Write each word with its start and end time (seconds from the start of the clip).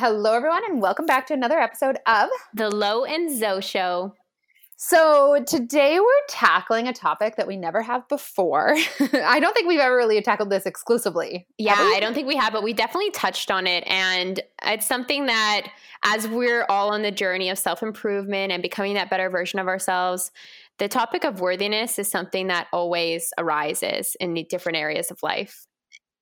Hello, 0.00 0.32
everyone, 0.32 0.64
and 0.64 0.80
welcome 0.80 1.04
back 1.04 1.26
to 1.26 1.34
another 1.34 1.58
episode 1.58 1.98
of 2.06 2.30
The 2.54 2.70
Lo 2.70 3.04
and 3.04 3.30
Zoe 3.30 3.60
Show. 3.60 4.14
So, 4.78 5.44
today 5.46 6.00
we're 6.00 6.26
tackling 6.26 6.88
a 6.88 6.94
topic 6.94 7.36
that 7.36 7.46
we 7.46 7.58
never 7.58 7.82
have 7.82 8.08
before. 8.08 8.74
I 9.12 9.40
don't 9.40 9.52
think 9.52 9.68
we've 9.68 9.78
ever 9.78 9.94
really 9.94 10.22
tackled 10.22 10.48
this 10.48 10.64
exclusively. 10.64 11.46
Yeah, 11.58 11.74
I 11.76 11.98
don't 12.00 12.14
think 12.14 12.26
we 12.26 12.36
have, 12.36 12.54
but 12.54 12.62
we 12.62 12.72
definitely 12.72 13.10
touched 13.10 13.50
on 13.50 13.66
it. 13.66 13.84
And 13.86 14.40
it's 14.62 14.86
something 14.86 15.26
that, 15.26 15.66
as 16.02 16.26
we're 16.26 16.64
all 16.70 16.88
on 16.94 17.02
the 17.02 17.10
journey 17.10 17.50
of 17.50 17.58
self 17.58 17.82
improvement 17.82 18.52
and 18.52 18.62
becoming 18.62 18.94
that 18.94 19.10
better 19.10 19.28
version 19.28 19.58
of 19.58 19.68
ourselves, 19.68 20.30
the 20.78 20.88
topic 20.88 21.24
of 21.24 21.42
worthiness 21.42 21.98
is 21.98 22.10
something 22.10 22.46
that 22.46 22.68
always 22.72 23.34
arises 23.36 24.16
in 24.18 24.32
different 24.48 24.78
areas 24.78 25.10
of 25.10 25.22
life 25.22 25.66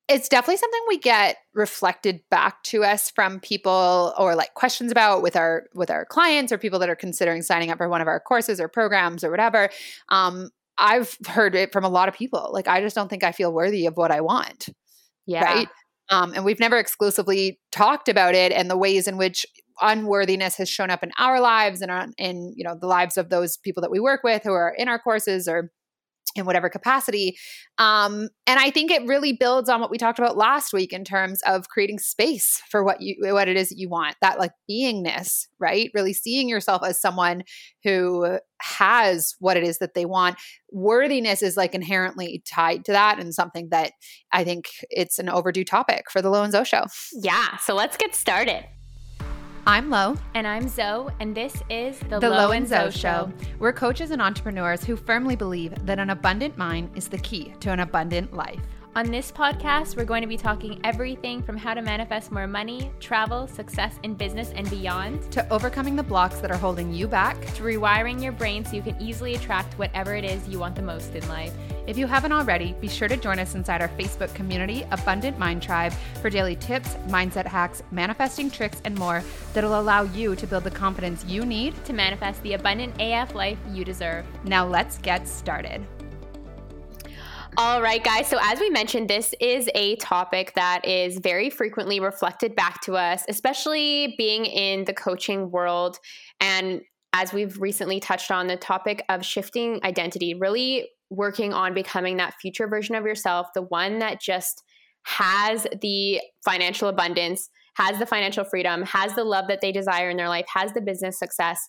it's 0.08 0.28
definitely 0.28 0.56
something 0.56 0.80
we 0.88 0.98
get 0.98 1.36
reflected 1.54 2.22
back 2.30 2.62
to 2.64 2.82
us 2.82 3.10
from 3.10 3.40
people 3.40 4.14
or 4.18 4.34
like 4.34 4.54
questions 4.54 4.90
about 4.90 5.22
with 5.22 5.36
our 5.36 5.64
with 5.74 5.90
our 5.90 6.04
clients 6.06 6.50
or 6.50 6.58
people 6.58 6.78
that 6.78 6.88
are 6.88 6.96
considering 6.96 7.42
signing 7.42 7.70
up 7.70 7.78
for 7.78 7.88
one 7.88 8.00
of 8.00 8.08
our 8.08 8.18
courses 8.18 8.60
or 8.60 8.68
programs 8.68 9.22
or 9.22 9.30
whatever. 9.30 9.68
Um, 10.08 10.50
i've 10.78 11.18
heard 11.26 11.54
it 11.54 11.72
from 11.72 11.84
a 11.84 11.88
lot 11.88 12.08
of 12.08 12.14
people. 12.14 12.50
Like 12.52 12.68
i 12.68 12.80
just 12.80 12.96
don't 12.96 13.08
think 13.08 13.24
i 13.24 13.32
feel 13.32 13.52
worthy 13.52 13.86
of 13.86 13.96
what 13.96 14.10
i 14.10 14.20
want. 14.20 14.68
Yeah. 15.26 15.44
Right? 15.44 15.68
Um, 16.10 16.32
and 16.34 16.44
we've 16.44 16.60
never 16.60 16.78
exclusively 16.78 17.60
talked 17.70 18.08
about 18.08 18.34
it 18.34 18.50
and 18.50 18.70
the 18.70 18.78
ways 18.78 19.06
in 19.06 19.18
which 19.18 19.44
unworthiness 19.80 20.56
has 20.56 20.68
shown 20.68 20.90
up 20.90 21.02
in 21.02 21.12
our 21.18 21.40
lives 21.40 21.82
and 21.82 21.90
on, 21.90 22.12
in 22.18 22.52
you 22.56 22.64
know 22.64 22.76
the 22.80 22.86
lives 22.86 23.16
of 23.16 23.28
those 23.28 23.56
people 23.58 23.82
that 23.82 23.90
we 23.90 24.00
work 24.00 24.22
with 24.24 24.42
who 24.42 24.52
are 24.52 24.74
in 24.76 24.88
our 24.88 24.98
courses 24.98 25.46
or 25.46 25.70
in 26.34 26.44
whatever 26.44 26.68
capacity. 26.68 27.36
Um, 27.78 28.28
and 28.46 28.58
I 28.58 28.70
think 28.70 28.90
it 28.90 29.06
really 29.06 29.32
builds 29.32 29.68
on 29.68 29.80
what 29.80 29.90
we 29.90 29.98
talked 29.98 30.18
about 30.18 30.36
last 30.36 30.72
week 30.72 30.92
in 30.92 31.04
terms 31.04 31.40
of 31.46 31.68
creating 31.68 31.98
space 31.98 32.60
for 32.70 32.84
what 32.84 33.00
you 33.00 33.16
what 33.32 33.48
it 33.48 33.56
is 33.56 33.68
that 33.68 33.78
you 33.78 33.88
want. 33.88 34.16
That 34.20 34.38
like 34.38 34.52
beingness, 34.70 35.46
right? 35.58 35.90
Really 35.94 36.12
seeing 36.12 36.48
yourself 36.48 36.82
as 36.84 37.00
someone 37.00 37.42
who 37.84 38.38
has 38.60 39.34
what 39.38 39.56
it 39.56 39.64
is 39.64 39.78
that 39.78 39.94
they 39.94 40.04
want. 40.04 40.36
Worthiness 40.70 41.42
is 41.42 41.56
like 41.56 41.74
inherently 41.74 42.42
tied 42.46 42.84
to 42.86 42.92
that 42.92 43.18
and 43.18 43.34
something 43.34 43.68
that 43.70 43.92
I 44.32 44.44
think 44.44 44.66
it's 44.90 45.18
an 45.18 45.28
overdue 45.28 45.64
topic 45.64 46.10
for 46.10 46.20
the 46.20 46.30
Lo 46.30 46.42
and 46.42 46.52
Zoe 46.52 46.64
show. 46.64 46.84
Yeah. 47.12 47.56
So 47.58 47.74
let's 47.74 47.96
get 47.96 48.14
started. 48.14 48.64
I'm 49.68 49.90
Lo. 49.90 50.16
And 50.32 50.46
I'm 50.46 50.66
Zoe, 50.66 51.12
and 51.20 51.34
this 51.34 51.62
is 51.68 51.98
the, 52.08 52.18
the 52.18 52.30
Lo 52.30 52.52
and 52.52 52.66
Zoe 52.66 52.90
Show. 52.90 53.30
We're 53.58 53.74
coaches 53.74 54.12
and 54.12 54.22
entrepreneurs 54.22 54.82
who 54.82 54.96
firmly 54.96 55.36
believe 55.36 55.74
that 55.84 55.98
an 55.98 56.08
abundant 56.08 56.56
mind 56.56 56.88
is 56.94 57.06
the 57.06 57.18
key 57.18 57.52
to 57.60 57.70
an 57.70 57.80
abundant 57.80 58.32
life. 58.32 58.62
On 58.96 59.10
this 59.12 59.30
podcast, 59.30 59.96
we're 59.96 60.04
going 60.04 60.22
to 60.22 60.26
be 60.26 60.36
talking 60.36 60.80
everything 60.82 61.42
from 61.42 61.56
how 61.56 61.72
to 61.72 61.82
manifest 61.82 62.32
more 62.32 62.48
money, 62.48 62.90
travel, 62.98 63.46
success 63.46 63.94
in 64.02 64.14
business, 64.14 64.50
and 64.56 64.68
beyond, 64.70 65.30
to 65.30 65.48
overcoming 65.52 65.94
the 65.94 66.02
blocks 66.02 66.40
that 66.40 66.50
are 66.50 66.56
holding 66.56 66.92
you 66.92 67.06
back, 67.06 67.38
to 67.54 67.62
rewiring 67.62 68.20
your 68.20 68.32
brain 68.32 68.64
so 68.64 68.72
you 68.72 68.82
can 68.82 69.00
easily 69.00 69.34
attract 69.34 69.78
whatever 69.78 70.14
it 70.16 70.24
is 70.24 70.48
you 70.48 70.58
want 70.58 70.74
the 70.74 70.82
most 70.82 71.14
in 71.14 71.28
life. 71.28 71.52
If 71.86 71.96
you 71.96 72.06
haven't 72.06 72.32
already, 72.32 72.72
be 72.80 72.88
sure 72.88 73.08
to 73.08 73.16
join 73.16 73.38
us 73.38 73.54
inside 73.54 73.82
our 73.82 73.88
Facebook 73.90 74.34
community, 74.34 74.84
Abundant 74.90 75.38
Mind 75.38 75.62
Tribe, 75.62 75.92
for 76.20 76.28
daily 76.28 76.56
tips, 76.56 76.94
mindset 77.06 77.46
hacks, 77.46 77.82
manifesting 77.92 78.50
tricks, 78.50 78.80
and 78.84 78.98
more 78.98 79.22
that'll 79.52 79.78
allow 79.78 80.02
you 80.02 80.34
to 80.34 80.46
build 80.46 80.64
the 80.64 80.70
confidence 80.70 81.24
you 81.26 81.44
need 81.44 81.72
to 81.84 81.92
manifest 81.92 82.42
the 82.42 82.54
abundant 82.54 82.94
AF 83.00 83.34
life 83.34 83.58
you 83.70 83.84
deserve. 83.84 84.24
Now, 84.44 84.66
let's 84.66 84.98
get 84.98 85.28
started. 85.28 85.86
All 87.60 87.82
right, 87.82 88.04
guys. 88.04 88.28
So, 88.28 88.38
as 88.40 88.60
we 88.60 88.70
mentioned, 88.70 89.10
this 89.10 89.34
is 89.40 89.68
a 89.74 89.96
topic 89.96 90.52
that 90.54 90.84
is 90.84 91.18
very 91.18 91.50
frequently 91.50 91.98
reflected 91.98 92.54
back 92.54 92.80
to 92.82 92.94
us, 92.96 93.24
especially 93.28 94.14
being 94.16 94.46
in 94.46 94.84
the 94.84 94.94
coaching 94.94 95.50
world. 95.50 95.98
And 96.38 96.82
as 97.12 97.32
we've 97.32 97.60
recently 97.60 97.98
touched 97.98 98.30
on, 98.30 98.46
the 98.46 98.54
topic 98.54 99.04
of 99.08 99.24
shifting 99.24 99.80
identity, 99.82 100.34
really 100.34 100.88
working 101.10 101.52
on 101.52 101.74
becoming 101.74 102.18
that 102.18 102.34
future 102.40 102.68
version 102.68 102.94
of 102.94 103.04
yourself, 103.04 103.48
the 103.56 103.62
one 103.62 103.98
that 103.98 104.20
just 104.20 104.62
has 105.02 105.66
the 105.82 106.20
financial 106.44 106.88
abundance, 106.88 107.50
has 107.74 107.98
the 107.98 108.06
financial 108.06 108.44
freedom, 108.44 108.84
has 108.84 109.16
the 109.16 109.24
love 109.24 109.48
that 109.48 109.60
they 109.62 109.72
desire 109.72 110.10
in 110.10 110.16
their 110.16 110.28
life, 110.28 110.46
has 110.54 110.72
the 110.74 110.80
business 110.80 111.18
success. 111.18 111.68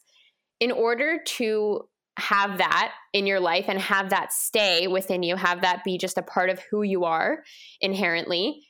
In 0.60 0.72
order 0.72 1.18
to 1.26 1.90
have 2.20 2.60
that 2.60 2.94
in 3.14 3.26
your 3.26 3.40
life 3.40 3.66
and 3.68 3.80
have 3.80 4.10
that 4.12 4.32
stay 4.32 4.88
within 4.88 5.24
you, 5.24 5.36
have 5.36 5.62
that 5.62 5.84
be 5.84 5.98
just 5.98 6.18
a 6.18 6.22
part 6.22 6.50
of 6.50 6.60
who 6.70 6.84
you 6.84 7.06
are 7.06 7.44
inherently, 7.82 8.62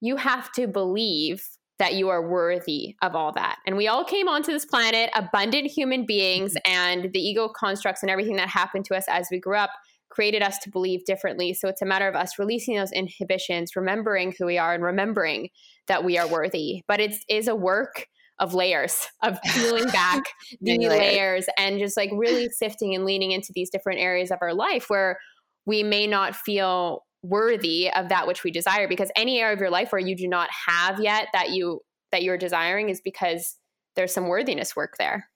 you 0.00 0.16
have 0.16 0.52
to 0.52 0.66
believe 0.66 1.44
that 1.78 1.94
you 1.94 2.08
are 2.08 2.28
worthy 2.28 2.96
of 3.02 3.14
all 3.14 3.32
that. 3.32 3.58
And 3.66 3.76
we 3.76 3.88
all 3.88 4.04
came 4.04 4.28
onto 4.28 4.52
this 4.52 4.64
planet 4.64 5.10
abundant 5.14 5.70
human 5.70 6.06
beings, 6.06 6.54
mm-hmm. 6.54 6.72
and 6.72 7.12
the 7.12 7.20
ego 7.20 7.48
constructs 7.48 8.02
and 8.02 8.10
everything 8.10 8.36
that 8.36 8.48
happened 8.48 8.84
to 8.86 8.96
us 8.96 9.04
as 9.08 9.28
we 9.30 9.38
grew 9.38 9.56
up 9.56 9.70
created 10.10 10.42
us 10.42 10.58
to 10.58 10.70
believe 10.70 11.04
differently. 11.04 11.52
So 11.52 11.68
it's 11.68 11.82
a 11.82 11.86
matter 11.86 12.08
of 12.08 12.16
us 12.16 12.38
releasing 12.38 12.76
those 12.76 12.92
inhibitions, 12.92 13.76
remembering 13.76 14.34
who 14.36 14.46
we 14.46 14.58
are, 14.58 14.74
and 14.74 14.82
remembering 14.82 15.50
that 15.86 16.02
we 16.02 16.18
are 16.18 16.26
worthy. 16.26 16.82
But 16.88 17.00
it 17.00 17.14
is 17.28 17.46
a 17.46 17.54
work 17.54 18.06
of 18.38 18.54
layers 18.54 19.06
of 19.22 19.38
peeling 19.54 19.86
back 19.86 20.22
the 20.60 20.78
layers. 20.78 20.90
layers 20.90 21.46
and 21.58 21.78
just 21.78 21.96
like 21.96 22.10
really 22.12 22.48
sifting 22.50 22.94
and 22.94 23.04
leaning 23.04 23.32
into 23.32 23.52
these 23.54 23.70
different 23.70 24.00
areas 24.00 24.30
of 24.30 24.38
our 24.40 24.54
life 24.54 24.88
where 24.88 25.18
we 25.66 25.82
may 25.82 26.06
not 26.06 26.34
feel 26.34 27.04
worthy 27.22 27.90
of 27.92 28.08
that 28.08 28.26
which 28.26 28.44
we 28.44 28.50
desire 28.50 28.86
because 28.86 29.10
any 29.16 29.40
area 29.40 29.52
of 29.52 29.60
your 29.60 29.70
life 29.70 29.90
where 29.90 30.00
you 30.00 30.14
do 30.14 30.28
not 30.28 30.48
have 30.66 31.00
yet 31.00 31.26
that 31.32 31.50
you 31.50 31.80
that 32.12 32.22
you're 32.22 32.38
desiring 32.38 32.88
is 32.88 33.00
because 33.00 33.56
there's 33.96 34.14
some 34.14 34.28
worthiness 34.28 34.76
work 34.76 34.94
there 34.98 35.28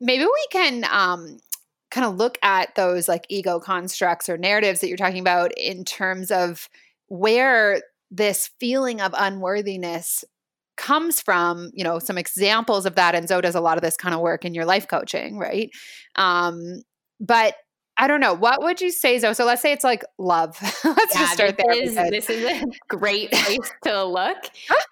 maybe 0.00 0.24
we 0.24 0.46
can 0.50 0.84
um 0.90 1.38
kind 1.90 2.06
of 2.06 2.16
look 2.16 2.38
at 2.42 2.74
those 2.74 3.08
like 3.08 3.26
ego 3.28 3.60
constructs 3.60 4.28
or 4.28 4.36
narratives 4.36 4.80
that 4.80 4.88
you're 4.88 4.96
talking 4.96 5.20
about 5.20 5.52
in 5.56 5.84
terms 5.84 6.30
of 6.30 6.68
where 7.06 7.80
this 8.10 8.50
feeling 8.58 9.00
of 9.00 9.14
unworthiness 9.16 10.24
comes 10.80 11.20
from 11.20 11.70
you 11.74 11.84
know 11.84 11.98
some 11.98 12.16
examples 12.16 12.86
of 12.86 12.94
that 12.94 13.14
and 13.14 13.28
zoe 13.28 13.42
does 13.42 13.54
a 13.54 13.60
lot 13.60 13.76
of 13.76 13.82
this 13.82 13.96
kind 13.96 14.14
of 14.14 14.20
work 14.20 14.44
in 14.46 14.54
your 14.54 14.64
life 14.64 14.88
coaching 14.88 15.38
right 15.38 15.70
um 16.16 16.82
but 17.20 17.54
I 17.98 18.06
don't 18.06 18.20
know. 18.20 18.32
What 18.32 18.62
would 18.62 18.80
you 18.80 18.90
say, 18.90 19.18
Zoe? 19.18 19.34
So 19.34 19.44
let's 19.44 19.60
say 19.60 19.72
it's 19.72 19.84
like 19.84 20.02
love. 20.16 20.56
let's 20.84 21.14
yeah, 21.14 21.20
just 21.20 21.32
start 21.34 21.58
this 21.58 21.94
there. 21.94 22.06
Is, 22.06 22.26
this 22.26 22.30
is 22.30 22.44
a 22.46 22.64
great 22.88 23.30
place 23.30 23.70
to 23.84 24.04
look. 24.04 24.38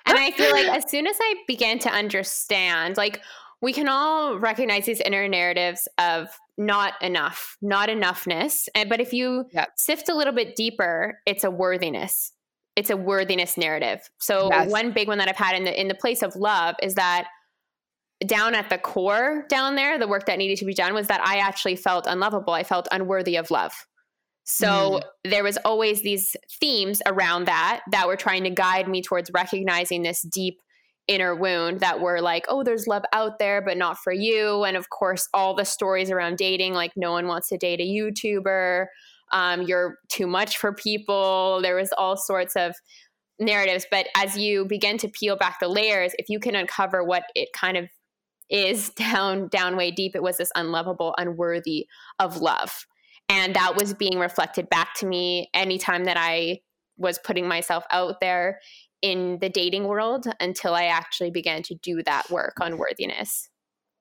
and 0.04 0.18
I 0.18 0.30
feel 0.32 0.50
like 0.52 0.66
as 0.66 0.90
soon 0.90 1.06
as 1.06 1.16
I 1.18 1.36
began 1.46 1.78
to 1.78 1.88
understand, 1.88 2.98
like 2.98 3.22
we 3.62 3.72
can 3.72 3.88
all 3.88 4.38
recognize 4.38 4.84
these 4.84 5.00
inner 5.00 5.26
narratives 5.26 5.88
of 5.96 6.28
not 6.58 7.00
enough, 7.00 7.56
not 7.62 7.88
enoughness. 7.88 8.68
And, 8.74 8.90
but 8.90 9.00
if 9.00 9.14
you 9.14 9.46
yep. 9.52 9.70
sift 9.76 10.10
a 10.10 10.14
little 10.14 10.34
bit 10.34 10.54
deeper, 10.54 11.18
it's 11.24 11.44
a 11.44 11.50
worthiness 11.50 12.32
it's 12.78 12.90
a 12.90 12.96
worthiness 12.96 13.56
narrative. 13.56 14.08
So 14.20 14.50
yes. 14.52 14.70
one 14.70 14.92
big 14.92 15.08
one 15.08 15.18
that 15.18 15.28
I've 15.28 15.36
had 15.36 15.56
in 15.56 15.64
the 15.64 15.78
in 15.78 15.88
the 15.88 15.96
place 15.96 16.22
of 16.22 16.36
love 16.36 16.76
is 16.80 16.94
that 16.94 17.26
down 18.24 18.54
at 18.54 18.70
the 18.70 18.78
core 18.78 19.44
down 19.48 19.74
there, 19.74 19.98
the 19.98 20.06
work 20.06 20.26
that 20.26 20.38
needed 20.38 20.58
to 20.58 20.64
be 20.64 20.74
done 20.74 20.94
was 20.94 21.08
that 21.08 21.20
I 21.20 21.38
actually 21.38 21.74
felt 21.74 22.06
unlovable. 22.06 22.52
I 22.52 22.62
felt 22.62 22.86
unworthy 22.92 23.34
of 23.36 23.50
love. 23.50 23.72
So 24.44 24.68
mm. 24.68 25.02
there 25.24 25.42
was 25.42 25.58
always 25.64 26.02
these 26.02 26.36
themes 26.60 27.02
around 27.04 27.46
that 27.46 27.80
that 27.90 28.06
were 28.06 28.16
trying 28.16 28.44
to 28.44 28.50
guide 28.50 28.88
me 28.88 29.02
towards 29.02 29.28
recognizing 29.34 30.02
this 30.02 30.22
deep 30.22 30.60
inner 31.08 31.34
wound 31.34 31.80
that 31.80 32.00
were 32.00 32.20
like, 32.20 32.44
oh, 32.48 32.62
there's 32.62 32.86
love 32.86 33.02
out 33.12 33.40
there, 33.40 33.60
but 33.60 33.76
not 33.76 33.98
for 33.98 34.12
you. 34.12 34.62
And 34.62 34.76
of 34.76 34.88
course, 34.88 35.28
all 35.34 35.56
the 35.56 35.64
stories 35.64 36.12
around 36.12 36.38
dating, 36.38 36.74
like 36.74 36.92
no 36.94 37.10
one 37.10 37.26
wants 37.26 37.48
to 37.48 37.58
date 37.58 37.80
a 37.80 37.82
YouTuber 37.82 38.86
um, 39.32 39.62
you're 39.62 39.98
too 40.08 40.26
much 40.26 40.58
for 40.58 40.72
people. 40.72 41.60
There 41.62 41.76
was 41.76 41.92
all 41.96 42.16
sorts 42.16 42.56
of 42.56 42.74
narratives. 43.38 43.86
But 43.90 44.08
as 44.16 44.36
you 44.36 44.64
begin 44.64 44.98
to 44.98 45.08
peel 45.08 45.36
back 45.36 45.60
the 45.60 45.68
layers, 45.68 46.12
if 46.18 46.28
you 46.28 46.40
can 46.40 46.54
uncover 46.54 47.04
what 47.04 47.24
it 47.34 47.48
kind 47.54 47.76
of 47.76 47.88
is 48.50 48.90
down 48.96 49.48
down 49.48 49.76
way 49.76 49.90
deep, 49.90 50.14
it 50.14 50.22
was 50.22 50.38
this 50.38 50.52
unlovable, 50.54 51.14
unworthy 51.18 51.86
of 52.18 52.38
love. 52.38 52.86
And 53.28 53.54
that 53.54 53.76
was 53.76 53.92
being 53.92 54.18
reflected 54.18 54.70
back 54.70 54.94
to 54.96 55.06
me 55.06 55.50
anytime 55.52 56.04
that 56.04 56.16
I 56.18 56.60
was 56.96 57.18
putting 57.18 57.46
myself 57.46 57.84
out 57.90 58.20
there 58.20 58.58
in 59.02 59.38
the 59.40 59.50
dating 59.50 59.84
world 59.84 60.26
until 60.40 60.74
I 60.74 60.84
actually 60.84 61.30
began 61.30 61.62
to 61.64 61.74
do 61.74 62.02
that 62.04 62.30
work 62.30 62.54
on 62.60 62.78
worthiness. 62.78 63.48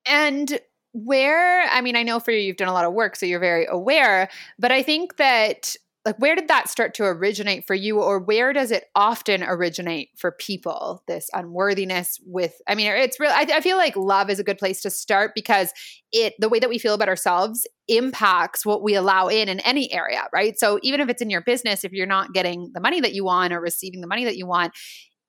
And 0.08 0.60
where 1.06 1.64
i 1.70 1.82
mean 1.82 1.96
i 1.96 2.04
know 2.04 2.20
for 2.20 2.32
you 2.32 2.40
you've 2.40 2.58
done 2.58 2.68
a 2.68 2.74
lot 2.74 2.86
of 2.86 2.94
work 2.94 3.16
so 3.16 3.26
you're 3.26 3.40
very 3.40 3.66
aware 3.70 4.30
but 4.58 4.72
i 4.72 4.82
think 4.82 5.18
that 5.18 5.76
like 6.08 6.18
where 6.20 6.36
did 6.36 6.48
that 6.48 6.70
start 6.70 6.94
to 6.94 7.04
originate 7.04 7.68
for 7.68 7.76
you 7.76 8.02
or 8.02 8.18
where 8.18 8.54
does 8.54 8.72
it 8.72 8.86
often 8.96 9.44
originate 9.44 10.10
for 10.16 10.32
people 10.32 11.04
this 11.06 11.30
unworthiness 11.34 12.18
with 12.26 12.62
i 12.68 12.74
mean 12.74 12.88
it's 12.88 13.20
real 13.20 13.32
I, 13.32 13.46
I, 13.54 13.62
feel 13.62 13.76
like 13.76 13.96
love 13.98 14.30
is 14.30 14.40
a 14.40 14.44
good 14.44 14.58
place 14.58 14.82
to 14.82 14.90
start 14.90 15.34
because 15.36 15.74
it 16.14 16.34
the 16.40 16.48
way 16.48 16.60
that 16.60 16.70
we 16.70 16.80
feel 16.80 16.94
about 16.94 17.10
ourselves 17.10 17.68
impacts 17.90 18.66
what 18.66 18.82
we 18.82 18.96
allow 18.96 19.28
in 19.28 19.50
in 19.50 19.60
any 19.62 19.92
area 19.92 20.28
right? 20.34 20.58
So 20.58 20.80
even 20.82 21.02
if 21.02 21.10
it's 21.10 21.22
in 21.22 21.30
your 21.30 21.42
business 21.42 21.84
if 21.84 21.92
you're 21.92 22.08
not 22.08 22.34
getting 22.34 22.72
the 22.74 22.80
money 22.80 23.02
that 23.02 23.14
you 23.14 23.26
want 23.26 23.54
or 23.54 23.60
receiving 23.60 24.02
the 24.02 24.08
money 24.08 24.24
that 24.26 24.38
you 24.38 24.48
want 24.48 24.74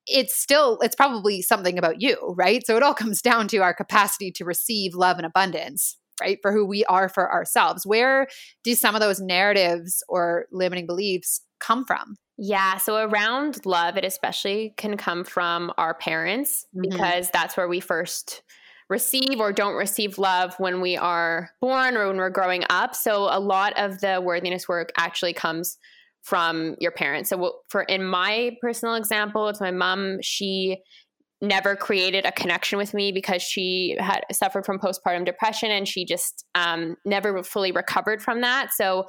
it's 0.08 0.37
still 0.37 0.78
it's 0.81 0.96
probably 0.96 1.43
something 1.43 1.78
about 1.78 2.00
you 2.00 2.16
right 2.37 2.66
so 2.66 2.76
it 2.76 2.82
all 2.82 2.94
comes 3.02 3.22
down 3.22 3.49
to 3.49 3.58
our 3.58 3.75
capacity 3.75 4.31
to 4.31 4.44
receive 4.44 4.94
love 4.94 5.16
and 5.16 5.26
abundance 5.26 5.96
right 6.20 6.38
for 6.43 6.52
who 6.52 6.64
we 6.66 6.84
are 6.87 7.08
for 7.08 7.32
ourselves 7.32 7.87
where 7.87 8.26
do 8.64 8.75
some 8.75 8.94
of 8.94 9.00
those 9.00 9.20
narratives 9.20 10.02
or 10.08 10.46
limiting 10.52 10.87
beliefs 10.87 11.43
come 11.60 11.84
from 11.84 12.16
yeah. 12.40 12.76
So 12.76 13.05
around 13.05 13.66
love, 13.66 13.96
it 13.96 14.05
especially 14.05 14.72
can 14.76 14.96
come 14.96 15.25
from 15.25 15.72
our 15.76 15.93
parents 15.93 16.64
mm-hmm. 16.75 16.88
because 16.88 17.31
that's 17.31 17.56
where 17.56 17.66
we 17.66 17.81
first 17.81 18.43
receive 18.88 19.40
or 19.40 19.52
don't 19.52 19.75
receive 19.75 20.19
love 20.19 20.55
when 20.58 20.81
we 20.81 20.96
are 20.96 21.50
born 21.60 21.96
or 21.96 22.06
when 22.06 22.16
we're 22.16 22.31
growing 22.31 22.62
up. 22.70 22.94
So 22.94 23.25
a 23.25 23.40
lot 23.40 23.76
of 23.76 24.00
the 24.00 24.20
worthiness 24.25 24.69
work 24.69 24.93
actually 24.96 25.34
comes 25.34 25.76
from 26.29 26.77
your 26.79 26.91
parents. 26.91 27.31
So 27.31 27.61
for 27.71 27.83
in 27.85 28.05
my 28.05 28.55
personal 28.61 28.97
example, 28.97 29.49
it's 29.49 29.63
my 29.63 29.71
mom. 29.71 30.19
She 30.21 30.77
never 31.41 31.75
created 31.75 32.27
a 32.27 32.33
connection 32.33 32.77
with 32.77 32.93
me 32.93 33.13
because 33.13 33.41
she 33.41 33.97
had 33.99 34.25
suffered 34.31 34.67
from 34.67 34.79
postpartum 34.79 35.25
depression 35.25 35.71
and 35.71 35.89
she 35.89 36.05
just 36.05 36.45
um, 36.55 36.97
never 37.07 37.43
fully 37.43 37.73
recovered 37.73 38.21
from 38.21 38.43
that. 38.43 38.75
So 38.75 39.07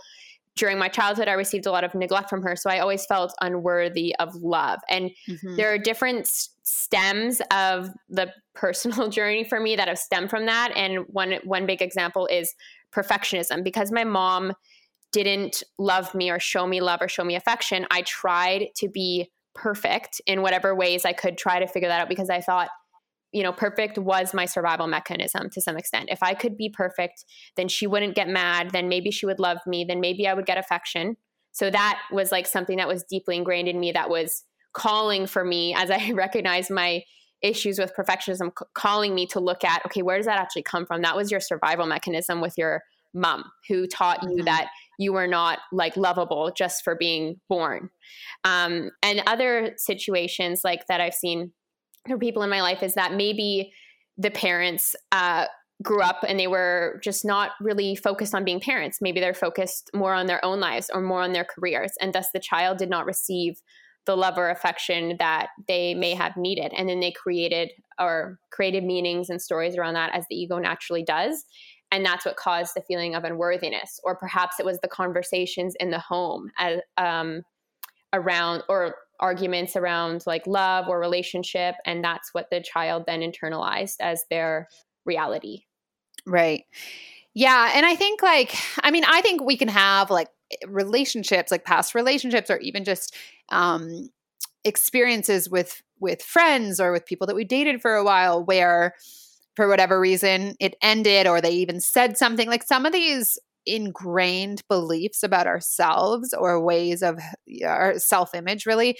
during 0.56 0.78
my 0.78 0.88
childhood, 0.88 1.28
I 1.28 1.34
received 1.34 1.66
a 1.66 1.72
lot 1.72 1.84
of 1.84 1.94
neglect 1.94 2.30
from 2.30 2.42
her. 2.44 2.56
So 2.56 2.70
I 2.70 2.80
always 2.80 3.06
felt 3.06 3.34
unworthy 3.42 4.16
of 4.18 4.34
love. 4.36 4.80
And 4.90 5.12
mm-hmm. 5.28 5.58
there 5.58 5.74
are 5.74 5.78
different 5.78 6.26
stems 6.64 7.42
of 7.52 7.90
the 8.08 8.32
personal 8.56 9.10
journey 9.10 9.44
for 9.44 9.60
me 9.60 9.76
that 9.76 9.90
have 9.90 10.00
stemmed 10.00 10.30
from 10.30 10.46
that. 10.46 10.72
And 10.74 11.00
one, 11.08 11.34
one 11.44 11.66
big 11.66 11.82
example 11.82 12.28
is 12.28 12.54
perfectionism 12.94 13.62
because 13.62 13.92
my 13.92 14.06
mom 14.06 14.54
didn't 15.12 15.64
love 15.78 16.14
me 16.14 16.30
or 16.30 16.40
show 16.40 16.68
me 16.68 16.82
love 16.82 17.02
or 17.02 17.08
show 17.08 17.24
me 17.24 17.36
affection. 17.36 17.86
I 17.92 18.02
tried 18.04 18.68
to 18.78 18.90
be 18.90 19.32
perfect 19.56 20.22
in 20.28 20.42
whatever 20.42 20.76
ways 20.76 21.06
I 21.06 21.14
could 21.14 21.38
try 21.38 21.60
to 21.60 21.68
figure 21.68 21.90
that 21.90 22.02
out 22.02 22.10
because 22.10 22.30
I 22.30 22.42
thought 22.42 22.70
you 23.32 23.44
know, 23.44 23.54
perfect 23.54 23.98
was 23.98 24.34
my 24.34 24.46
survival 24.46 24.88
mechanism 24.88 25.50
to 25.52 25.62
some 25.62 25.78
extent. 25.78 26.10
If 26.12 26.24
I 26.24 26.34
could 26.34 26.58
be 26.58 26.70
perfect, 26.70 27.26
then 27.56 27.68
she 27.68 27.86
wouldn't 27.86 28.16
get 28.16 28.28
mad, 28.28 28.72
then 28.72 28.90
maybe 28.90 29.12
she 29.12 29.26
would 29.26 29.40
love 29.40 29.60
me, 29.68 29.86
then 29.86 30.00
maybe 30.00 30.28
I 30.28 30.34
would 30.34 30.48
get 30.48 30.58
affection. 30.58 31.16
So 31.52 31.70
that 31.70 32.02
was 32.12 32.32
like 32.32 32.48
something 32.48 32.78
that 32.78 32.88
was 32.88 33.04
deeply 33.04 33.36
ingrained 33.36 33.68
in 33.68 33.80
me 33.80 33.92
that 33.92 34.10
was 34.10 34.44
calling 34.74 35.28
for 35.28 35.44
me 35.44 35.74
as 35.78 35.92
I 35.92 36.12
recognized 36.12 36.72
my 36.72 37.04
issues 37.42 37.80
with 37.80 37.94
perfectionism 37.96 38.52
calling 38.74 39.16
me 39.16 39.26
to 39.26 39.40
look 39.40 39.64
at 39.64 39.82
okay 39.86 40.02
where 40.02 40.18
does 40.18 40.26
that 40.26 40.38
actually 40.38 40.62
come 40.62 40.86
from 40.86 41.04
that 41.04 41.16
was 41.16 41.32
your 41.32 41.40
survival 41.40 41.86
mechanism 41.86 42.42
with 42.42 42.54
your 42.58 42.84
mom 43.14 43.46
who 43.70 43.88
taught 43.88 44.22
you 44.24 44.30
mm-hmm. 44.30 44.44
that 44.44 44.68
you 45.00 45.14
were 45.14 45.28
not 45.28 45.60
like 45.72 45.98
lovable 45.98 46.52
just 46.56 46.84
for 46.84 46.96
being 46.96 47.40
born 47.50 47.90
um, 48.44 48.92
and 49.02 49.24
other 49.26 49.74
situations 49.78 50.62
like 50.64 50.86
that 50.88 51.02
i've 51.02 51.14
seen 51.14 51.52
for 52.08 52.18
people 52.18 52.44
in 52.44 52.50
my 52.50 52.62
life 52.62 52.84
is 52.84 52.94
that 52.94 53.14
maybe 53.14 53.72
the 54.18 54.32
parents 54.32 54.96
uh, 55.12 55.46
grew 55.82 56.02
up 56.02 56.24
and 56.28 56.40
they 56.40 56.48
were 56.48 57.00
just 57.04 57.24
not 57.24 57.52
really 57.62 57.96
focused 57.96 58.36
on 58.36 58.44
being 58.44 58.60
parents. 58.60 59.00
Maybe 59.02 59.20
they're 59.20 59.34
focused 59.34 59.90
more 59.94 60.14
on 60.14 60.28
their 60.28 60.44
own 60.44 60.60
lives 60.60 60.90
or 60.94 61.02
more 61.02 61.22
on 61.22 61.32
their 61.32 61.46
careers. 61.46 61.92
And 62.02 62.14
thus 62.14 62.28
the 62.34 62.40
child 62.40 62.78
did 62.78 62.90
not 62.90 63.06
receive 63.06 63.62
the 64.06 64.18
love 64.18 64.38
or 64.38 64.50
affection 64.50 65.16
that 65.20 65.48
they 65.68 65.94
may 65.94 66.14
have 66.16 66.36
needed. 66.36 66.74
And 66.76 66.90
then 66.90 67.00
they 67.00 67.12
created 67.12 67.70
or 68.00 68.40
created 68.52 68.84
meanings 68.84 69.30
and 69.30 69.42
stories 69.42 69.78
around 69.78 69.94
that 69.94 70.14
as 70.14 70.26
the 70.30 70.36
ego 70.36 70.58
naturally 70.58 71.04
does. 71.04 71.46
And 71.92 72.06
that's 72.06 72.26
what 72.26 72.36
caused 72.36 72.74
the 72.76 72.82
feeling 72.82 73.16
of 73.16 73.24
unworthiness. 73.24 74.00
Or 74.04 74.16
perhaps 74.16 74.60
it 74.60 74.66
was 74.66 74.80
the 74.80 74.88
conversations 74.88 75.76
in 75.80 75.90
the 75.90 76.00
home 76.00 76.52
as, 76.58 76.80
um, 76.98 77.44
around 78.14 78.64
or 78.70 78.96
arguments 79.20 79.76
around 79.76 80.24
like 80.26 80.48
love 80.48 80.88
or 80.88 81.00
relationship 81.00 81.76
and 81.86 82.04
that's 82.04 82.34
what 82.34 82.50
the 82.50 82.62
child 82.62 83.04
then 83.06 83.20
internalized 83.20 83.98
as 84.00 84.24
their 84.30 84.68
reality 85.06 85.64
right 86.26 86.64
yeah 87.34 87.72
and 87.76 87.86
i 87.86 87.96
think 87.96 88.24
like 88.24 88.56
i 88.82 88.92
mean 88.92 89.04
i 89.06 89.22
think 89.22 89.44
we 89.44 89.58
can 89.58 89.68
have 89.68 90.10
like 90.10 90.30
relationships 90.68 91.52
like 91.52 91.66
past 91.66 91.94
relationships 91.94 92.50
or 92.50 92.58
even 92.60 92.84
just 92.84 93.14
um 93.50 94.10
experiences 94.64 95.50
with 95.50 95.82
with 96.00 96.22
friends 96.22 96.80
or 96.80 96.92
with 96.92 97.06
people 97.06 97.28
that 97.28 97.36
we 97.36 97.44
dated 97.44 97.82
for 97.82 97.96
a 97.96 98.04
while 98.04 98.44
where 98.44 98.96
for 99.60 99.68
whatever 99.68 100.00
reason 100.00 100.56
it 100.62 100.76
ended 100.82 101.28
or 101.28 101.42
they 101.42 101.52
even 101.52 101.82
said 101.82 102.18
something 102.18 102.48
like 102.48 102.64
some 102.64 102.86
of 102.86 102.94
these 102.94 103.38
ingrained 103.66 104.64
beliefs 104.70 105.22
about 105.22 105.48
ourselves 105.48 106.34
or 106.34 106.64
ways 106.64 107.04
of 107.04 107.20
our 107.68 108.00
self 108.00 108.34
image, 108.34 108.66
really, 108.66 108.98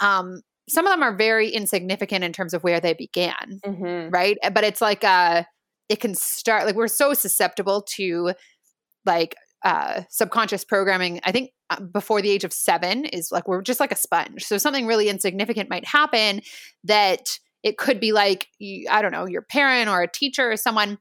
um, 0.00 0.40
some 0.68 0.84
of 0.84 0.92
them 0.92 1.04
are 1.04 1.14
very 1.14 1.48
insignificant 1.48 2.24
in 2.24 2.32
terms 2.32 2.52
of 2.54 2.64
where 2.64 2.80
they 2.80 2.92
began, 2.92 3.60
mm-hmm. 3.64 4.10
right? 4.10 4.36
But 4.52 4.64
it's 4.64 4.80
like 4.80 5.04
uh 5.04 5.44
it 5.88 6.00
can 6.00 6.16
start 6.16 6.66
like 6.66 6.74
we're 6.74 6.88
so 6.88 7.14
susceptible 7.14 7.82
to 7.94 8.32
like 9.06 9.36
uh 9.64 10.02
subconscious 10.10 10.64
programming. 10.64 11.20
I 11.22 11.30
think 11.30 11.52
uh, 11.70 11.78
before 11.82 12.20
the 12.20 12.30
age 12.30 12.42
of 12.42 12.52
7 12.52 13.04
is 13.04 13.30
like 13.30 13.46
we're 13.46 13.62
just 13.62 13.78
like 13.78 13.92
a 13.92 13.96
sponge. 13.96 14.42
So 14.42 14.58
something 14.58 14.88
really 14.88 15.08
insignificant 15.08 15.70
might 15.70 15.86
happen 15.86 16.42
that 16.82 17.38
it 17.62 17.78
could 17.78 18.00
be 18.00 18.12
like 18.12 18.48
I 18.90 19.02
don't 19.02 19.12
know, 19.12 19.26
your 19.26 19.42
parent 19.42 19.88
or 19.88 20.02
a 20.02 20.10
teacher 20.10 20.50
or 20.50 20.56
someone 20.56 20.98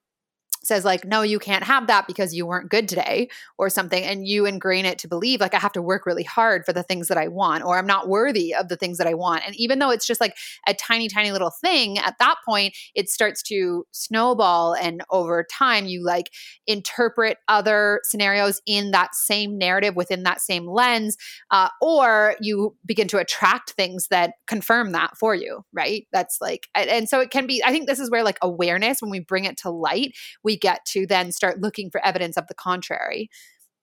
says 0.64 0.86
like 0.86 1.06
no 1.06 1.22
you 1.22 1.40
can't 1.40 1.64
have 1.64 1.88
that 1.88 2.08
because 2.08 2.34
you 2.34 2.46
weren't 2.46 2.70
good 2.70 2.88
today 2.88 3.30
or 3.58 3.70
something 3.70 4.04
and 4.04 4.28
you 4.28 4.46
ingrain 4.46 4.86
it 4.86 4.98
to 4.98 5.08
believe 5.08 5.40
like 5.40 5.54
i 5.54 5.60
have 5.60 5.72
to 5.72 5.82
work 5.82 6.06
really 6.06 6.24
hard 6.24 6.66
for 6.66 6.74
the 6.74 6.84
things 6.84 7.08
that 7.08 7.18
i 7.18 7.28
want 7.28 7.64
or 7.64 7.78
i'm 7.78 7.88
not 7.88 8.08
worthy 8.10 8.54
of 8.54 8.68
the 8.68 8.76
things 8.76 8.98
that 8.98 9.08
i 9.08 9.14
want 9.14 9.44
and 9.46 9.56
even 9.56 9.80
though 9.80 9.90
it's 9.90 10.08
just 10.08 10.22
like 10.22 10.36
a 10.68 10.74
tiny 10.74 11.08
tiny 11.08 11.32
little 11.32 11.52
thing 11.52 11.98
at 12.00 12.16
that 12.20 12.36
point 12.46 12.76
it 12.96 13.10
starts 13.10 13.42
to 13.42 13.86
snowball 13.92 14.74
and 14.74 15.02
over 15.10 15.46
time 15.52 15.86
you 15.86 16.04
like 16.04 16.32
interpret 16.68 17.38
other 17.48 18.02
scenarios 18.04 18.62
in 18.66 18.92
that 18.92 19.16
same 19.16 19.58
narrative 19.58 19.96
within 19.96 20.24
that 20.24 20.42
same 20.42 20.68
lens 20.68 21.18
uh, 21.52 21.70
or 21.82 22.36
you 22.42 22.76
begin 22.86 23.08
to 23.08 23.18
attract 23.18 23.72
things 23.72 24.08
that 24.10 24.34
confirm 24.48 24.92
that 24.92 25.18
for 25.18 25.36
you 25.36 25.64
right? 25.74 26.08
That's 26.12 26.40
like 26.42 26.68
and 26.76 27.08
so 27.08 27.20
it 27.20 27.32
can 27.32 27.48
be 27.48 27.62
i 27.66 27.72
think 27.72 27.88
this 27.88 28.00
is 28.00 28.10
where 28.10 28.24
like 28.24 28.38
awareness 28.42 29.02
when 29.02 29.12
we 29.12 29.20
bring 29.20 29.46
it 29.46 29.58
to 29.58 29.70
light 29.70 30.14
we 30.44 30.49
get 30.58 30.86
to 30.86 31.06
then 31.06 31.32
start 31.32 31.62
looking 31.62 31.90
for 31.90 32.06
evidence 32.06 32.38
of 32.38 32.48
the 32.48 32.56
contrary 32.56 33.30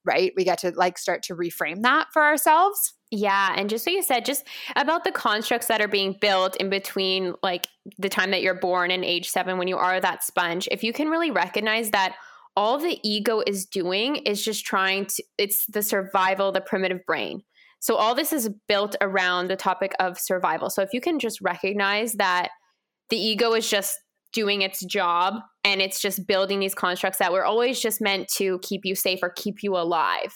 right? 0.06 0.32
We 0.36 0.44
get 0.44 0.58
to 0.60 0.70
like 0.70 0.98
start 0.98 1.24
to 1.24 1.34
reframe 1.34 1.82
that 1.82 2.06
for 2.12 2.22
ourselves. 2.22 2.94
Yeah 3.10 3.52
and 3.56 3.70
just 3.70 3.86
what 3.86 3.94
you 3.94 4.02
said 4.02 4.24
just 4.24 4.46
about 4.74 5.04
the 5.04 5.12
constructs 5.12 5.68
that 5.68 5.80
are 5.80 5.88
being 5.88 6.16
built 6.20 6.56
in 6.56 6.70
between 6.70 7.34
like 7.42 7.68
the 7.98 8.08
time 8.08 8.32
that 8.32 8.42
you're 8.42 8.58
born 8.58 8.90
and 8.90 9.04
age 9.04 9.28
seven 9.28 9.58
when 9.58 9.68
you 9.68 9.76
are 9.76 10.00
that 10.00 10.24
sponge 10.24 10.68
if 10.72 10.82
you 10.82 10.92
can 10.92 11.08
really 11.08 11.30
recognize 11.30 11.90
that 11.90 12.16
all 12.56 12.78
the 12.78 12.98
ego 13.08 13.42
is 13.46 13.64
doing 13.64 14.16
is 14.16 14.44
just 14.44 14.64
trying 14.64 15.06
to 15.06 15.22
it's 15.38 15.66
the 15.66 15.82
survival 15.82 16.50
the 16.50 16.60
primitive 16.60 17.04
brain. 17.06 17.42
So 17.78 17.94
all 17.94 18.14
this 18.16 18.32
is 18.32 18.50
built 18.66 18.96
around 19.00 19.48
the 19.48 19.56
topic 19.56 19.92
of 20.00 20.18
survival. 20.18 20.70
So 20.70 20.82
if 20.82 20.92
you 20.92 21.00
can 21.00 21.20
just 21.20 21.40
recognize 21.40 22.14
that 22.14 22.48
the 23.10 23.18
ego 23.18 23.52
is 23.52 23.70
just 23.70 23.96
doing 24.36 24.60
its 24.60 24.84
job 24.84 25.36
and 25.64 25.80
it's 25.80 25.98
just 25.98 26.26
building 26.26 26.60
these 26.60 26.74
constructs 26.74 27.18
that 27.18 27.32
were 27.32 27.46
always 27.46 27.80
just 27.80 28.02
meant 28.02 28.28
to 28.28 28.58
keep 28.62 28.82
you 28.84 28.94
safe 28.94 29.20
or 29.22 29.30
keep 29.30 29.62
you 29.62 29.74
alive. 29.74 30.34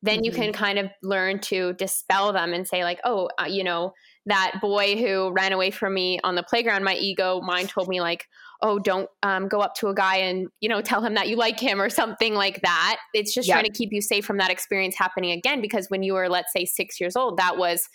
Then 0.00 0.18
mm-hmm. 0.18 0.24
you 0.26 0.30
can 0.30 0.52
kind 0.52 0.78
of 0.78 0.86
learn 1.02 1.40
to 1.40 1.72
dispel 1.72 2.32
them 2.32 2.52
and 2.52 2.68
say 2.68 2.84
like 2.84 3.00
oh 3.04 3.28
uh, 3.40 3.46
you 3.46 3.64
know 3.64 3.94
that 4.26 4.58
boy 4.60 4.96
who 4.96 5.32
ran 5.32 5.52
away 5.52 5.72
from 5.72 5.92
me 5.92 6.20
on 6.22 6.36
the 6.36 6.44
playground 6.44 6.84
my 6.84 6.94
ego 6.94 7.40
mind 7.40 7.68
told 7.68 7.88
me 7.88 8.00
like 8.00 8.26
oh 8.62 8.78
don't 8.78 9.08
um, 9.24 9.48
go 9.48 9.58
up 9.58 9.74
to 9.74 9.88
a 9.88 9.94
guy 9.94 10.18
and 10.18 10.46
you 10.60 10.68
know 10.68 10.80
tell 10.80 11.04
him 11.04 11.14
that 11.14 11.28
you 11.28 11.34
like 11.34 11.58
him 11.58 11.82
or 11.82 11.90
something 11.90 12.34
like 12.34 12.60
that. 12.62 12.98
It's 13.12 13.34
just 13.34 13.48
trying 13.48 13.64
to 13.64 13.72
keep 13.72 13.92
you 13.92 14.00
safe 14.00 14.24
from 14.24 14.38
that 14.38 14.52
experience 14.52 14.94
happening 14.96 15.32
again 15.32 15.60
because 15.60 15.88
when 15.88 16.04
you 16.04 16.14
were 16.14 16.28
let's 16.28 16.52
say 16.52 16.64
six 16.64 17.00
years 17.00 17.16
old 17.16 17.38
that 17.38 17.58
was 17.58 17.88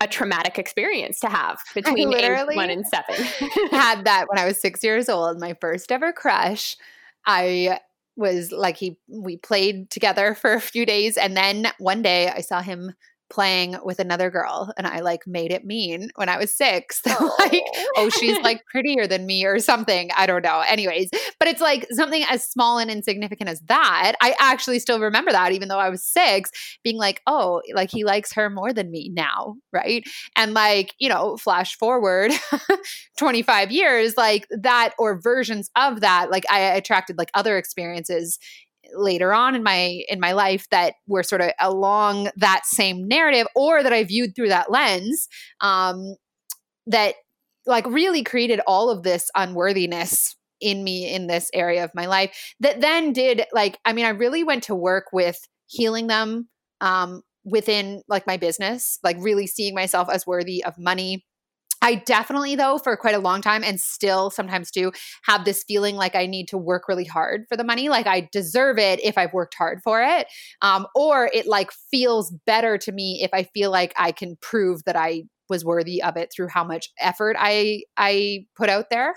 a 0.00 0.08
traumatic 0.08 0.58
experience 0.58 1.20
to 1.20 1.28
have 1.28 1.58
between 1.74 2.12
age 2.12 2.56
one 2.56 2.70
and 2.70 2.86
seven. 2.86 3.24
had 3.70 4.04
that 4.04 4.26
when 4.28 4.38
I 4.38 4.44
was 4.44 4.60
six 4.60 4.82
years 4.82 5.08
old. 5.08 5.40
My 5.40 5.54
first 5.60 5.90
ever 5.92 6.12
crush. 6.12 6.76
I 7.26 7.80
was 8.16 8.52
like 8.52 8.76
he 8.76 8.98
we 9.08 9.36
played 9.36 9.90
together 9.90 10.34
for 10.34 10.52
a 10.52 10.60
few 10.60 10.86
days 10.86 11.16
and 11.16 11.36
then 11.36 11.72
one 11.78 12.00
day 12.00 12.28
I 12.28 12.42
saw 12.42 12.60
him 12.60 12.92
playing 13.34 13.76
with 13.82 13.98
another 13.98 14.30
girl 14.30 14.72
and 14.76 14.86
I 14.86 15.00
like 15.00 15.26
made 15.26 15.50
it 15.50 15.64
mean 15.64 16.10
when 16.14 16.28
I 16.28 16.38
was 16.38 16.54
six. 16.56 17.02
Oh. 17.16 17.36
like, 17.38 17.62
oh, 17.96 18.08
she's 18.08 18.38
like 18.42 18.64
prettier 18.66 19.06
than 19.06 19.24
me 19.24 19.44
or 19.44 19.60
something. 19.60 20.10
I 20.16 20.26
don't 20.26 20.42
know. 20.42 20.64
Anyways, 20.66 21.10
but 21.38 21.46
it's 21.46 21.60
like 21.60 21.86
something 21.92 22.24
as 22.28 22.44
small 22.44 22.78
and 22.78 22.90
insignificant 22.90 23.48
as 23.48 23.60
that. 23.62 24.14
I 24.20 24.34
actually 24.40 24.80
still 24.80 24.98
remember 24.98 25.30
that, 25.30 25.52
even 25.52 25.68
though 25.68 25.78
I 25.78 25.90
was 25.90 26.04
six, 26.04 26.50
being 26.82 26.96
like, 26.96 27.22
oh, 27.28 27.62
like 27.72 27.90
he 27.90 28.04
likes 28.04 28.32
her 28.32 28.50
more 28.50 28.72
than 28.72 28.90
me 28.90 29.10
now. 29.14 29.54
Right. 29.72 30.04
And 30.36 30.54
like, 30.54 30.94
you 30.98 31.08
know, 31.08 31.36
flash 31.36 31.76
forward 31.76 32.32
25 33.18 33.70
years, 33.70 34.16
like 34.16 34.46
that 34.50 34.94
or 34.98 35.20
versions 35.20 35.70
of 35.76 36.00
that, 36.00 36.30
like 36.30 36.44
I 36.50 36.60
attracted 36.60 37.16
like 37.16 37.30
other 37.34 37.56
experiences 37.56 38.38
later 38.96 39.32
on 39.32 39.54
in 39.54 39.62
my 39.62 40.02
in 40.08 40.20
my 40.20 40.32
life 40.32 40.68
that 40.70 40.94
were 41.06 41.22
sort 41.22 41.40
of 41.40 41.50
along 41.60 42.30
that 42.36 42.62
same 42.64 43.06
narrative 43.06 43.46
or 43.54 43.82
that 43.82 43.92
I 43.92 44.04
viewed 44.04 44.34
through 44.34 44.48
that 44.48 44.70
lens 44.70 45.28
um 45.60 46.16
that 46.86 47.14
like 47.66 47.86
really 47.86 48.22
created 48.22 48.60
all 48.66 48.90
of 48.90 49.02
this 49.02 49.30
unworthiness 49.34 50.36
in 50.60 50.84
me 50.84 51.12
in 51.12 51.26
this 51.26 51.50
area 51.52 51.84
of 51.84 51.90
my 51.94 52.06
life 52.06 52.54
that 52.60 52.80
then 52.80 53.12
did 53.12 53.44
like 53.52 53.78
i 53.84 53.92
mean 53.92 54.04
i 54.04 54.10
really 54.10 54.44
went 54.44 54.62
to 54.62 54.74
work 54.74 55.06
with 55.12 55.38
healing 55.66 56.06
them 56.06 56.48
um 56.80 57.22
within 57.44 58.02
like 58.08 58.26
my 58.26 58.36
business 58.36 58.98
like 59.02 59.16
really 59.18 59.46
seeing 59.46 59.74
myself 59.74 60.08
as 60.08 60.26
worthy 60.26 60.64
of 60.64 60.78
money 60.78 61.24
I 61.84 61.96
definitely, 61.96 62.56
though, 62.56 62.78
for 62.78 62.96
quite 62.96 63.14
a 63.14 63.18
long 63.18 63.42
time 63.42 63.62
and 63.62 63.78
still 63.78 64.30
sometimes 64.30 64.70
do 64.70 64.90
have 65.24 65.44
this 65.44 65.62
feeling 65.68 65.96
like 65.96 66.16
I 66.16 66.24
need 66.24 66.48
to 66.48 66.56
work 66.56 66.88
really 66.88 67.04
hard 67.04 67.44
for 67.46 67.58
the 67.58 67.62
money. 67.64 67.90
Like 67.90 68.06
I 68.06 68.26
deserve 68.32 68.78
it 68.78 69.04
if 69.04 69.18
I've 69.18 69.34
worked 69.34 69.54
hard 69.54 69.80
for 69.84 70.02
it. 70.02 70.26
Um, 70.62 70.86
or 70.94 71.30
it 71.34 71.46
like 71.46 71.70
feels 71.90 72.32
better 72.46 72.78
to 72.78 72.90
me 72.90 73.20
if 73.22 73.28
I 73.34 73.42
feel 73.42 73.70
like 73.70 73.92
I 73.98 74.12
can 74.12 74.36
prove 74.40 74.82
that 74.84 74.96
I 74.96 75.24
was 75.50 75.62
worthy 75.62 76.02
of 76.02 76.16
it 76.16 76.32
through 76.34 76.48
how 76.48 76.64
much 76.64 76.88
effort 76.98 77.36
I 77.38 77.82
I 77.98 78.46
put 78.56 78.70
out 78.70 78.86
there. 78.90 79.14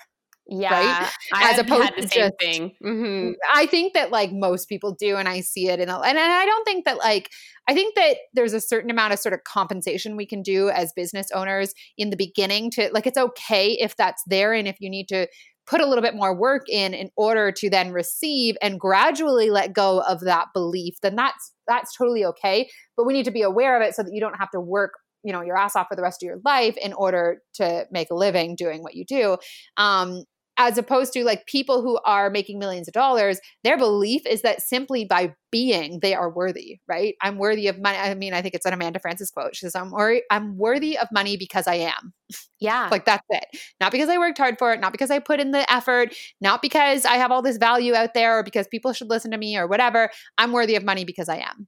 Yeah, 0.49 1.09
right? 1.33 1.53
as 1.53 1.59
opposed 1.59 1.93
to 1.97 2.07
just 2.07 2.33
thing. 2.39 2.71
Mm-hmm. 2.83 3.33
I 3.53 3.65
think 3.65 3.93
that 3.93 4.11
like 4.11 4.31
most 4.31 4.69
people 4.69 4.93
do, 4.93 5.17
and 5.17 5.27
I 5.27 5.41
see 5.41 5.67
it 5.67 5.79
in, 5.79 5.89
a, 5.89 5.99
and, 5.99 6.17
and 6.17 6.31
I 6.31 6.45
don't 6.45 6.63
think 6.63 6.85
that 6.85 6.97
like 6.97 7.29
I 7.67 7.73
think 7.73 7.95
that 7.95 8.17
there's 8.33 8.53
a 8.53 8.61
certain 8.61 8.89
amount 8.89 9.13
of 9.13 9.19
sort 9.19 9.33
of 9.33 9.43
compensation 9.43 10.15
we 10.15 10.25
can 10.25 10.41
do 10.41 10.69
as 10.69 10.93
business 10.95 11.27
owners 11.33 11.73
in 11.97 12.11
the 12.11 12.15
beginning 12.15 12.71
to 12.71 12.89
like 12.93 13.05
it's 13.05 13.17
okay 13.17 13.71
if 13.73 13.97
that's 13.97 14.23
there, 14.27 14.53
and 14.53 14.67
if 14.67 14.77
you 14.79 14.89
need 14.89 15.09
to 15.09 15.27
put 15.65 15.81
a 15.81 15.85
little 15.85 16.01
bit 16.01 16.15
more 16.15 16.33
work 16.33 16.63
in 16.69 16.93
in 16.93 17.09
order 17.17 17.51
to 17.51 17.69
then 17.69 17.91
receive 17.91 18.55
and 18.61 18.79
gradually 18.79 19.49
let 19.49 19.73
go 19.73 20.01
of 20.03 20.21
that 20.21 20.47
belief, 20.53 20.95
then 21.01 21.15
that's 21.15 21.53
that's 21.67 21.95
totally 21.95 22.23
okay. 22.23 22.69
But 22.95 23.05
we 23.05 23.13
need 23.13 23.25
to 23.25 23.31
be 23.31 23.41
aware 23.41 23.75
of 23.75 23.85
it 23.85 23.95
so 23.95 24.03
that 24.03 24.13
you 24.13 24.21
don't 24.21 24.37
have 24.37 24.51
to 24.51 24.61
work 24.61 24.93
you 25.23 25.33
know 25.33 25.41
your 25.41 25.57
ass 25.57 25.75
off 25.75 25.87
for 25.89 25.95
the 25.95 26.01
rest 26.01 26.23
of 26.23 26.27
your 26.27 26.39
life 26.45 26.77
in 26.77 26.93
order 26.93 27.41
to 27.55 27.85
make 27.91 28.09
a 28.11 28.15
living 28.15 28.55
doing 28.55 28.81
what 28.81 28.95
you 28.95 29.03
do 29.03 29.35
um, 29.75 30.23
as 30.57 30.77
opposed 30.77 31.13
to 31.13 31.23
like 31.23 31.45
people 31.45 31.81
who 31.81 31.99
are 32.05 32.29
making 32.29 32.59
millions 32.59 32.87
of 32.87 32.93
dollars 32.93 33.39
their 33.63 33.77
belief 33.77 34.25
is 34.25 34.41
that 34.41 34.61
simply 34.61 35.05
by 35.05 35.33
being 35.51 35.99
they 36.01 36.13
are 36.13 36.29
worthy 36.29 36.79
right? 36.87 37.15
I'm 37.21 37.37
worthy 37.37 37.67
of 37.67 37.79
money 37.79 37.97
i 37.97 38.13
mean 38.13 38.33
i 38.33 38.41
think 38.41 38.53
it's 38.53 38.65
an 38.65 38.73
Amanda 38.73 38.99
Frances 38.99 39.31
quote 39.31 39.55
she 39.55 39.65
says 39.65 39.75
i'm, 39.75 39.91
wor- 39.91 40.21
I'm 40.29 40.57
worthy 40.57 40.97
of 40.97 41.07
money 41.11 41.37
because 41.37 41.67
i 41.67 41.75
am. 41.75 42.13
Yeah. 42.59 42.89
Like 42.91 43.05
that's 43.05 43.23
it. 43.29 43.45
Not 43.79 43.91
because 43.91 44.09
i 44.09 44.17
worked 44.17 44.37
hard 44.37 44.57
for 44.57 44.73
it 44.73 44.79
not 44.79 44.91
because 44.91 45.11
i 45.11 45.19
put 45.19 45.39
in 45.39 45.51
the 45.51 45.71
effort 45.71 46.13
not 46.41 46.61
because 46.61 47.05
i 47.05 47.15
have 47.15 47.31
all 47.31 47.41
this 47.41 47.57
value 47.57 47.93
out 47.95 48.13
there 48.13 48.39
or 48.39 48.43
because 48.43 48.67
people 48.67 48.93
should 48.93 49.09
listen 49.09 49.31
to 49.31 49.37
me 49.37 49.57
or 49.57 49.67
whatever. 49.67 50.09
I'm 50.37 50.51
worthy 50.51 50.75
of 50.75 50.83
money 50.83 51.05
because 51.05 51.29
i 51.29 51.37
am. 51.37 51.67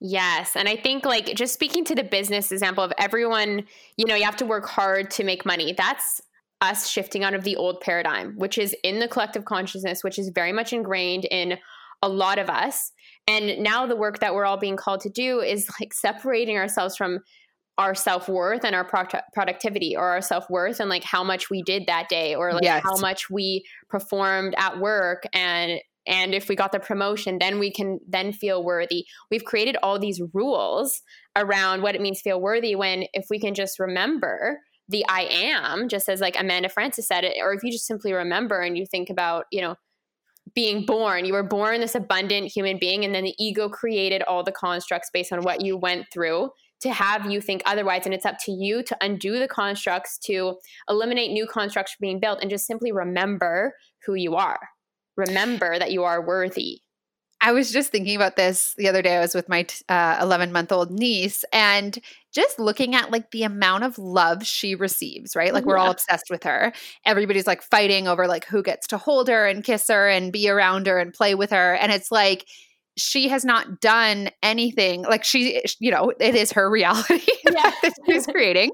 Yes. 0.00 0.54
And 0.54 0.68
I 0.68 0.76
think, 0.76 1.04
like, 1.04 1.26
just 1.34 1.52
speaking 1.52 1.84
to 1.86 1.94
the 1.94 2.04
business 2.04 2.52
example 2.52 2.84
of 2.84 2.92
everyone, 2.98 3.64
you 3.96 4.06
know, 4.06 4.14
you 4.14 4.24
have 4.24 4.36
to 4.36 4.46
work 4.46 4.66
hard 4.66 5.10
to 5.12 5.24
make 5.24 5.44
money. 5.44 5.74
That's 5.76 6.20
us 6.60 6.88
shifting 6.88 7.24
out 7.24 7.34
of 7.34 7.44
the 7.44 7.56
old 7.56 7.80
paradigm, 7.80 8.34
which 8.36 8.58
is 8.58 8.74
in 8.82 8.98
the 8.98 9.08
collective 9.08 9.44
consciousness, 9.44 10.02
which 10.02 10.18
is 10.18 10.30
very 10.34 10.52
much 10.52 10.72
ingrained 10.72 11.24
in 11.24 11.58
a 12.02 12.08
lot 12.08 12.38
of 12.38 12.48
us. 12.48 12.92
And 13.26 13.62
now 13.62 13.86
the 13.86 13.96
work 13.96 14.20
that 14.20 14.34
we're 14.34 14.44
all 14.44 14.56
being 14.56 14.76
called 14.76 15.00
to 15.00 15.10
do 15.10 15.40
is 15.40 15.68
like 15.80 15.92
separating 15.92 16.56
ourselves 16.56 16.96
from 16.96 17.20
our 17.78 17.94
self-worth 17.94 18.64
and 18.64 18.74
our 18.74 18.84
pro- 18.84 19.20
productivity 19.32 19.96
or 19.96 20.04
our 20.04 20.20
self-worth 20.20 20.80
and 20.80 20.90
like 20.90 21.04
how 21.04 21.22
much 21.22 21.48
we 21.48 21.62
did 21.62 21.86
that 21.86 22.08
day 22.08 22.34
or 22.34 22.52
like 22.52 22.64
yes. 22.64 22.82
how 22.82 22.96
much 22.96 23.30
we 23.30 23.64
performed 23.88 24.54
at 24.58 24.80
work 24.80 25.22
and 25.32 25.80
and 26.06 26.34
if 26.34 26.48
we 26.48 26.56
got 26.56 26.72
the 26.72 26.80
promotion 26.80 27.38
then 27.38 27.60
we 27.60 27.70
can 27.70 28.00
then 28.08 28.32
feel 28.32 28.64
worthy 28.64 29.04
we've 29.30 29.44
created 29.44 29.76
all 29.80 29.96
these 29.96 30.20
rules 30.34 31.02
around 31.36 31.80
what 31.80 31.94
it 31.94 32.00
means 32.00 32.18
to 32.18 32.30
feel 32.30 32.40
worthy 32.40 32.74
when 32.74 33.04
if 33.12 33.26
we 33.30 33.38
can 33.38 33.54
just 33.54 33.78
remember 33.78 34.58
the 34.88 35.04
I 35.08 35.22
am, 35.22 35.88
just 35.88 36.08
as 36.08 36.20
like 36.20 36.38
Amanda 36.38 36.68
Frances 36.68 37.06
said 37.06 37.24
it, 37.24 37.36
or 37.40 37.52
if 37.52 37.62
you 37.62 37.70
just 37.70 37.86
simply 37.86 38.12
remember 38.12 38.60
and 38.60 38.76
you 38.76 38.86
think 38.86 39.10
about, 39.10 39.44
you 39.52 39.60
know, 39.60 39.76
being 40.54 40.86
born, 40.86 41.26
you 41.26 41.34
were 41.34 41.42
born 41.42 41.80
this 41.80 41.94
abundant 41.94 42.50
human 42.50 42.78
being, 42.78 43.04
and 43.04 43.14
then 43.14 43.24
the 43.24 43.34
ego 43.38 43.68
created 43.68 44.22
all 44.22 44.42
the 44.42 44.52
constructs 44.52 45.10
based 45.12 45.32
on 45.32 45.42
what 45.42 45.60
you 45.60 45.76
went 45.76 46.06
through 46.12 46.50
to 46.80 46.92
have 46.92 47.30
you 47.30 47.40
think 47.40 47.60
otherwise. 47.66 48.02
And 48.06 48.14
it's 48.14 48.24
up 48.24 48.36
to 48.44 48.52
you 48.52 48.82
to 48.84 48.96
undo 49.02 49.38
the 49.38 49.48
constructs, 49.48 50.16
to 50.24 50.56
eliminate 50.88 51.32
new 51.32 51.46
constructs 51.46 51.92
from 51.92 52.06
being 52.06 52.20
built, 52.20 52.38
and 52.40 52.48
just 52.48 52.66
simply 52.66 52.92
remember 52.92 53.74
who 54.06 54.14
you 54.14 54.36
are. 54.36 54.60
Remember 55.16 55.78
that 55.78 55.92
you 55.92 56.04
are 56.04 56.26
worthy. 56.26 56.80
I 57.40 57.52
was 57.52 57.70
just 57.70 57.92
thinking 57.92 58.16
about 58.16 58.36
this 58.36 58.74
the 58.74 58.88
other 58.88 59.00
day. 59.00 59.16
I 59.16 59.20
was 59.20 59.34
with 59.34 59.48
my 59.48 59.64
11 59.88 60.48
uh, 60.48 60.52
month 60.52 60.72
old 60.72 60.90
niece 60.90 61.44
and 61.52 61.96
just 62.32 62.58
looking 62.58 62.94
at 62.94 63.12
like 63.12 63.30
the 63.30 63.44
amount 63.44 63.84
of 63.84 63.96
love 63.96 64.44
she 64.44 64.74
receives, 64.74 65.36
right? 65.36 65.54
Like, 65.54 65.64
we're 65.64 65.78
all 65.78 65.90
obsessed 65.90 66.30
with 66.30 66.42
her. 66.42 66.72
Everybody's 67.06 67.46
like 67.46 67.62
fighting 67.62 68.08
over 68.08 68.26
like 68.26 68.44
who 68.46 68.62
gets 68.62 68.88
to 68.88 68.98
hold 68.98 69.28
her 69.28 69.46
and 69.46 69.62
kiss 69.62 69.86
her 69.88 70.08
and 70.08 70.32
be 70.32 70.48
around 70.48 70.86
her 70.88 70.98
and 70.98 71.14
play 71.14 71.34
with 71.34 71.50
her. 71.50 71.74
And 71.74 71.92
it's 71.92 72.10
like, 72.10 72.44
she 72.98 73.28
has 73.28 73.44
not 73.44 73.80
done 73.80 74.28
anything 74.42 75.02
like 75.02 75.24
she 75.24 75.62
you 75.80 75.90
know 75.90 76.12
it 76.20 76.34
is 76.34 76.52
her 76.52 76.70
reality 76.70 77.24
yeah. 77.46 77.72
that 77.82 77.92
she's 78.06 78.26
creating 78.26 78.70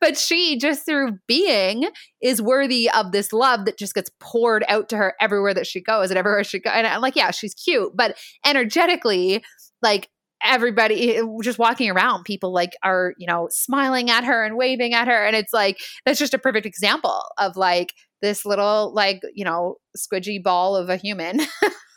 but 0.00 0.16
she 0.16 0.56
just 0.56 0.86
through 0.86 1.18
being 1.26 1.88
is 2.22 2.40
worthy 2.40 2.88
of 2.90 3.12
this 3.12 3.32
love 3.32 3.64
that 3.64 3.78
just 3.78 3.94
gets 3.94 4.10
poured 4.20 4.64
out 4.68 4.88
to 4.88 4.96
her 4.96 5.14
everywhere 5.20 5.52
that 5.52 5.66
she 5.66 5.82
goes 5.82 6.10
and 6.10 6.18
everywhere 6.18 6.44
she 6.44 6.60
goes 6.60 6.72
and 6.74 6.86
I'm 6.86 7.00
like 7.00 7.16
yeah 7.16 7.30
she's 7.30 7.54
cute 7.54 7.92
but 7.94 8.16
energetically 8.46 9.42
like 9.82 10.08
everybody 10.42 11.16
eh, 11.16 11.22
just 11.42 11.58
walking 11.58 11.90
around 11.90 12.24
people 12.24 12.52
like 12.52 12.76
are 12.82 13.14
you 13.18 13.26
know 13.26 13.48
smiling 13.50 14.10
at 14.10 14.24
her 14.24 14.44
and 14.44 14.56
waving 14.56 14.94
at 14.94 15.08
her 15.08 15.26
and 15.26 15.34
it's 15.34 15.52
like 15.52 15.78
that's 16.06 16.18
just 16.18 16.34
a 16.34 16.38
perfect 16.38 16.66
example 16.66 17.22
of 17.38 17.56
like 17.56 17.94
this 18.22 18.44
little 18.44 18.92
like 18.94 19.20
you 19.34 19.44
know 19.44 19.76
squidgy 19.96 20.42
ball 20.42 20.76
of 20.76 20.88
a 20.88 20.96
human 20.96 21.40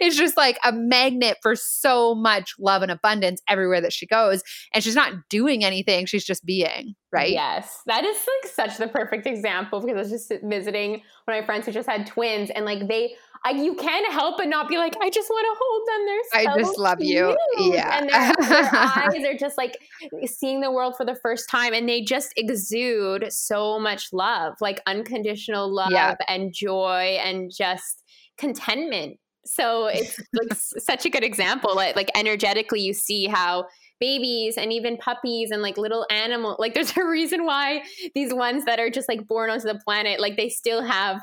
is 0.00 0.16
just 0.16 0.36
like 0.36 0.58
a 0.64 0.72
magnet 0.72 1.38
for 1.42 1.54
so 1.56 2.14
much 2.14 2.54
love 2.58 2.82
and 2.82 2.90
abundance 2.90 3.42
everywhere 3.48 3.80
that 3.80 3.92
she 3.92 4.06
goes. 4.06 4.42
And 4.72 4.82
she's 4.82 4.96
not 4.96 5.12
doing 5.28 5.64
anything, 5.64 6.06
she's 6.06 6.24
just 6.24 6.44
being, 6.44 6.94
right? 7.12 7.32
Yes. 7.32 7.82
That 7.86 8.04
is 8.04 8.16
like 8.16 8.52
such 8.52 8.78
the 8.78 8.88
perfect 8.88 9.26
example 9.26 9.80
because 9.80 9.96
I 9.96 10.00
was 10.00 10.10
just 10.10 10.32
visiting 10.44 11.02
one 11.24 11.36
of 11.36 11.42
my 11.42 11.44
friends 11.44 11.66
who 11.66 11.72
just 11.72 11.88
had 11.88 12.06
twins 12.06 12.50
and 12.50 12.64
like 12.64 12.88
they 12.88 13.14
I, 13.44 13.50
you 13.50 13.74
can't 13.74 14.12
help 14.12 14.36
but 14.36 14.46
not 14.46 14.68
be 14.68 14.78
like, 14.78 14.94
I 15.02 15.10
just 15.10 15.28
want 15.28 15.44
to 15.44 15.58
hold 15.60 15.88
them. 15.88 16.06
They're 16.06 16.44
so 16.44 16.50
I 16.50 16.58
just 16.60 16.78
love 16.78 16.98
cute. 16.98 17.36
you. 17.58 17.74
Yeah. 17.74 17.98
And 17.98 18.08
their, 18.08 18.48
their 18.48 18.70
eyes 18.72 19.24
are 19.24 19.36
just 19.36 19.58
like 19.58 19.76
seeing 20.26 20.60
the 20.60 20.70
world 20.70 20.96
for 20.96 21.04
the 21.04 21.16
first 21.16 21.50
time 21.50 21.74
and 21.74 21.88
they 21.88 22.02
just 22.02 22.32
exude 22.36 23.32
so 23.32 23.80
much 23.80 24.12
love, 24.12 24.54
like 24.60 24.80
unconditional 24.86 25.72
love 25.72 25.90
yeah. 25.90 26.14
and 26.28 26.54
joy 26.54 27.18
and 27.20 27.50
just 27.52 28.04
contentment 28.38 29.18
so 29.44 29.86
it's 29.86 30.20
like 30.32 30.52
such 30.54 31.04
a 31.04 31.10
good 31.10 31.24
example. 31.24 31.74
Like, 31.74 31.96
like 31.96 32.10
energetically, 32.14 32.80
you 32.80 32.92
see 32.92 33.26
how 33.26 33.66
babies 34.02 34.58
and 34.58 34.72
even 34.72 34.96
puppies 34.96 35.52
and 35.52 35.62
like 35.62 35.78
little 35.78 36.04
animal 36.10 36.56
like 36.58 36.74
there's 36.74 36.96
a 36.96 37.04
reason 37.04 37.44
why 37.44 37.84
these 38.16 38.34
ones 38.34 38.64
that 38.64 38.80
are 38.80 38.90
just 38.90 39.08
like 39.08 39.28
born 39.28 39.48
onto 39.48 39.68
the 39.68 39.78
planet 39.84 40.18
like 40.18 40.36
they 40.36 40.48
still 40.48 40.82
have 40.82 41.20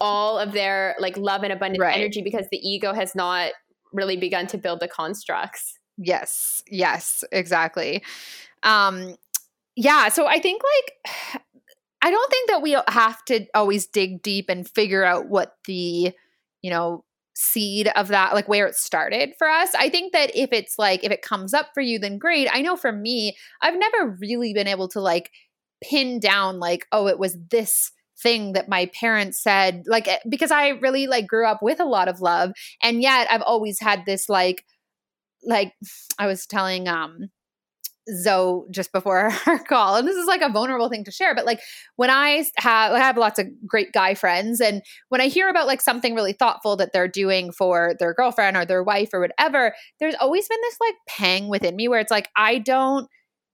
all 0.00 0.38
of 0.38 0.52
their 0.52 0.94
like 1.00 1.16
love 1.16 1.42
and 1.42 1.52
abundant 1.52 1.82
right. 1.82 1.96
energy 1.96 2.22
because 2.22 2.46
the 2.52 2.58
ego 2.58 2.92
has 2.92 3.16
not 3.16 3.50
really 3.92 4.16
begun 4.16 4.46
to 4.46 4.56
build 4.56 4.78
the 4.78 4.86
constructs 4.86 5.76
yes 5.98 6.62
yes 6.68 7.24
exactly 7.32 8.00
um 8.62 9.16
yeah 9.74 10.08
so 10.08 10.28
i 10.28 10.38
think 10.38 10.62
like 10.62 11.42
i 12.02 12.12
don't 12.12 12.30
think 12.30 12.48
that 12.48 12.62
we 12.62 12.76
have 12.86 13.24
to 13.24 13.44
always 13.56 13.88
dig 13.88 14.22
deep 14.22 14.48
and 14.48 14.68
figure 14.68 15.02
out 15.02 15.26
what 15.26 15.56
the 15.66 16.12
you 16.62 16.70
know 16.70 17.04
seed 17.40 17.88
of 17.96 18.08
that, 18.08 18.34
like 18.34 18.48
where 18.48 18.66
it 18.66 18.74
started 18.74 19.32
for 19.38 19.48
us. 19.48 19.70
I 19.74 19.88
think 19.88 20.12
that 20.12 20.30
if 20.36 20.50
it's 20.52 20.78
like, 20.78 21.02
if 21.02 21.10
it 21.10 21.22
comes 21.22 21.54
up 21.54 21.68
for 21.72 21.80
you, 21.80 21.98
then 21.98 22.18
great. 22.18 22.48
I 22.52 22.60
know 22.60 22.76
for 22.76 22.92
me, 22.92 23.36
I've 23.62 23.78
never 23.78 24.16
really 24.20 24.52
been 24.52 24.66
able 24.66 24.88
to 24.88 25.00
like 25.00 25.30
pin 25.82 26.20
down, 26.20 26.60
like, 26.60 26.86
oh, 26.92 27.06
it 27.08 27.18
was 27.18 27.38
this 27.50 27.92
thing 28.22 28.52
that 28.52 28.68
my 28.68 28.84
parents 29.00 29.42
said 29.42 29.82
like 29.86 30.06
eh, 30.06 30.18
because 30.28 30.50
i 30.50 30.68
really 30.68 31.06
like 31.06 31.26
grew 31.26 31.46
up 31.46 31.62
with 31.62 31.80
a 31.80 31.86
lot 31.86 32.06
of 32.06 32.20
love 32.20 32.52
and 32.82 33.00
yet 33.00 33.26
i've 33.30 33.40
always 33.40 33.80
had 33.80 34.04
this 34.04 34.28
like 34.28 34.62
like 35.42 35.72
i 36.18 36.26
was 36.26 36.44
telling 36.44 36.86
um 36.86 37.30
Zoe 38.22 38.64
just 38.70 38.92
before 38.92 39.30
our 39.46 39.58
call, 39.58 39.96
and 39.96 40.06
this 40.06 40.16
is 40.16 40.26
like 40.26 40.42
a 40.42 40.48
vulnerable 40.48 40.88
thing 40.88 41.04
to 41.04 41.10
share. 41.10 41.34
But 41.34 41.46
like 41.46 41.60
when 41.96 42.10
I 42.10 42.44
have, 42.56 42.92
I 42.92 42.98
have 42.98 43.16
lots 43.16 43.38
of 43.38 43.46
great 43.66 43.92
guy 43.92 44.14
friends, 44.14 44.60
and 44.60 44.82
when 45.08 45.20
I 45.20 45.28
hear 45.28 45.48
about 45.48 45.66
like 45.66 45.80
something 45.80 46.14
really 46.14 46.32
thoughtful 46.32 46.76
that 46.76 46.92
they're 46.92 47.08
doing 47.08 47.52
for 47.52 47.94
their 47.98 48.14
girlfriend 48.14 48.56
or 48.56 48.64
their 48.64 48.82
wife 48.82 49.10
or 49.12 49.20
whatever, 49.20 49.74
there's 49.98 50.16
always 50.20 50.48
been 50.48 50.60
this 50.62 50.76
like 50.80 50.94
pang 51.08 51.48
within 51.48 51.76
me 51.76 51.88
where 51.88 52.00
it's 52.00 52.10
like 52.10 52.28
I 52.36 52.58
don't 52.58 53.08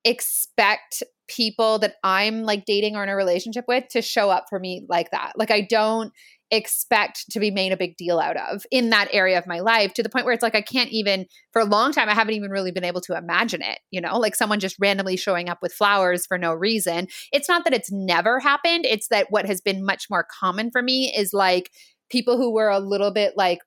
expect 0.04 1.02
people 1.28 1.78
that 1.80 1.94
I'm 2.02 2.42
like 2.42 2.64
dating 2.64 2.96
or 2.96 3.02
in 3.02 3.08
a 3.08 3.16
relationship 3.16 3.64
with 3.66 3.84
to 3.90 4.02
show 4.02 4.30
up 4.30 4.46
for 4.48 4.58
me 4.58 4.84
like 4.88 5.10
that. 5.10 5.32
Like 5.36 5.50
I 5.50 5.62
don't 5.68 6.12
expect 6.52 7.28
to 7.30 7.40
be 7.40 7.50
made 7.50 7.72
a 7.72 7.76
big 7.76 7.96
deal 7.96 8.20
out 8.20 8.36
of 8.36 8.64
in 8.70 8.90
that 8.90 9.08
area 9.12 9.36
of 9.36 9.48
my 9.48 9.58
life 9.58 9.92
to 9.92 10.02
the 10.02 10.08
point 10.08 10.24
where 10.24 10.34
it's 10.34 10.42
like 10.42 10.54
I 10.54 10.60
can't 10.60 10.90
even 10.90 11.26
for 11.52 11.60
a 11.60 11.64
long 11.64 11.90
time 11.90 12.08
I 12.08 12.14
haven't 12.14 12.34
even 12.34 12.50
really 12.50 12.70
been 12.70 12.84
able 12.84 13.00
to 13.02 13.16
imagine 13.16 13.62
it, 13.62 13.80
you 13.90 14.00
know, 14.00 14.16
like 14.18 14.36
someone 14.36 14.60
just 14.60 14.76
randomly 14.78 15.16
showing 15.16 15.48
up 15.48 15.58
with 15.60 15.72
flowers 15.72 16.24
for 16.24 16.38
no 16.38 16.52
reason. 16.52 17.08
It's 17.32 17.48
not 17.48 17.64
that 17.64 17.74
it's 17.74 17.90
never 17.90 18.38
happened, 18.38 18.86
it's 18.86 19.08
that 19.08 19.26
what 19.30 19.46
has 19.46 19.60
been 19.60 19.84
much 19.84 20.06
more 20.08 20.26
common 20.40 20.70
for 20.70 20.82
me 20.82 21.12
is 21.16 21.32
like 21.32 21.72
people 22.10 22.36
who 22.36 22.52
were 22.52 22.70
a 22.70 22.78
little 22.78 23.10
bit 23.10 23.34
like 23.36 23.58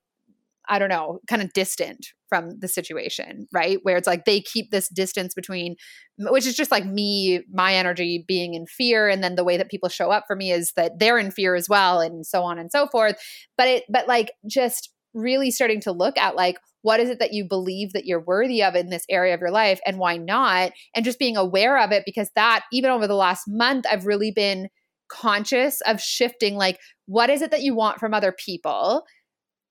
I 0.70 0.80
don't 0.80 0.90
know, 0.90 1.20
kind 1.28 1.42
of 1.42 1.52
distant 1.52 2.14
from 2.30 2.52
the 2.60 2.68
situation, 2.68 3.48
right? 3.52 3.80
Where 3.84 3.98
it's 3.98 4.08
like 4.08 4.26
they 4.26 4.40
keep 4.40 4.72
this 4.72 4.88
distance 4.88 5.34
between, 5.34 5.76
which 6.18 6.46
is 6.46 6.56
just 6.56 6.72
like 6.72 6.86
me, 6.86 7.42
my 7.52 7.74
energy 7.74 8.24
being 8.28 8.54
in 8.54 8.66
fear. 8.68 9.10
And 9.10 9.24
then 9.24 9.36
the 9.36 9.44
way 9.44 9.58
that 9.58 9.70
people 9.70 9.90
show 9.90 10.12
up 10.12 10.24
for 10.28 10.36
me 10.36 10.52
is 10.52 10.74
that 10.76 10.94
they're 11.00 11.18
in 11.18 11.32
fear 11.32 11.56
as 11.56 11.68
well, 11.68 12.00
and 12.00 12.26
so 12.26 12.44
on 12.44 12.60
and 12.60 12.72
so 12.72 12.88
forth. 12.88 13.18
But 13.58 13.68
it, 13.68 13.84
but 13.90 14.08
like 14.08 14.32
just 14.50 14.94
really 15.14 15.52
starting 15.52 15.82
to 15.82 15.92
look 15.92 16.18
at 16.18 16.36
like, 16.36 16.58
what 16.82 17.00
is 17.00 17.10
it 17.10 17.20
that 17.20 17.34
you 17.34 17.46
believe 17.46 17.92
that 17.94 18.06
you're 18.06 18.24
worthy 18.24 18.64
of 18.64 18.76
in 18.76 18.90
this 18.90 19.04
area 19.10 19.34
of 19.34 19.42
your 19.42 19.52
life 19.52 19.80
and 19.86 19.98
why 19.98 20.18
not? 20.18 20.72
And 20.96 21.04
just 21.04 21.20
being 21.20 21.36
aware 21.36 21.78
of 21.78 21.92
it 21.92 22.04
because 22.06 22.30
that, 22.36 22.64
even 22.72 22.92
over 22.92 23.08
the 23.08 23.16
last 23.16 23.44
month, 23.48 23.86
I've 23.92 24.06
really 24.06 24.32
been 24.32 24.70
conscious 25.12 25.82
of 25.82 26.00
shifting 26.00 26.56
like, 26.56 26.80
what 27.06 27.30
is 27.30 27.42
it 27.42 27.52
that 27.52 27.64
you 27.64 27.76
want 27.76 28.00
from 28.00 28.14
other 28.14 28.32
people? 28.32 29.04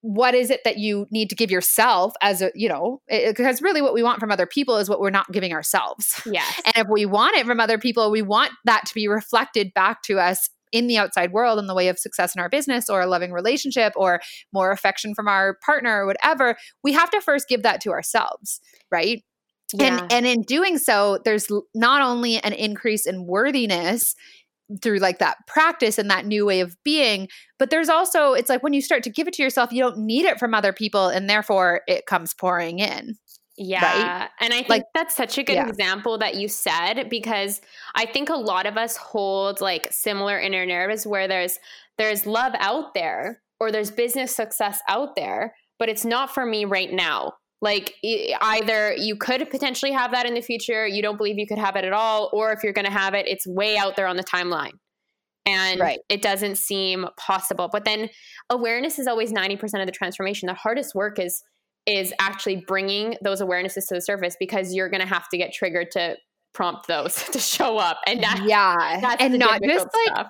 What 0.00 0.34
is 0.34 0.50
it 0.50 0.60
that 0.64 0.78
you 0.78 1.06
need 1.10 1.28
to 1.28 1.34
give 1.34 1.50
yourself 1.50 2.14
as 2.22 2.40
a 2.40 2.50
you 2.54 2.68
know 2.68 3.00
because 3.08 3.60
really 3.60 3.82
what 3.82 3.94
we 3.94 4.02
want 4.02 4.20
from 4.20 4.30
other 4.30 4.46
people 4.46 4.76
is 4.76 4.88
what 4.88 5.00
we're 5.00 5.10
not 5.10 5.30
giving 5.32 5.52
ourselves. 5.52 6.20
Yeah 6.24 6.44
and 6.64 6.76
if 6.76 6.86
we 6.90 7.06
want 7.06 7.36
it 7.36 7.46
from 7.46 7.60
other 7.60 7.78
people 7.78 8.10
we 8.10 8.22
want 8.22 8.52
that 8.64 8.86
to 8.86 8.94
be 8.94 9.08
reflected 9.08 9.72
back 9.74 10.02
to 10.02 10.18
us 10.18 10.50
in 10.70 10.86
the 10.86 10.98
outside 10.98 11.32
world 11.32 11.58
in 11.58 11.66
the 11.66 11.74
way 11.74 11.88
of 11.88 11.98
success 11.98 12.34
in 12.36 12.40
our 12.40 12.48
business 12.48 12.90
or 12.90 13.00
a 13.00 13.06
loving 13.06 13.32
relationship 13.32 13.92
or 13.96 14.20
more 14.52 14.70
affection 14.70 15.14
from 15.14 15.26
our 15.26 15.56
partner 15.64 16.02
or 16.02 16.06
whatever 16.06 16.56
we 16.84 16.92
have 16.92 17.10
to 17.10 17.20
first 17.20 17.48
give 17.48 17.62
that 17.62 17.80
to 17.80 17.90
ourselves 17.90 18.60
right? 18.90 19.22
Yeah. 19.74 19.98
and 20.00 20.12
and 20.12 20.26
in 20.26 20.42
doing 20.42 20.78
so 20.78 21.18
there's 21.24 21.48
not 21.74 22.00
only 22.00 22.38
an 22.38 22.54
increase 22.54 23.06
in 23.06 23.26
worthiness 23.26 24.14
through 24.82 24.98
like 24.98 25.18
that 25.18 25.38
practice 25.46 25.98
and 25.98 26.10
that 26.10 26.26
new 26.26 26.44
way 26.44 26.60
of 26.60 26.76
being 26.84 27.28
but 27.58 27.70
there's 27.70 27.88
also 27.88 28.34
it's 28.34 28.48
like 28.48 28.62
when 28.62 28.72
you 28.72 28.82
start 28.82 29.02
to 29.02 29.10
give 29.10 29.26
it 29.26 29.34
to 29.34 29.42
yourself 29.42 29.72
you 29.72 29.82
don't 29.82 29.98
need 29.98 30.24
it 30.24 30.38
from 30.38 30.54
other 30.54 30.72
people 30.72 31.08
and 31.08 31.28
therefore 31.28 31.80
it 31.86 32.06
comes 32.06 32.34
pouring 32.34 32.78
in 32.78 33.16
yeah. 33.58 34.20
Right? 34.20 34.30
And 34.40 34.54
I 34.54 34.58
think 34.58 34.68
like, 34.68 34.84
that's 34.94 35.16
such 35.16 35.36
a 35.36 35.42
good 35.42 35.54
yeah. 35.54 35.68
example 35.68 36.16
that 36.18 36.36
you 36.36 36.46
said 36.46 37.10
because 37.10 37.60
I 37.94 38.06
think 38.06 38.28
a 38.28 38.36
lot 38.36 38.66
of 38.66 38.76
us 38.76 38.96
hold 38.96 39.60
like 39.60 39.92
similar 39.92 40.38
inner 40.38 40.64
narratives 40.64 41.06
where 41.06 41.26
there's 41.26 41.58
there's 41.98 42.24
love 42.24 42.52
out 42.60 42.94
there 42.94 43.42
or 43.58 43.72
there's 43.72 43.90
business 43.90 44.34
success 44.34 44.80
out 44.88 45.16
there, 45.16 45.56
but 45.78 45.88
it's 45.88 46.04
not 46.04 46.32
for 46.32 46.46
me 46.46 46.64
right 46.64 46.92
now. 46.92 47.32
Like 47.60 47.94
either 48.02 48.94
you 48.96 49.16
could 49.16 49.50
potentially 49.50 49.92
have 49.92 50.12
that 50.12 50.26
in 50.26 50.34
the 50.34 50.40
future, 50.40 50.86
you 50.86 51.02
don't 51.02 51.16
believe 51.16 51.38
you 51.38 51.46
could 51.46 51.58
have 51.58 51.76
it 51.76 51.84
at 51.84 51.92
all, 51.92 52.30
or 52.32 52.52
if 52.52 52.62
you're 52.62 52.72
going 52.72 52.84
to 52.84 52.90
have 52.90 53.14
it, 53.14 53.26
it's 53.26 53.46
way 53.46 53.76
out 53.76 53.96
there 53.96 54.06
on 54.06 54.16
the 54.16 54.24
timeline. 54.24 54.72
And 55.44 55.80
right. 55.80 55.98
it 56.08 56.22
doesn't 56.22 56.56
seem 56.56 57.06
possible. 57.16 57.68
But 57.72 57.84
then 57.84 58.10
awareness 58.50 58.98
is 58.98 59.06
always 59.06 59.32
90% 59.32 59.80
of 59.80 59.86
the 59.86 59.92
transformation. 59.92 60.46
The 60.46 60.54
hardest 60.54 60.94
work 60.94 61.18
is 61.18 61.42
is 61.86 62.12
actually 62.20 62.56
bringing 62.66 63.16
those 63.22 63.40
awarenesses 63.40 63.88
to 63.88 63.94
the 63.94 64.00
surface 64.00 64.36
because 64.38 64.74
you're 64.74 64.90
going 64.90 65.00
to 65.00 65.06
have 65.06 65.26
to 65.30 65.38
get 65.38 65.54
triggered 65.54 65.90
to 65.90 66.16
prompt 66.52 66.86
those 66.86 67.14
to 67.32 67.38
show 67.38 67.78
up 67.78 67.98
and 68.06 68.22
that, 68.22 68.42
yeah 68.46 69.16
and 69.20 69.38
not 69.38 69.62
just 69.62 69.86
like 70.06 70.26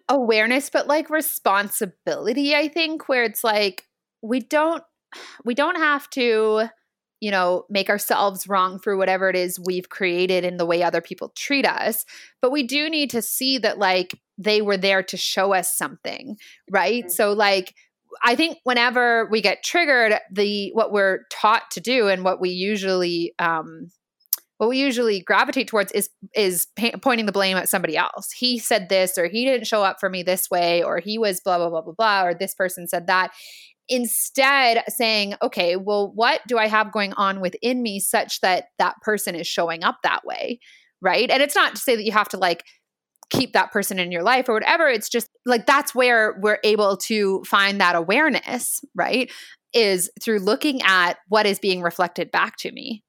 awareness 0.08 0.70
but 0.70 0.86
like 0.86 1.10
responsibility 1.10 2.54
i 2.54 2.68
think 2.68 3.08
where 3.08 3.24
it's 3.24 3.42
like 3.42 3.88
we 4.22 4.38
don't 4.40 4.84
we 5.44 5.54
don't 5.54 5.76
have 5.76 6.08
to 6.10 6.64
you 7.20 7.30
know 7.30 7.64
make 7.70 7.88
ourselves 7.88 8.48
wrong 8.48 8.78
for 8.78 8.96
whatever 8.96 9.28
it 9.28 9.36
is 9.36 9.60
we've 9.64 9.88
created 9.88 10.44
in 10.44 10.56
the 10.56 10.66
way 10.66 10.82
other 10.82 11.00
people 11.00 11.32
treat 11.36 11.66
us 11.66 12.04
but 12.40 12.52
we 12.52 12.62
do 12.62 12.90
need 12.90 13.10
to 13.10 13.22
see 13.22 13.58
that 13.58 13.78
like 13.78 14.20
they 14.38 14.60
were 14.60 14.76
there 14.76 15.02
to 15.02 15.16
show 15.16 15.52
us 15.54 15.76
something 15.76 16.36
right 16.70 17.04
mm-hmm. 17.04 17.10
so 17.10 17.32
like 17.32 17.74
I 18.22 18.34
think 18.34 18.58
whenever 18.64 19.26
we 19.30 19.40
get 19.40 19.62
triggered, 19.62 20.14
the 20.30 20.70
what 20.74 20.92
we're 20.92 21.20
taught 21.30 21.70
to 21.72 21.80
do 21.80 22.08
and 22.08 22.24
what 22.24 22.40
we 22.40 22.50
usually 22.50 23.34
um, 23.38 23.90
what 24.58 24.68
we 24.68 24.78
usually 24.78 25.20
gravitate 25.20 25.66
towards 25.66 25.92
is 25.92 26.10
is 26.34 26.66
pa- 26.78 26.96
pointing 27.00 27.26
the 27.26 27.32
blame 27.32 27.56
at 27.56 27.68
somebody 27.68 27.96
else. 27.96 28.30
He 28.30 28.58
said 28.58 28.88
this, 28.88 29.18
or 29.18 29.26
he 29.26 29.44
didn't 29.44 29.66
show 29.66 29.82
up 29.82 29.98
for 29.98 30.08
me 30.08 30.22
this 30.22 30.50
way, 30.50 30.82
or 30.82 30.98
he 30.98 31.18
was 31.18 31.40
blah 31.40 31.58
blah 31.58 31.70
blah 31.70 31.80
blah 31.80 31.94
blah, 31.94 32.24
or 32.24 32.34
this 32.34 32.54
person 32.54 32.86
said 32.86 33.06
that 33.06 33.32
instead 33.88 34.82
saying 34.88 35.34
okay 35.42 35.76
well 35.76 36.12
what 36.14 36.40
do 36.46 36.56
i 36.56 36.68
have 36.68 36.92
going 36.92 37.12
on 37.14 37.40
within 37.40 37.82
me 37.82 37.98
such 37.98 38.40
that 38.40 38.66
that 38.78 38.94
person 39.02 39.34
is 39.34 39.46
showing 39.46 39.82
up 39.84 39.98
that 40.02 40.24
way? 40.24 40.58
Right? 41.00 41.30
And 41.30 41.42
it's 41.42 41.56
not 41.56 41.74
to 41.74 41.80
say 41.80 41.96
that 41.96 42.04
you 42.04 42.12
have 42.12 42.28
to 42.28 42.38
like 42.38 42.64
keep 43.30 43.54
that 43.54 43.72
person 43.72 43.98
in 43.98 44.12
your 44.12 44.22
life 44.22 44.48
or 44.48 44.54
whatever. 44.54 44.88
It's 44.88 45.08
just 45.08 45.28
like 45.46 45.66
that's 45.66 45.94
where 45.94 46.38
we're 46.40 46.58
able 46.62 46.96
to 46.98 47.42
find 47.44 47.80
that 47.80 47.96
awareness 47.96 48.80
right 48.94 49.30
is 49.72 50.10
through 50.22 50.38
looking 50.38 50.82
at 50.82 51.16
what 51.28 51.46
is 51.46 51.58
being 51.58 51.80
reflected 51.80 52.30
back 52.30 52.56
to 52.58 52.70
me 52.72 53.02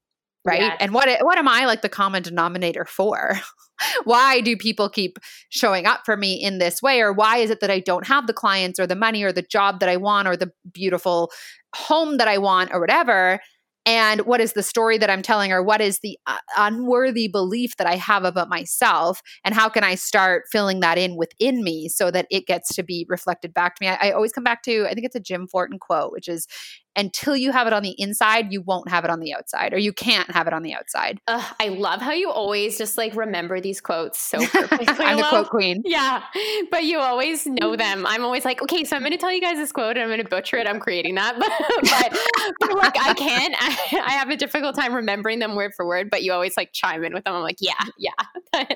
right? 0.46 0.62
Yes. 0.62 0.78
and 0.80 0.94
what 0.94 1.10
what 1.24 1.38
am 1.38 1.48
i 1.48 1.66
like 1.66 1.82
the 1.82 1.90
common 1.90 2.24
denominator 2.24 2.86
for? 2.86 3.40
Why 4.04 4.40
do 4.40 4.56
people 4.56 4.88
keep 4.88 5.18
showing 5.50 5.86
up 5.86 6.02
for 6.06 6.16
me 6.16 6.36
in 6.36 6.60
this 6.60 6.82
way? 6.82 7.02
Or 7.02 7.12
why 7.12 7.38
is 7.38 7.50
it 7.50 7.60
that 7.60 7.72
i 7.72 7.80
don't 7.80 8.08
have 8.08 8.28
the 8.28 8.34
clients 8.34 8.80
or 8.80 8.88
the 8.88 8.96
money 8.96 9.24
or 9.24 9.32
the 9.34 9.42
job 9.42 9.80
that 9.80 9.90
i 9.90 9.98
want 9.98 10.28
or 10.28 10.38
the 10.38 10.52
beautiful 10.72 11.32
home 11.76 12.18
that 12.18 12.28
i 12.28 12.38
want 12.38 12.70
or 12.72 12.80
whatever? 12.80 13.40
And 13.86 14.22
what 14.22 14.40
is 14.40 14.54
the 14.54 14.64
story 14.64 14.98
that 14.98 15.10
I'm 15.10 15.22
telling, 15.22 15.52
or 15.52 15.62
what 15.62 15.82
is 15.82 16.00
the 16.00 16.18
uh, 16.26 16.38
unworthy 16.58 17.28
belief 17.28 17.76
that 17.78 17.88
I 17.88 17.96
have 17.98 18.24
about 18.24 18.48
myself, 18.48 19.22
and 19.44 19.54
how 19.54 19.68
can 19.68 19.84
I 19.84 19.96
start 19.96 20.44
filling 20.50 20.80
that 20.80 20.98
in 20.98 21.18
within 21.18 21.64
me 21.64 21.90
so 21.90 22.10
that 22.12 22.26
it 22.32 22.48
gets 22.48 22.74
to 22.76 22.84
be 22.84 23.06
reflected 23.10 23.54
back 23.54 23.76
to 23.76 23.84
me? 23.84 23.90
I, 23.90 24.10
I 24.10 24.12
always 24.12 24.32
come 24.32 24.44
back 24.44 24.64
to, 24.64 24.86
I 24.86 24.94
think 24.94 25.06
it's 25.06 25.16
a 25.16 25.20
Jim 25.20 25.48
Fortin 25.48 25.80
quote, 25.80 26.14
which 26.14 26.30
is 26.30 26.48
until 26.96 27.36
you 27.36 27.52
have 27.52 27.68
it 27.68 27.74
on 27.74 27.82
the 27.84 27.96
inside, 27.98 28.52
you 28.52 28.62
won't 28.62 28.90
have 28.90 29.04
it 29.04 29.10
on 29.10 29.20
the 29.20 29.34
outside, 29.34 29.74
or 29.74 29.78
you 29.78 29.92
can't 29.92 30.30
have 30.32 30.48
it 30.48 30.54
on 30.54 30.64
the 30.64 30.74
outside. 30.74 31.20
I 31.28 31.70
love 31.70 32.02
how 32.02 32.12
you 32.12 32.30
always 32.30 32.78
just 32.78 32.98
like 32.98 33.16
remember 33.16 33.60
these 33.60 33.82
quotes 33.82 34.20
so 34.20 34.38
perfectly. 34.48 35.06
I'm 35.06 35.18
the 35.18 35.24
quote 35.24 35.50
queen. 35.50 35.82
Yeah, 35.86 36.24
but 36.70 36.84
you 36.84 37.00
always 37.00 37.46
know 37.46 37.76
them. 37.76 38.06
I'm 38.06 38.24
always 38.24 38.46
like, 38.46 38.62
okay, 38.62 38.84
so 38.84 38.96
I'm 38.96 39.02
going 39.02 39.12
to 39.12 39.18
tell 39.18 39.32
you 39.32 39.42
guys 39.42 39.58
this 39.58 39.72
quote, 39.72 39.98
and 39.98 40.04
I'm 40.04 40.10
going 40.10 40.24
to 40.24 40.30
butcher 40.30 40.58
it. 40.58 40.68
I'm 40.68 40.80
creating 40.80 41.16
that, 41.16 41.38
but, 41.40 41.52
but, 41.82 42.20
but 42.60 42.78
like 42.78 42.98
I 43.00 43.14
can't. 43.14 43.56
I, 43.58 44.02
I, 44.06 44.12
have 44.14 44.30
a 44.30 44.38
difficult 44.38 44.76
time 44.76 44.94
remembering 44.94 45.40
them 45.40 45.56
word 45.56 45.74
for 45.76 45.86
word. 45.88 46.10
But 46.10 46.24
you 46.24 46.32
always 46.32 46.56
like 46.56 46.74
chime 46.74 47.04
in 47.04 47.14
with 47.14 47.24
them. 47.24 47.34
I'm 47.34 47.42
like, 47.42 47.58
yeah, 47.60 47.74
yeah, 47.98 48.12
that's 48.54 48.70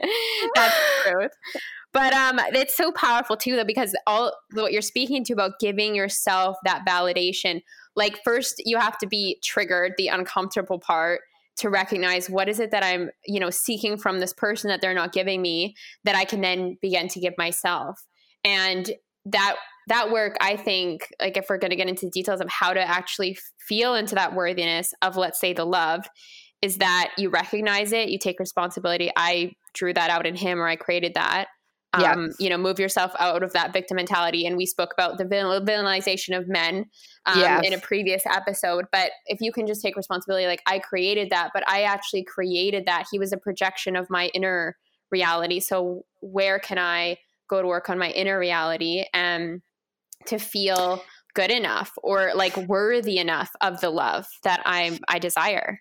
the 1.06 1.12
truth. 1.12 1.32
But 1.94 2.14
um, 2.14 2.40
it's 2.54 2.76
so 2.76 2.92
powerful 2.92 3.38
too, 3.38 3.56
though, 3.56 3.64
because 3.64 3.96
all 4.06 4.34
what 4.54 4.72
you're 4.72 4.82
speaking 4.82 5.24
to 5.26 5.34
about 5.34 5.54
giving 5.60 5.96
yourself 5.96 6.58
that 6.64 6.86
validation 6.88 7.62
like 7.98 8.20
first 8.24 8.62
you 8.64 8.78
have 8.78 8.98
to 9.00 9.08
be 9.08 9.40
triggered 9.44 9.94
the 9.98 10.08
uncomfortable 10.08 10.80
part 10.80 11.20
to 11.58 11.70
recognize 11.70 12.30
what 12.30 12.48
is 12.48 12.62
it 12.62 12.72
that 12.72 12.84
i'm 12.84 13.10
you 13.26 13.40
know 13.42 13.50
seeking 13.50 13.98
from 13.98 14.20
this 14.20 14.32
person 14.32 14.70
that 14.70 14.80
they're 14.80 14.94
not 14.94 15.12
giving 15.12 15.42
me 15.42 15.76
that 16.06 16.16
i 16.16 16.24
can 16.24 16.40
then 16.40 16.78
begin 16.82 17.10
to 17.10 17.20
give 17.20 17.34
myself. 17.38 18.06
And 18.46 18.90
that 19.26 19.58
that 19.88 20.12
work 20.12 20.38
i 20.40 20.56
think 20.56 21.10
like 21.20 21.36
if 21.36 21.48
we're 21.50 21.58
going 21.58 21.72
to 21.72 21.76
get 21.76 21.90
into 21.90 22.10
details 22.10 22.40
of 22.40 22.50
how 22.50 22.72
to 22.72 22.80
actually 22.80 23.38
feel 23.60 23.96
into 23.96 24.16
that 24.16 24.34
worthiness 24.34 24.94
of 25.02 25.18
let's 25.18 25.40
say 25.40 25.52
the 25.52 25.66
love 25.66 26.06
is 26.62 26.78
that 26.78 27.12
you 27.18 27.30
recognize 27.30 27.92
it 27.92 28.10
you 28.10 28.18
take 28.18 28.40
responsibility. 28.40 29.12
I 29.18 29.54
drew 29.74 29.94
that 29.94 30.10
out 30.10 30.26
in 30.26 30.36
him 30.36 30.60
or 30.60 30.68
i 30.68 30.76
created 30.76 31.16
that 31.16 31.48
um, 31.94 32.02
yeah. 32.02 32.28
you 32.40 32.50
know, 32.50 32.58
move 32.58 32.80
yourself 32.80 33.14
out 33.20 33.44
of 33.44 33.54
that 33.54 33.74
victim 33.74 33.96
mentality. 33.96 34.46
And 34.46 34.58
we 34.58 34.66
spoke 34.66 34.94
about 34.94 35.18
the 35.18 35.26
villainization 35.26 36.38
of 36.38 36.48
men 36.48 36.86
um, 37.26 37.40
yes. 37.40 37.66
in 37.66 37.74
a 37.74 37.80
previous 37.80 38.24
episode. 38.26 38.86
But 38.92 39.12
if 39.26 39.40
you 39.42 39.52
can 39.52 39.68
just 39.68 39.82
take 39.82 39.96
responsibility, 39.96 40.48
like 40.48 40.62
I 40.66 40.80
created 40.80 41.30
that, 41.30 41.52
but 41.54 41.68
I 41.68 41.84
actually 41.84 42.24
created 42.24 42.86
that. 42.86 43.06
He 43.12 43.20
was 43.20 43.32
a 43.32 43.38
projection 43.38 43.96
of 43.96 44.10
my 44.10 44.28
inner 44.34 44.76
reality. 45.12 45.60
So 45.60 46.06
where 46.22 46.60
can 46.60 46.78
I 46.78 47.18
go 47.50 47.62
to 47.62 47.68
work 47.68 47.90
on 47.90 47.98
my 47.98 48.10
inner 48.12 48.38
reality 48.38 49.06
and 49.14 49.62
to 50.26 50.38
feel 50.38 51.02
good 51.34 51.52
enough 51.52 51.94
or 52.04 52.32
like 52.36 52.58
worthy 52.58 53.20
enough 53.20 53.50
of 53.62 53.80
the 53.80 53.90
love 53.90 54.28
that 54.44 54.62
I 54.66 55.00
I 55.08 55.20
desire? 55.20 55.80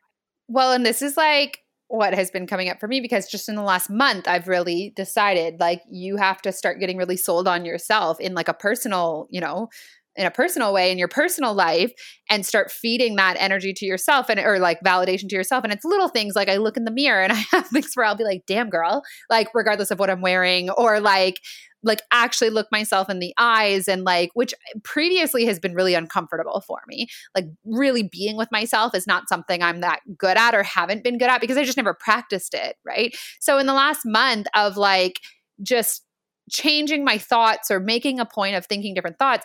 Well, 0.49 0.73
and 0.73 0.87
this 0.87 1.03
is 1.03 1.17
like 1.17 1.61
what 1.89 2.15
has 2.15 2.31
been 2.31 2.47
coming 2.47 2.69
up 2.69 2.81
for 2.81 2.89
me 2.89 3.01
because 3.01 3.29
just 3.29 3.49
in 3.49 3.55
the 3.55 3.63
last 3.63 3.89
month 3.89 4.27
I've 4.27 4.49
really 4.49 4.93
decided 4.97 5.61
like 5.61 5.83
you 5.89 6.17
have 6.17 6.43
to 6.43 6.53
start 6.53 6.81
getting 6.81 6.97
really 6.97 7.17
sold 7.17 7.47
on 7.47 7.65
yourself 7.65 8.19
in 8.21 8.35
like 8.35 8.49
a 8.49 8.55
personal, 8.55 9.29
you 9.31 9.41
know, 9.41 9.69
in 10.17 10.27
a 10.27 10.31
personal 10.31 10.73
way 10.73 10.91
in 10.91 10.99
your 10.99 11.09
personal 11.09 11.55
life 11.55 11.93
and 12.31 12.45
start 12.45 12.71
feeding 12.71 13.17
that 13.17 13.37
energy 13.39 13.73
to 13.75 13.87
yourself 13.87 14.29
and 14.29 14.41
or 14.41 14.59
like 14.59 14.81
validation 14.81 15.29
to 15.29 15.37
yourself. 15.37 15.65
And 15.65 15.73
it's 15.73 15.85
little 15.85 16.09
things 16.09 16.35
like 16.35 16.49
I 16.49 16.57
look 16.57 16.77
in 16.77 16.85
the 16.85 16.91
mirror 16.91 17.23
and 17.23 17.33
I 17.33 17.45
have 17.51 17.67
things 17.69 17.93
where 17.95 18.07
I'll 18.07 18.17
be 18.17 18.25
like 18.25 18.45
damn 18.47 18.71
girl 18.71 19.03
like 19.31 19.49
regardless 19.55 19.91
of 19.91 19.99
what 19.99 20.11
I'm 20.11 20.21
wearing 20.21 20.71
or 20.71 21.01
like 21.01 21.41
like 21.83 22.03
actually 22.11 22.51
look 22.51 22.67
myself 22.73 23.09
in 23.09 23.21
the 23.21 23.33
eyes 23.39 23.87
and 23.87 24.03
like 24.05 24.31
which 24.35 24.53
previously 24.83 25.45
has 25.47 25.61
been 25.61 25.75
really 25.75 25.95
uncomfortable 25.95 26.63
for 26.67 26.81
me. 26.89 27.07
Like 27.35 27.47
really 27.65 28.03
being 28.03 28.37
with 28.37 28.51
myself 28.51 28.95
is 28.95 29.07
not 29.07 29.29
something 29.29 29.63
i'm 29.63 29.81
that 29.81 30.01
good 30.19 30.37
at 30.37 30.55
or 30.55 30.63
haven't 30.63 31.05
been 31.05 31.19
good 31.19 31.29
at 31.29 31.41
because 31.41 31.57
i 31.57 31.65
just 31.65 31.77
never 31.77 31.95
practiced 31.95 32.55
it 32.55 32.77
right? 32.85 33.17
So 33.41 33.59
in 33.59 33.67
the 33.67 33.75
last 33.75 34.01
month 34.05 34.47
of 34.55 34.77
like 34.77 35.21
just 35.63 36.03
changing 36.51 37.05
my 37.05 37.19
thoughts 37.19 37.71
or 37.71 37.81
making 37.81 38.21
a 38.21 38.27
point 38.27 38.57
of 38.57 38.67
thinking 38.67 38.95
different 38.95 39.19
thoughts 39.19 39.45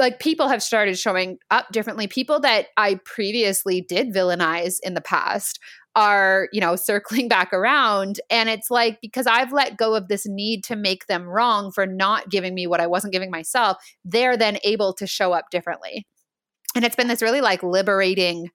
like 0.00 0.18
people 0.18 0.48
have 0.48 0.62
started 0.62 0.98
showing 0.98 1.38
up 1.50 1.70
differently. 1.70 2.08
People 2.08 2.40
that 2.40 2.68
i 2.76 2.98
previously 3.04 3.80
did 3.80 4.12
villainize 4.12 4.78
in 4.82 4.94
the 4.94 5.00
past 5.00 5.60
are 5.96 6.48
you 6.52 6.60
know 6.60 6.76
circling 6.90 7.28
back 7.28 7.52
around 7.52 8.20
and 8.30 8.48
it's 8.48 8.70
like 8.70 8.98
because 9.02 9.26
i've 9.26 9.52
let 9.52 9.76
go 9.76 9.94
of 9.94 10.08
this 10.08 10.24
need 10.26 10.62
to 10.62 10.76
make 10.76 11.06
them 11.06 11.24
wrong 11.24 11.72
for 11.72 11.84
not 11.86 12.30
giving 12.30 12.54
me 12.54 12.66
what 12.66 12.80
i 12.80 12.86
wasn't 12.86 13.12
giving 13.12 13.30
myself 13.30 13.76
they're 14.04 14.36
then 14.36 14.58
able 14.64 14.92
to 14.94 15.06
show 15.06 15.32
up 15.32 15.50
differently. 15.50 16.06
And 16.76 16.84
it's 16.84 16.94
been 16.94 17.08
this 17.08 17.22
really 17.22 17.40
like 17.40 17.64
liberating 17.64 18.50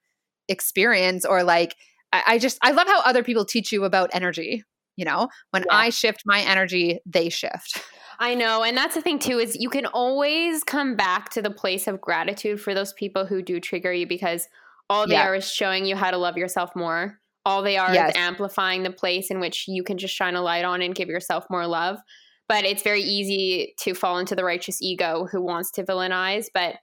experience 0.47 1.25
or 1.25 1.43
like 1.43 1.75
I, 2.13 2.23
I 2.27 2.37
just 2.39 2.57
i 2.61 2.71
love 2.71 2.87
how 2.87 3.01
other 3.01 3.23
people 3.23 3.45
teach 3.45 3.71
you 3.71 3.83
about 3.83 4.09
energy 4.13 4.63
you 4.97 5.03
know? 5.03 5.27
When 5.51 5.63
yeah. 5.63 5.75
i 5.75 5.89
shift 5.89 6.23
my 6.25 6.41
energy 6.41 6.99
they 7.05 7.29
shift 7.29 7.81
I 8.19 8.35
know. 8.35 8.63
And 8.63 8.77
that's 8.77 8.95
the 8.95 9.01
thing, 9.01 9.19
too, 9.19 9.39
is 9.39 9.55
you 9.55 9.69
can 9.69 9.85
always 9.87 10.63
come 10.63 10.95
back 10.95 11.29
to 11.31 11.41
the 11.41 11.49
place 11.49 11.87
of 11.87 12.01
gratitude 12.01 12.61
for 12.61 12.73
those 12.73 12.93
people 12.93 13.25
who 13.25 13.41
do 13.41 13.59
trigger 13.59 13.93
you 13.93 14.07
because 14.07 14.47
all 14.89 15.07
they 15.07 15.13
yeah. 15.13 15.27
are 15.27 15.35
is 15.35 15.51
showing 15.51 15.85
you 15.85 15.95
how 15.95 16.11
to 16.11 16.17
love 16.17 16.37
yourself 16.37 16.75
more. 16.75 17.19
All 17.45 17.61
they 17.61 17.77
are 17.77 17.93
yes. 17.93 18.11
is 18.11 18.17
amplifying 18.17 18.83
the 18.83 18.91
place 18.91 19.29
in 19.29 19.39
which 19.39 19.67
you 19.67 19.83
can 19.83 19.97
just 19.97 20.15
shine 20.15 20.35
a 20.35 20.41
light 20.41 20.65
on 20.65 20.81
and 20.81 20.95
give 20.95 21.09
yourself 21.09 21.45
more 21.49 21.67
love. 21.67 21.99
But 22.47 22.65
it's 22.65 22.83
very 22.83 23.01
easy 23.01 23.73
to 23.79 23.93
fall 23.93 24.19
into 24.19 24.35
the 24.35 24.43
righteous 24.43 24.81
ego 24.81 25.27
who 25.31 25.41
wants 25.41 25.71
to 25.71 25.83
villainize. 25.83 26.45
But 26.53 26.75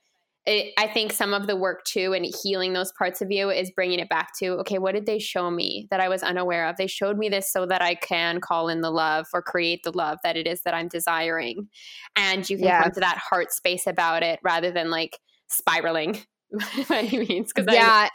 it, 0.44 0.72
I 0.76 0.88
think 0.88 1.12
some 1.12 1.34
of 1.34 1.46
the 1.46 1.54
work 1.54 1.84
too 1.84 2.12
and 2.14 2.26
healing 2.42 2.72
those 2.72 2.92
parts 2.92 3.22
of 3.22 3.30
you 3.30 3.50
is 3.50 3.70
bringing 3.70 4.00
it 4.00 4.08
back 4.08 4.30
to 4.40 4.54
okay, 4.60 4.78
what 4.78 4.92
did 4.92 5.06
they 5.06 5.20
show 5.20 5.50
me 5.50 5.86
that 5.90 6.00
I 6.00 6.08
was 6.08 6.22
unaware 6.22 6.68
of? 6.68 6.76
They 6.76 6.88
showed 6.88 7.16
me 7.16 7.28
this 7.28 7.50
so 7.50 7.64
that 7.66 7.80
I 7.80 7.94
can 7.94 8.40
call 8.40 8.68
in 8.68 8.80
the 8.80 8.90
love 8.90 9.28
or 9.32 9.40
create 9.40 9.82
the 9.84 9.96
love 9.96 10.18
that 10.24 10.36
it 10.36 10.48
is 10.48 10.62
that 10.62 10.74
I'm 10.74 10.88
desiring. 10.88 11.68
And 12.16 12.48
you 12.50 12.56
can 12.56 12.66
yeah. 12.66 12.82
come 12.82 12.92
to 12.92 13.00
that 13.00 13.18
heart 13.18 13.52
space 13.52 13.86
about 13.86 14.24
it 14.24 14.40
rather 14.42 14.72
than 14.72 14.90
like 14.90 15.18
spiraling 15.48 16.20
by 16.88 16.98
any 16.98 17.26
means. 17.28 17.52
Because 17.54 17.72
yeah. 17.72 17.86
I, 17.88 18.10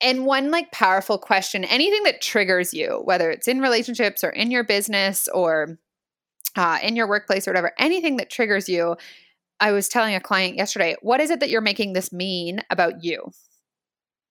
and 0.00 0.24
one 0.24 0.50
like 0.50 0.72
powerful 0.72 1.18
question 1.18 1.64
anything 1.64 2.04
that 2.04 2.22
triggers 2.22 2.72
you, 2.72 3.02
whether 3.04 3.30
it's 3.30 3.48
in 3.48 3.60
relationships 3.60 4.24
or 4.24 4.30
in 4.30 4.50
your 4.50 4.64
business 4.64 5.28
or 5.28 5.78
uh, 6.56 6.78
in 6.82 6.96
your 6.96 7.06
workplace 7.06 7.46
or 7.46 7.50
whatever, 7.50 7.72
anything 7.78 8.16
that 8.16 8.30
triggers 8.30 8.68
you. 8.68 8.96
I 9.60 9.72
was 9.72 9.88
telling 9.88 10.14
a 10.14 10.20
client 10.20 10.56
yesterday, 10.56 10.96
what 11.02 11.20
is 11.20 11.30
it 11.30 11.40
that 11.40 11.50
you're 11.50 11.60
making 11.60 11.92
this 11.92 12.12
mean 12.12 12.62
about 12.70 13.04
you? 13.04 13.30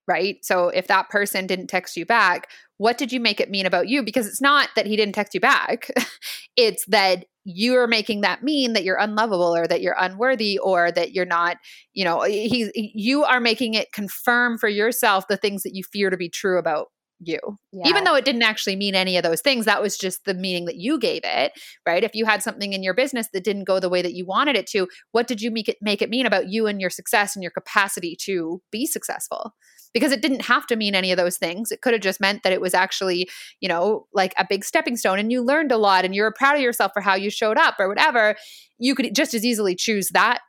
Right. 0.08 0.44
So 0.44 0.70
if 0.70 0.88
that 0.88 1.10
person 1.10 1.46
didn't 1.46 1.68
text 1.68 1.96
you 1.96 2.04
back, 2.04 2.50
what 2.78 2.98
did 2.98 3.12
you 3.12 3.20
make 3.20 3.40
it 3.40 3.52
mean 3.52 3.68
about 3.68 3.88
you? 3.88 4.02
Because 4.02 4.26
it's 4.26 4.42
not 4.42 4.70
that 4.76 4.88
he 4.88 4.96
didn't 4.96 5.14
text 5.14 5.36
you 5.36 5.40
back, 5.40 5.92
it's 6.58 6.84
that 6.88 7.26
you're 7.46 7.88
making 7.88 8.22
that 8.22 8.44
mean 8.44 8.74
that 8.74 8.84
you're 8.84 8.98
unlovable 8.98 9.56
or 9.56 9.68
that 9.68 9.82
you're 9.82 9.96
unworthy 10.00 10.58
or 10.60 10.92
that 10.92 11.14
you're 11.14 11.26
not 11.26 11.58
you 11.94 12.04
know 12.04 12.22
he 12.22 12.70
you 12.76 13.24
are 13.24 13.40
making 13.40 13.74
it 13.74 13.92
confirm 13.92 14.58
for 14.58 14.68
yourself 14.68 15.28
the 15.28 15.38
things 15.38 15.64
that 15.64 15.74
you 15.74 15.84
fear 15.84 16.10
to 16.10 16.18
be 16.18 16.30
true 16.30 16.60
about 16.60 16.88
you 17.20 17.40
yeah. 17.72 17.88
even 17.88 18.04
though 18.04 18.16
it 18.16 18.26
didn't 18.26 18.44
actually 18.44 18.76
mean 18.76 18.96
any 18.96 19.18
of 19.18 19.24
those 19.24 19.42
things 19.42 19.66
that 19.66 19.82
was 19.82 19.98
just 19.98 20.24
the 20.26 20.34
meaning 20.34 20.66
that 20.66 20.78
you 20.78 20.98
gave 20.98 21.22
it 21.24 21.52
right 21.86 22.04
if 22.04 22.16
you 22.16 22.26
had 22.26 22.42
something 22.42 22.74
in 22.74 22.84
your 22.84 22.94
business 22.94 23.28
that 23.34 23.44
didn't 23.44 23.66
go 23.66 23.80
the 23.80 23.90
way 23.90 24.02
that 24.02 24.14
you 24.14 24.26
wanted 24.26 24.56
it 24.56 24.66
to 24.68 24.88
what 25.12 25.28
did 25.28 25.42
you 25.42 25.52
make 25.52 25.68
it 25.68 25.78
make 25.82 26.02
it 26.02 26.10
mean 26.10 26.26
about 26.26 26.50
you 26.50 26.68
and 26.68 26.80
your 26.80 26.90
success 26.90 27.36
and 27.36 27.44
your 27.44 27.52
capacity 27.52 28.16
to 28.16 28.62
be 28.72 28.86
successful 28.86 29.54
because 29.94 30.12
it 30.12 30.22
didn't 30.22 30.44
have 30.44 30.68
to 30.68 30.76
mean 30.76 30.96
any 30.96 31.12
of 31.12 31.18
those 31.18 31.38
things. 31.38 31.72
It 31.72 31.82
could 31.82 31.94
have 31.94 32.02
just 32.02 32.22
meant 32.22 32.44
that 32.44 32.54
it 32.54 32.62
was 32.62 32.74
actually, 32.74 33.30
you 33.60 33.68
know, 33.68 34.08
like 34.14 34.34
a 34.38 34.46
big 34.48 34.64
stepping 34.64 34.96
stone 34.96 35.20
and 35.20 35.32
you 35.32 35.42
learned 35.42 35.72
a 35.72 35.78
lot 35.78 36.06
and 36.06 36.14
you 36.14 36.22
were 36.22 36.32
proud 36.32 36.56
of 36.56 36.62
yourself 36.62 36.92
for 36.94 37.02
how 37.02 37.16
you 37.16 37.30
showed 37.30 37.58
up 37.58 37.76
or 37.80 37.88
whatever. 37.88 38.36
You 38.78 38.96
could 38.96 39.16
just 39.16 39.34
as 39.34 39.44
easily 39.44 39.76
choose 39.76 40.10
that, 40.10 40.42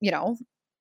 you 0.00 0.10
know, 0.10 0.36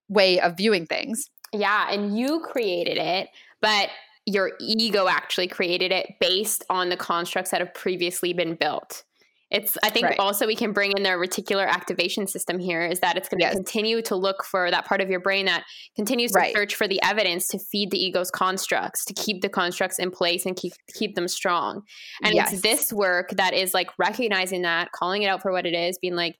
way 0.09 0.39
of 0.39 0.57
viewing 0.57 0.85
things. 0.85 1.29
Yeah. 1.53 1.91
And 1.91 2.17
you 2.17 2.41
created 2.41 2.97
it, 2.97 3.29
but 3.61 3.89
your 4.25 4.51
ego 4.59 5.07
actually 5.07 5.47
created 5.47 5.91
it 5.91 6.15
based 6.19 6.63
on 6.69 6.89
the 6.89 6.97
constructs 6.97 7.51
that 7.51 7.59
have 7.59 7.73
previously 7.73 8.33
been 8.33 8.55
built. 8.55 9.03
It's 9.51 9.77
I 9.83 9.89
think 9.89 10.05
right. 10.05 10.19
also 10.19 10.47
we 10.47 10.55
can 10.55 10.71
bring 10.71 10.93
in 10.95 11.03
their 11.03 11.19
reticular 11.19 11.67
activation 11.67 12.25
system 12.25 12.57
here 12.57 12.85
is 12.85 13.01
that 13.01 13.17
it's 13.17 13.27
going 13.27 13.39
to 13.39 13.45
yes. 13.45 13.53
continue 13.53 14.01
to 14.03 14.15
look 14.15 14.45
for 14.45 14.71
that 14.71 14.85
part 14.85 15.01
of 15.01 15.09
your 15.09 15.19
brain 15.19 15.45
that 15.47 15.65
continues 15.97 16.31
to 16.31 16.39
right. 16.39 16.55
search 16.55 16.75
for 16.75 16.87
the 16.87 17.01
evidence 17.03 17.47
to 17.49 17.59
feed 17.59 17.91
the 17.91 18.01
ego's 18.01 18.31
constructs, 18.31 19.03
to 19.05 19.13
keep 19.13 19.41
the 19.41 19.49
constructs 19.49 19.99
in 19.99 20.09
place 20.09 20.45
and 20.45 20.55
keep 20.55 20.71
keep 20.93 21.15
them 21.15 21.27
strong. 21.27 21.81
And 22.23 22.33
yes. 22.33 22.53
it's 22.53 22.61
this 22.61 22.93
work 22.93 23.31
that 23.31 23.53
is 23.53 23.73
like 23.73 23.89
recognizing 23.97 24.61
that, 24.61 24.93
calling 24.93 25.23
it 25.23 25.27
out 25.27 25.41
for 25.41 25.51
what 25.51 25.65
it 25.65 25.73
is, 25.73 25.97
being 25.99 26.15
like 26.15 26.37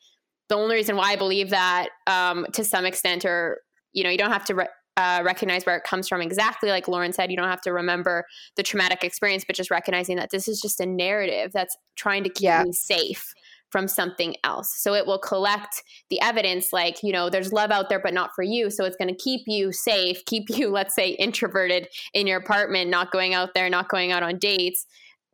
the 0.47 0.55
only 0.55 0.75
reason 0.75 0.95
why 0.95 1.11
I 1.11 1.15
believe 1.17 1.49
that 1.49 1.89
um, 2.07 2.45
to 2.53 2.63
some 2.63 2.85
extent 2.85 3.25
or 3.25 3.59
you 3.93 4.05
know, 4.05 4.09
you 4.09 4.17
don't 4.17 4.31
have 4.31 4.45
to 4.45 4.55
re- 4.55 4.67
uh, 5.01 5.23
recognize 5.23 5.65
where 5.65 5.75
it 5.75 5.83
comes 5.83 6.07
from. 6.07 6.21
Exactly 6.21 6.69
like 6.69 6.87
lauren 6.87 7.13
said 7.13 7.31
you 7.31 7.37
don't 7.37 7.47
have 7.47 7.61
to 7.61 7.73
remember 7.73 8.25
the 8.55 8.63
traumatic 8.63 9.03
experience 9.03 9.43
but 9.45 9.55
just 9.55 9.71
recognizing 9.71 10.17
that 10.17 10.29
this 10.29 10.47
is 10.47 10.61
just 10.61 10.79
a 10.79 10.85
narrative 10.85 11.51
that's 11.51 11.75
trying 11.95 12.23
to 12.23 12.29
keep 12.29 12.43
yeah. 12.43 12.63
me 12.63 12.71
safe 12.71 13.33
from 13.69 13.87
something 13.87 14.35
else. 14.43 14.75
So 14.75 14.93
it 14.93 15.05
will 15.05 15.17
collect 15.17 15.81
the 16.09 16.21
evidence 16.21 16.73
like 16.73 17.01
you 17.03 17.11
know 17.11 17.29
there's 17.29 17.53
love 17.53 17.71
out 17.71 17.89
there 17.89 17.99
but 17.99 18.13
not 18.13 18.31
for 18.35 18.43
you. 18.43 18.69
So 18.69 18.85
it's 18.85 18.97
going 18.97 19.07
to 19.07 19.23
keep 19.23 19.41
you 19.47 19.71
safe 19.71 20.23
keep 20.25 20.49
you 20.49 20.69
let's 20.69 20.95
say 20.95 21.09
introverted 21.11 21.87
in 22.13 22.27
your 22.27 22.37
apartment 22.37 22.89
not 22.89 23.11
going 23.11 23.33
out 23.33 23.53
there 23.53 23.69
not 23.69 23.89
going 23.89 24.11
out 24.11 24.23
on 24.23 24.37
dates 24.37 24.85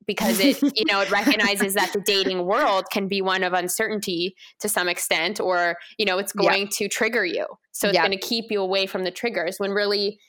because 0.08 0.40
it 0.40 0.62
you 0.76 0.86
know 0.86 1.02
it 1.02 1.12
recognizes 1.12 1.74
that 1.74 1.92
the 1.94 2.02
dating 2.02 2.46
world 2.46 2.86
can 2.92 3.08
be 3.08 3.22
one 3.22 3.44
of 3.44 3.54
uncertainty 3.54 4.36
to 4.60 4.68
some 4.68 4.88
extent 4.88 5.40
or 5.40 5.76
you 5.98 6.06
know 6.06 6.18
it's 6.18 6.34
going 6.34 6.64
yeah. 6.64 6.70
to 6.72 6.88
trigger 6.88 7.26
you 7.26 7.46
so 7.72 7.88
it's 7.88 7.96
yeah. 7.96 8.08
going 8.08 8.18
to 8.18 8.26
keep 8.26 8.46
you 8.50 8.62
away 8.62 8.88
from 8.88 9.04
the 9.04 9.12
triggers 9.12 9.60
when 9.60 9.72
really 9.72 10.20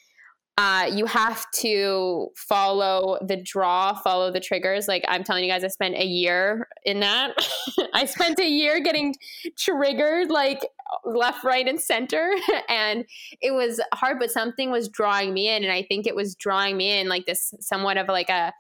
uh, 0.59 0.91
you 0.93 1.07
have 1.07 1.47
to 1.53 2.31
follow 2.35 3.17
the 3.25 3.37
draw, 3.37 3.95
follow 3.95 4.33
the 4.33 4.41
triggers. 4.41 4.89
Like 4.89 5.05
I'm 5.07 5.23
telling 5.23 5.45
you 5.45 5.51
guys, 5.51 5.63
I 5.63 5.69
spent 5.69 5.95
a 5.95 6.05
year 6.05 6.67
in 6.85 6.99
that. 6.99 7.33
I 7.95 8.07
spent 8.07 8.41
a 8.41 8.49
year 8.49 8.81
getting 8.81 9.15
triggered, 9.57 10.31
like 10.31 10.67
left, 11.05 11.45
right, 11.45 11.69
and 11.69 11.81
center. 11.81 12.33
and 12.69 13.05
it 13.41 13.53
was 13.53 13.81
hard, 13.95 14.19
but 14.19 14.33
something 14.33 14.73
was 14.73 14.89
drawing 14.89 15.33
me 15.33 15.49
in. 15.49 15.63
And 15.63 15.73
I 15.73 15.85
think 15.85 16.09
it 16.09 16.17
was 16.17 16.35
drawing 16.35 16.77
me 16.77 16.99
in 16.99 17.09
like 17.09 17.27
this 17.27 17.55
somewhat 17.61 17.97
of 17.97 18.09
like 18.09 18.29
a 18.29 18.53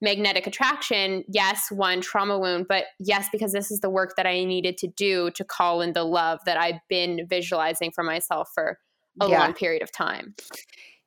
magnetic 0.00 0.46
attraction, 0.46 1.24
yes, 1.28 1.70
one 1.70 2.00
trauma 2.00 2.38
wound, 2.38 2.66
but 2.68 2.84
yes, 2.98 3.28
because 3.30 3.52
this 3.52 3.70
is 3.70 3.80
the 3.80 3.90
work 3.90 4.14
that 4.16 4.26
I 4.26 4.44
needed 4.44 4.78
to 4.78 4.88
do 4.88 5.30
to 5.32 5.44
call 5.44 5.80
in 5.82 5.92
the 5.92 6.04
love 6.04 6.40
that 6.46 6.56
I've 6.56 6.80
been 6.88 7.26
visualizing 7.28 7.90
for 7.92 8.02
myself 8.02 8.50
for 8.54 8.78
a 9.20 9.28
yeah. 9.28 9.40
long 9.40 9.52
period 9.52 9.82
of 9.82 9.92
time. 9.92 10.34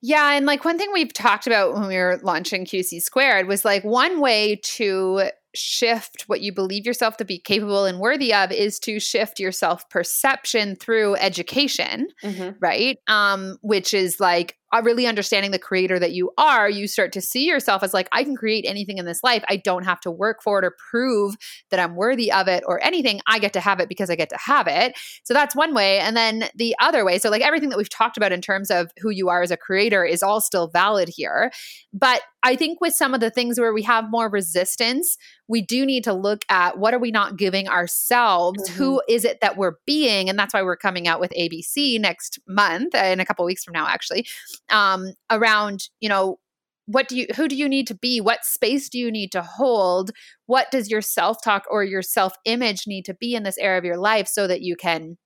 Yeah, 0.01 0.33
and 0.33 0.45
like 0.45 0.65
one 0.65 0.77
thing 0.77 0.89
we've 0.93 1.13
talked 1.13 1.47
about 1.47 1.73
when 1.73 1.87
we 1.87 1.95
were 1.95 2.19
launching 2.23 2.65
QC 2.65 3.01
Squared 3.01 3.47
was 3.47 3.63
like 3.63 3.83
one 3.85 4.19
way 4.19 4.59
to 4.63 5.29
shift 5.55 6.23
what 6.27 6.41
you 6.41 6.51
believe 6.51 6.85
yourself 6.85 7.17
to 7.17 7.25
be 7.25 7.37
capable 7.37 7.85
and 7.85 7.99
worthy 7.99 8.33
of 8.33 8.51
is 8.51 8.79
to 8.79 8.99
shift 8.99 9.39
your 9.39 9.51
self 9.51 9.87
perception 9.89 10.75
through 10.75 11.15
education, 11.15 12.09
mm-hmm. 12.23 12.49
right? 12.59 12.97
Um, 13.07 13.57
which 13.61 13.93
is 13.93 14.19
like 14.19 14.57
really 14.79 15.05
understanding 15.07 15.51
the 15.51 15.59
creator 15.59 15.99
that 15.99 16.13
you 16.13 16.31
are, 16.37 16.69
you 16.69 16.87
start 16.87 17.11
to 17.13 17.21
see 17.21 17.45
yourself 17.45 17.83
as 17.83 17.93
like, 17.93 18.09
I 18.11 18.23
can 18.23 18.35
create 18.35 18.65
anything 18.67 18.97
in 18.97 19.05
this 19.05 19.23
life. 19.23 19.43
I 19.49 19.57
don't 19.57 19.83
have 19.83 19.99
to 20.01 20.11
work 20.11 20.41
for 20.43 20.59
it 20.59 20.65
or 20.65 20.75
prove 20.89 21.35
that 21.69 21.79
I'm 21.79 21.95
worthy 21.95 22.31
of 22.31 22.47
it 22.47 22.63
or 22.65 22.83
anything. 22.83 23.21
I 23.27 23.39
get 23.39 23.53
to 23.53 23.59
have 23.59 23.79
it 23.79 23.89
because 23.89 24.09
I 24.09 24.15
get 24.15 24.29
to 24.29 24.37
have 24.37 24.67
it. 24.67 24.97
So 25.23 25.33
that's 25.33 25.55
one 25.55 25.73
way. 25.73 25.99
And 25.99 26.15
then 26.17 26.49
the 26.55 26.75
other 26.81 27.05
way, 27.05 27.19
so 27.19 27.29
like 27.29 27.41
everything 27.41 27.69
that 27.69 27.77
we've 27.77 27.89
talked 27.89 28.17
about 28.17 28.31
in 28.31 28.41
terms 28.41 28.71
of 28.71 28.91
who 28.99 29.09
you 29.09 29.29
are 29.29 29.41
as 29.41 29.51
a 29.51 29.57
creator 29.57 30.03
is 30.03 30.23
all 30.23 30.41
still 30.41 30.67
valid 30.67 31.09
here. 31.09 31.51
But 31.93 32.21
I 32.45 32.55
think 32.55 32.81
with 32.81 32.93
some 32.93 33.13
of 33.13 33.21
the 33.21 33.29
things 33.29 33.59
where 33.59 33.73
we 33.73 33.83
have 33.83 34.09
more 34.09 34.29
resistance, 34.29 35.17
we 35.47 35.61
do 35.61 35.85
need 35.85 36.03
to 36.05 36.13
look 36.13 36.43
at 36.49 36.77
what 36.77 36.93
are 36.93 36.99
we 36.99 37.11
not 37.11 37.37
giving 37.37 37.69
ourselves? 37.69 38.69
Mm-hmm. 38.69 38.77
Who 38.77 39.01
is 39.07 39.23
it 39.23 39.39
that 39.41 39.55
we're 39.55 39.75
being? 39.85 40.29
And 40.29 40.37
that's 40.37 40.53
why 40.53 40.61
we're 40.61 40.75
coming 40.75 41.07
out 41.07 41.19
with 41.19 41.31
ABC 41.31 41.99
next 42.01 42.39
month, 42.47 42.95
in 42.95 43.19
a 43.19 43.25
couple 43.25 43.45
weeks 43.45 43.63
from 43.63 43.73
now, 43.73 43.87
actually, 43.87 44.25
um, 44.69 45.13
around, 45.29 45.89
you 45.99 46.09
know, 46.09 46.37
what 46.85 47.07
do 47.07 47.17
you 47.17 47.27
who 47.35 47.47
do 47.47 47.55
you 47.55 47.69
need 47.69 47.87
to 47.87 47.95
be? 47.95 48.19
What 48.19 48.43
space 48.43 48.89
do 48.89 48.99
you 48.99 49.11
need 49.11 49.31
to 49.31 49.41
hold? 49.41 50.11
What 50.47 50.69
does 50.71 50.89
your 50.89 51.01
self 51.01 51.37
talk 51.41 51.63
or 51.69 51.83
your 51.83 52.01
self 52.01 52.33
image 52.45 52.87
need 52.87 53.05
to 53.05 53.13
be 53.13 53.35
in 53.35 53.43
this 53.43 53.57
area 53.57 53.77
of 53.77 53.85
your 53.85 53.97
life 53.97 54.27
so 54.27 54.47
that 54.47 54.61
you 54.61 54.75
can 54.75 55.17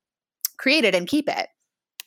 create 0.58 0.84
it 0.84 0.94
and 0.94 1.08
keep 1.08 1.28
it 1.28 1.48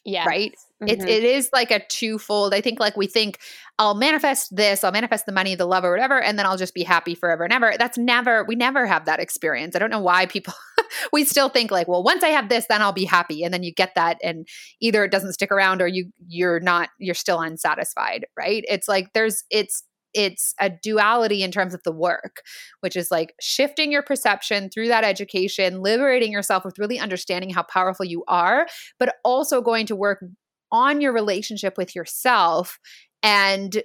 Yeah. 0.04 0.26
Right. 0.26 0.56
Mm-hmm. 0.82 0.88
It's 0.88 1.04
it 1.04 1.24
is 1.24 1.50
like 1.54 1.70
a 1.70 1.86
twofold. 1.88 2.54
I 2.54 2.62
think 2.62 2.80
like 2.80 2.98
we 2.98 3.06
think 3.06 3.38
I'll 3.78 3.94
manifest 3.94 4.56
this, 4.56 4.84
I'll 4.84 4.92
manifest 4.92 5.28
the 5.28 5.32
money, 5.32 5.54
the 5.54 5.66
love, 5.66 5.84
or 5.84 5.92
whatever, 5.92 6.20
and 6.20 6.40
then 6.40 6.46
I'll 6.46 6.58
just 6.58 6.74
be 6.74 6.84
happy 6.84 7.14
forever 7.14 7.44
and 7.44 7.54
ever. 7.54 7.76
That's 7.78 7.98
never 7.98 8.44
we 8.44 8.56
never 8.56 8.88
have 8.88 9.06
that 9.06 9.20
experience. 9.20 9.76
I 9.76 9.80
don't 9.80 9.92
know 9.92 10.02
why 10.02 10.26
people 10.26 10.54
we 11.14 11.24
still 11.24 11.50
think 11.50 11.70
like, 11.70 11.88
well, 11.88 12.04
once 12.04 12.24
I 12.24 12.30
have 12.30 12.50
this, 12.50 12.66
then 12.68 12.82
I'll 12.82 12.94
be 12.94 13.06
happy. 13.06 13.44
And 13.44 13.54
then 13.54 13.64
you 13.64 13.72
get 13.72 13.94
that 13.96 14.18
and 14.24 14.48
either 14.80 15.04
it 15.04 15.12
doesn't 15.12 15.34
stick 15.34 15.52
around 15.52 15.82
or 15.82 15.88
you 15.88 16.12
you're 16.28 16.60
not, 16.60 16.90
you're 16.98 17.16
still 17.16 17.40
unsatisfied. 17.40 18.26
Right. 18.36 18.64
It's 18.68 18.88
like 18.88 19.14
there's 19.14 19.44
it's 19.52 19.84
it's 20.14 20.54
a 20.60 20.70
duality 20.70 21.44
in 21.44 21.52
terms 21.52 21.74
of 21.74 21.84
the 21.84 21.92
work, 21.92 22.42
which 22.82 22.96
is 22.96 23.12
like 23.12 23.34
shifting 23.40 23.92
your 23.92 24.04
perception 24.04 24.70
through 24.70 24.88
that 24.88 25.04
education, 25.04 25.82
liberating 25.82 26.32
yourself 26.32 26.66
with 26.66 26.80
really 26.80 27.00
understanding 27.00 27.50
how 27.50 27.64
powerful 27.64 28.06
you 28.06 28.24
are, 28.28 28.68
but 29.00 29.16
also 29.24 29.62
going 29.62 29.86
to 29.88 29.96
work 29.96 30.24
on 30.72 31.02
your 31.02 31.14
relationship 31.14 31.78
with 31.78 31.96
yourself 31.96 32.80
and 33.24 33.84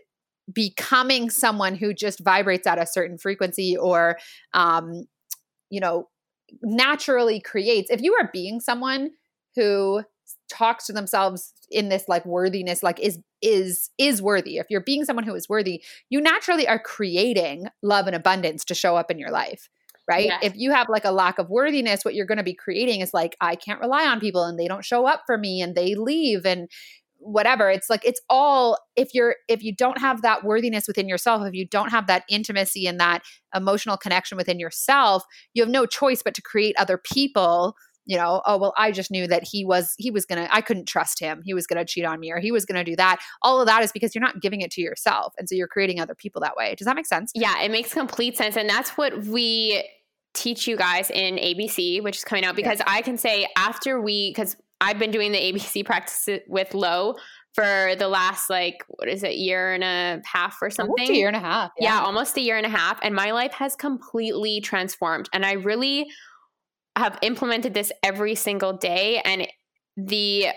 becoming 0.52 1.28
someone 1.28 1.74
who 1.74 1.92
just 1.92 2.20
vibrates 2.20 2.66
at 2.66 2.78
a 2.78 2.86
certain 2.86 3.18
frequency 3.18 3.76
or 3.76 4.16
um 4.54 5.04
you 5.70 5.80
know 5.80 6.08
naturally 6.62 7.40
creates. 7.40 7.90
If 7.90 8.00
you 8.00 8.14
are 8.14 8.30
being 8.32 8.60
someone 8.60 9.10
who 9.56 10.02
talks 10.48 10.86
to 10.86 10.92
themselves 10.92 11.52
in 11.70 11.88
this 11.88 12.04
like 12.08 12.24
worthiness 12.24 12.82
like 12.82 13.00
is 13.00 13.18
is 13.42 13.90
is 13.98 14.22
worthy. 14.22 14.58
If 14.58 14.66
you're 14.70 14.80
being 14.80 15.04
someone 15.04 15.24
who 15.24 15.34
is 15.34 15.48
worthy 15.48 15.82
you 16.08 16.20
naturally 16.20 16.68
are 16.68 16.78
creating 16.78 17.66
love 17.82 18.06
and 18.06 18.16
abundance 18.16 18.64
to 18.66 18.74
show 18.74 18.96
up 18.96 19.10
in 19.10 19.18
your 19.18 19.30
life 19.30 19.68
right? 20.08 20.26
Yes. 20.26 20.38
if 20.42 20.52
you 20.54 20.70
have 20.70 20.88
like 20.88 21.04
a 21.04 21.10
lack 21.10 21.40
of 21.40 21.50
worthiness 21.50 22.04
what 22.04 22.14
you're 22.14 22.26
going 22.26 22.38
to 22.38 22.44
be 22.44 22.54
creating 22.54 23.00
is 23.00 23.12
like 23.12 23.36
i 23.40 23.56
can't 23.56 23.80
rely 23.80 24.06
on 24.06 24.20
people 24.20 24.44
and 24.44 24.56
they 24.56 24.68
don't 24.68 24.84
show 24.84 25.04
up 25.04 25.22
for 25.26 25.36
me 25.36 25.60
and 25.60 25.74
they 25.74 25.96
leave 25.96 26.46
and 26.46 26.68
whatever. 27.18 27.70
It's 27.70 27.90
like 27.90 28.04
it's 28.04 28.20
all 28.28 28.78
if 28.94 29.14
you're 29.14 29.36
if 29.48 29.62
you 29.62 29.74
don't 29.74 29.98
have 29.98 30.22
that 30.22 30.44
worthiness 30.44 30.86
within 30.86 31.08
yourself 31.08 31.46
if 31.46 31.54
you 31.54 31.66
don't 31.66 31.90
have 31.90 32.06
that 32.06 32.24
intimacy 32.28 32.86
and 32.86 33.00
that 33.00 33.22
emotional 33.54 33.96
connection 33.96 34.36
within 34.36 34.58
yourself 34.58 35.24
you 35.54 35.62
have 35.62 35.70
no 35.70 35.86
choice 35.86 36.22
but 36.22 36.34
to 36.34 36.42
create 36.42 36.74
other 36.78 36.98
people 36.98 37.74
you 38.06 38.16
know 38.16 38.42
oh 38.46 38.56
well 38.56 38.72
i 38.78 38.90
just 38.90 39.10
knew 39.10 39.26
that 39.26 39.42
he 39.44 39.64
was 39.64 39.94
he 39.98 40.10
was 40.10 40.24
gonna 40.24 40.48
i 40.50 40.60
couldn't 40.60 40.86
trust 40.86 41.20
him. 41.20 41.42
He 41.44 41.54
was 41.54 41.66
gonna 41.66 41.84
cheat 41.84 42.04
on 42.04 42.20
me 42.20 42.32
or 42.32 42.38
he 42.38 42.52
was 42.52 42.64
gonna 42.64 42.84
do 42.84 42.96
that. 42.96 43.18
All 43.42 43.60
of 43.60 43.66
that 43.66 43.82
is 43.82 43.92
because 43.92 44.14
you're 44.14 44.22
not 44.22 44.40
giving 44.40 44.60
it 44.60 44.70
to 44.72 44.80
yourself 44.80 45.34
and 45.38 45.48
so 45.48 45.54
you're 45.54 45.68
creating 45.68 46.00
other 46.00 46.14
people 46.14 46.40
that 46.40 46.56
way. 46.56 46.74
Does 46.74 46.86
that 46.86 46.96
make 46.96 47.06
sense? 47.06 47.32
Yeah 47.34 47.62
it 47.62 47.70
makes 47.70 47.92
complete 47.92 48.36
sense 48.36 48.56
and 48.56 48.68
that's 48.68 48.90
what 48.90 49.24
we 49.24 49.84
teach 50.34 50.68
you 50.68 50.76
guys 50.76 51.10
in 51.10 51.36
abc 51.36 52.02
which 52.02 52.18
is 52.18 52.24
coming 52.24 52.44
out 52.44 52.54
because 52.54 52.78
yeah. 52.80 52.84
i 52.88 53.00
can 53.00 53.16
say 53.16 53.48
after 53.56 54.00
we 54.00 54.30
because 54.30 54.54
i've 54.82 54.98
been 54.98 55.10
doing 55.10 55.32
the 55.32 55.38
abc 55.38 55.82
practice 55.84 56.28
with 56.46 56.74
Lo 56.74 57.16
for 57.54 57.94
the 57.98 58.06
last 58.06 58.50
like 58.50 58.84
what 58.88 59.08
is 59.08 59.22
it 59.22 59.36
year 59.36 59.72
and 59.72 59.82
a 59.82 60.20
half 60.26 60.58
or 60.60 60.68
something 60.68 60.90
almost 60.90 61.10
a 61.10 61.16
year 61.16 61.28
and 61.28 61.36
a 61.36 61.40
half 61.40 61.70
yeah. 61.78 61.96
yeah. 61.96 62.04
almost 62.04 62.36
a 62.36 62.40
year 62.42 62.58
and 62.58 62.66
a 62.66 62.68
half 62.68 62.98
and 63.02 63.14
my 63.14 63.30
life 63.30 63.52
has 63.52 63.74
completely 63.74 64.60
transformed 64.60 65.26
and 65.32 65.46
i 65.46 65.52
really 65.52 66.06
have 66.96 67.18
implemented 67.22 67.74
this 67.74 67.92
every 68.02 68.34
single 68.34 68.72
day 68.72 69.20
and 69.24 69.46
the 69.96 70.48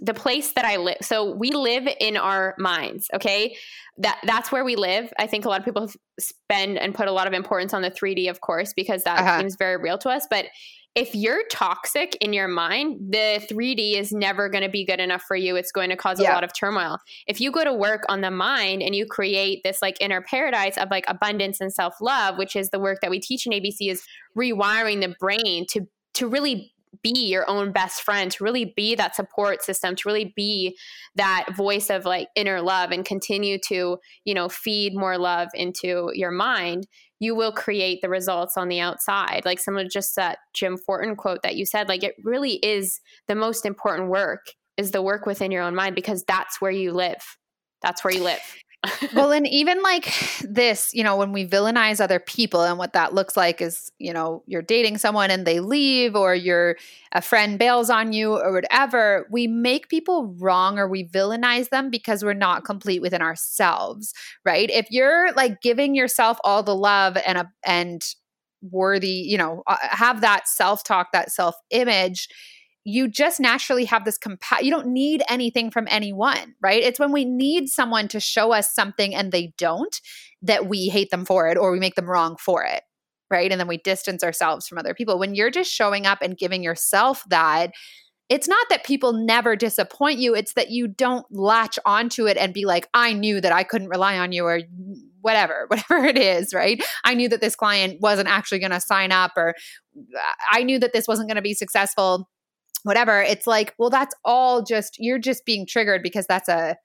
the 0.00 0.14
place 0.14 0.52
that 0.52 0.64
I 0.64 0.76
live. 0.76 0.98
So 1.02 1.34
we 1.34 1.50
live 1.50 1.88
in 1.98 2.16
our 2.16 2.54
minds, 2.56 3.08
okay? 3.14 3.56
That 3.96 4.20
that's 4.24 4.52
where 4.52 4.64
we 4.64 4.76
live. 4.76 5.12
I 5.18 5.26
think 5.26 5.44
a 5.44 5.48
lot 5.48 5.58
of 5.58 5.64
people 5.64 5.90
spend 6.20 6.78
and 6.78 6.94
put 6.94 7.08
a 7.08 7.12
lot 7.12 7.26
of 7.26 7.32
importance 7.32 7.74
on 7.74 7.82
the 7.82 7.90
3D, 7.90 8.30
of 8.30 8.40
course, 8.40 8.72
because 8.74 9.02
that 9.02 9.18
uh-huh. 9.18 9.40
seems 9.40 9.56
very 9.56 9.76
real 9.76 9.98
to 9.98 10.08
us, 10.08 10.26
but 10.30 10.46
if 10.98 11.14
you're 11.14 11.44
toxic 11.48 12.16
in 12.20 12.32
your 12.32 12.48
mind, 12.48 12.98
the 13.12 13.40
3D 13.48 13.96
is 13.96 14.10
never 14.10 14.48
going 14.48 14.64
to 14.64 14.68
be 14.68 14.84
good 14.84 14.98
enough 14.98 15.22
for 15.22 15.36
you. 15.36 15.54
It's 15.54 15.70
going 15.70 15.90
to 15.90 15.96
cause 15.96 16.20
yeah. 16.20 16.32
a 16.32 16.34
lot 16.34 16.42
of 16.42 16.52
turmoil. 16.52 16.98
If 17.28 17.40
you 17.40 17.52
go 17.52 17.62
to 17.62 17.72
work 17.72 18.02
on 18.08 18.20
the 18.20 18.32
mind 18.32 18.82
and 18.82 18.96
you 18.96 19.06
create 19.06 19.62
this 19.62 19.80
like 19.80 19.96
inner 20.00 20.20
paradise 20.20 20.76
of 20.76 20.90
like 20.90 21.04
abundance 21.06 21.60
and 21.60 21.72
self-love, 21.72 22.36
which 22.36 22.56
is 22.56 22.70
the 22.70 22.80
work 22.80 22.98
that 23.02 23.12
we 23.12 23.20
teach 23.20 23.46
in 23.46 23.52
ABC 23.52 23.92
is 23.92 24.04
rewiring 24.36 25.00
the 25.00 25.14
brain 25.20 25.66
to 25.70 25.86
to 26.14 26.26
really 26.26 26.72
be 27.02 27.26
your 27.26 27.48
own 27.48 27.72
best 27.72 28.02
friend, 28.02 28.30
to 28.32 28.44
really 28.44 28.72
be 28.76 28.94
that 28.94 29.14
support 29.14 29.62
system, 29.62 29.96
to 29.96 30.02
really 30.06 30.32
be 30.36 30.76
that 31.14 31.46
voice 31.56 31.90
of 31.90 32.04
like 32.04 32.28
inner 32.34 32.60
love 32.60 32.90
and 32.90 33.04
continue 33.04 33.58
to, 33.68 33.98
you 34.24 34.34
know, 34.34 34.48
feed 34.48 34.94
more 34.94 35.18
love 35.18 35.48
into 35.54 36.10
your 36.14 36.30
mind, 36.30 36.86
you 37.20 37.34
will 37.34 37.52
create 37.52 38.00
the 38.00 38.08
results 38.08 38.56
on 38.56 38.68
the 38.68 38.80
outside. 38.80 39.42
Like 39.44 39.58
someone 39.58 39.88
just 39.90 40.16
that 40.16 40.38
Jim 40.54 40.76
Fortin 40.76 41.16
quote 41.16 41.42
that 41.42 41.56
you 41.56 41.66
said, 41.66 41.88
like 41.88 42.04
it 42.04 42.14
really 42.22 42.54
is 42.54 43.00
the 43.26 43.34
most 43.34 43.66
important 43.66 44.08
work 44.08 44.46
is 44.76 44.92
the 44.92 45.02
work 45.02 45.26
within 45.26 45.50
your 45.50 45.62
own 45.62 45.74
mind 45.74 45.94
because 45.94 46.24
that's 46.28 46.60
where 46.60 46.70
you 46.70 46.92
live. 46.92 47.22
That's 47.82 48.04
where 48.04 48.14
you 48.14 48.22
live 48.22 48.40
well, 49.14 49.32
and 49.32 49.46
even 49.46 49.82
like 49.82 50.12
this, 50.42 50.94
you 50.94 51.02
know, 51.02 51.16
when 51.16 51.32
we 51.32 51.46
villainize 51.46 52.00
other 52.00 52.20
people 52.20 52.62
and 52.62 52.78
what 52.78 52.92
that 52.92 53.12
looks 53.12 53.36
like 53.36 53.60
is, 53.60 53.90
you 53.98 54.12
know, 54.12 54.42
you're 54.46 54.62
dating 54.62 54.98
someone 54.98 55.30
and 55.30 55.46
they 55.46 55.60
leave 55.60 56.14
or 56.14 56.34
your 56.34 56.76
a 57.12 57.20
friend 57.20 57.58
bails 57.58 57.90
on 57.90 58.12
you 58.12 58.34
or 58.34 58.52
whatever, 58.52 59.26
we 59.30 59.46
make 59.46 59.88
people 59.88 60.34
wrong 60.38 60.78
or 60.78 60.88
we 60.88 61.04
villainize 61.08 61.70
them 61.70 61.90
because 61.90 62.24
we're 62.24 62.34
not 62.34 62.64
complete 62.64 63.02
within 63.02 63.22
ourselves, 63.22 64.14
right? 64.44 64.70
If 64.70 64.86
you're 64.90 65.32
like 65.32 65.60
giving 65.60 65.94
yourself 65.94 66.38
all 66.44 66.62
the 66.62 66.74
love 66.76 67.16
and 67.26 67.38
a 67.38 67.50
and 67.64 68.04
worthy, 68.62 69.08
you 69.08 69.38
know, 69.38 69.62
uh, 69.66 69.76
have 69.82 70.20
that 70.20 70.48
self-talk, 70.48 71.12
that 71.12 71.30
self-image, 71.30 72.28
you 72.84 73.08
just 73.08 73.38
naturally 73.40 73.84
have 73.84 74.04
this 74.04 74.18
compa- 74.18 74.62
you 74.62 74.70
don't 74.70 74.86
need 74.86 75.22
anything 75.28 75.70
from 75.70 75.86
anyone 75.90 76.54
right? 76.62 76.82
It's 76.82 77.00
when 77.00 77.12
we 77.12 77.24
need 77.24 77.68
someone 77.68 78.08
to 78.08 78.20
show 78.20 78.52
us 78.52 78.74
something 78.74 79.14
and 79.14 79.32
they 79.32 79.52
don't 79.58 80.00
that 80.42 80.66
we 80.66 80.88
hate 80.88 81.10
them 81.10 81.24
for 81.24 81.48
it 81.48 81.58
or 81.58 81.70
we 81.70 81.80
make 81.80 81.94
them 81.94 82.08
wrong 82.08 82.36
for 82.36 82.64
it 82.64 82.82
right? 83.30 83.50
And 83.50 83.60
then 83.60 83.68
we 83.68 83.76
distance 83.78 84.24
ourselves 84.24 84.66
from 84.66 84.78
other 84.78 84.94
people. 84.94 85.18
When 85.18 85.34
you're 85.34 85.50
just 85.50 85.70
showing 85.70 86.06
up 86.06 86.22
and 86.22 86.36
giving 86.36 86.62
yourself 86.62 87.24
that 87.28 87.72
it's 88.28 88.48
not 88.48 88.66
that 88.68 88.84
people 88.84 89.14
never 89.14 89.56
disappoint 89.56 90.18
you 90.18 90.34
it's 90.34 90.52
that 90.52 90.70
you 90.70 90.86
don't 90.86 91.24
latch 91.30 91.78
onto 91.86 92.26
it 92.26 92.36
and 92.36 92.52
be 92.52 92.66
like 92.66 92.86
i 92.92 93.12
knew 93.12 93.40
that 93.40 93.52
i 93.52 93.62
couldn't 93.62 93.88
rely 93.88 94.18
on 94.18 94.32
you 94.32 94.44
or 94.44 94.60
whatever 95.22 95.64
whatever 95.68 96.04
it 96.04 96.18
is 96.18 96.52
right? 96.52 96.82
I 97.04 97.14
knew 97.14 97.28
that 97.30 97.40
this 97.40 97.56
client 97.56 98.00
wasn't 98.00 98.28
actually 98.28 98.58
going 98.58 98.72
to 98.72 98.80
sign 98.80 99.12
up 99.12 99.32
or 99.36 99.54
i 100.52 100.62
knew 100.62 100.78
that 100.78 100.92
this 100.92 101.08
wasn't 101.08 101.28
going 101.28 101.36
to 101.36 101.42
be 101.42 101.54
successful 101.54 102.28
whatever 102.84 103.20
it's 103.20 103.46
like 103.46 103.74
well 103.78 103.90
that's 103.90 104.14
all 104.24 104.62
just 104.62 104.96
you're 104.98 105.18
just 105.18 105.44
being 105.44 105.66
triggered 105.66 106.02
because 106.02 106.26
that's 106.26 106.48
a 106.48 106.76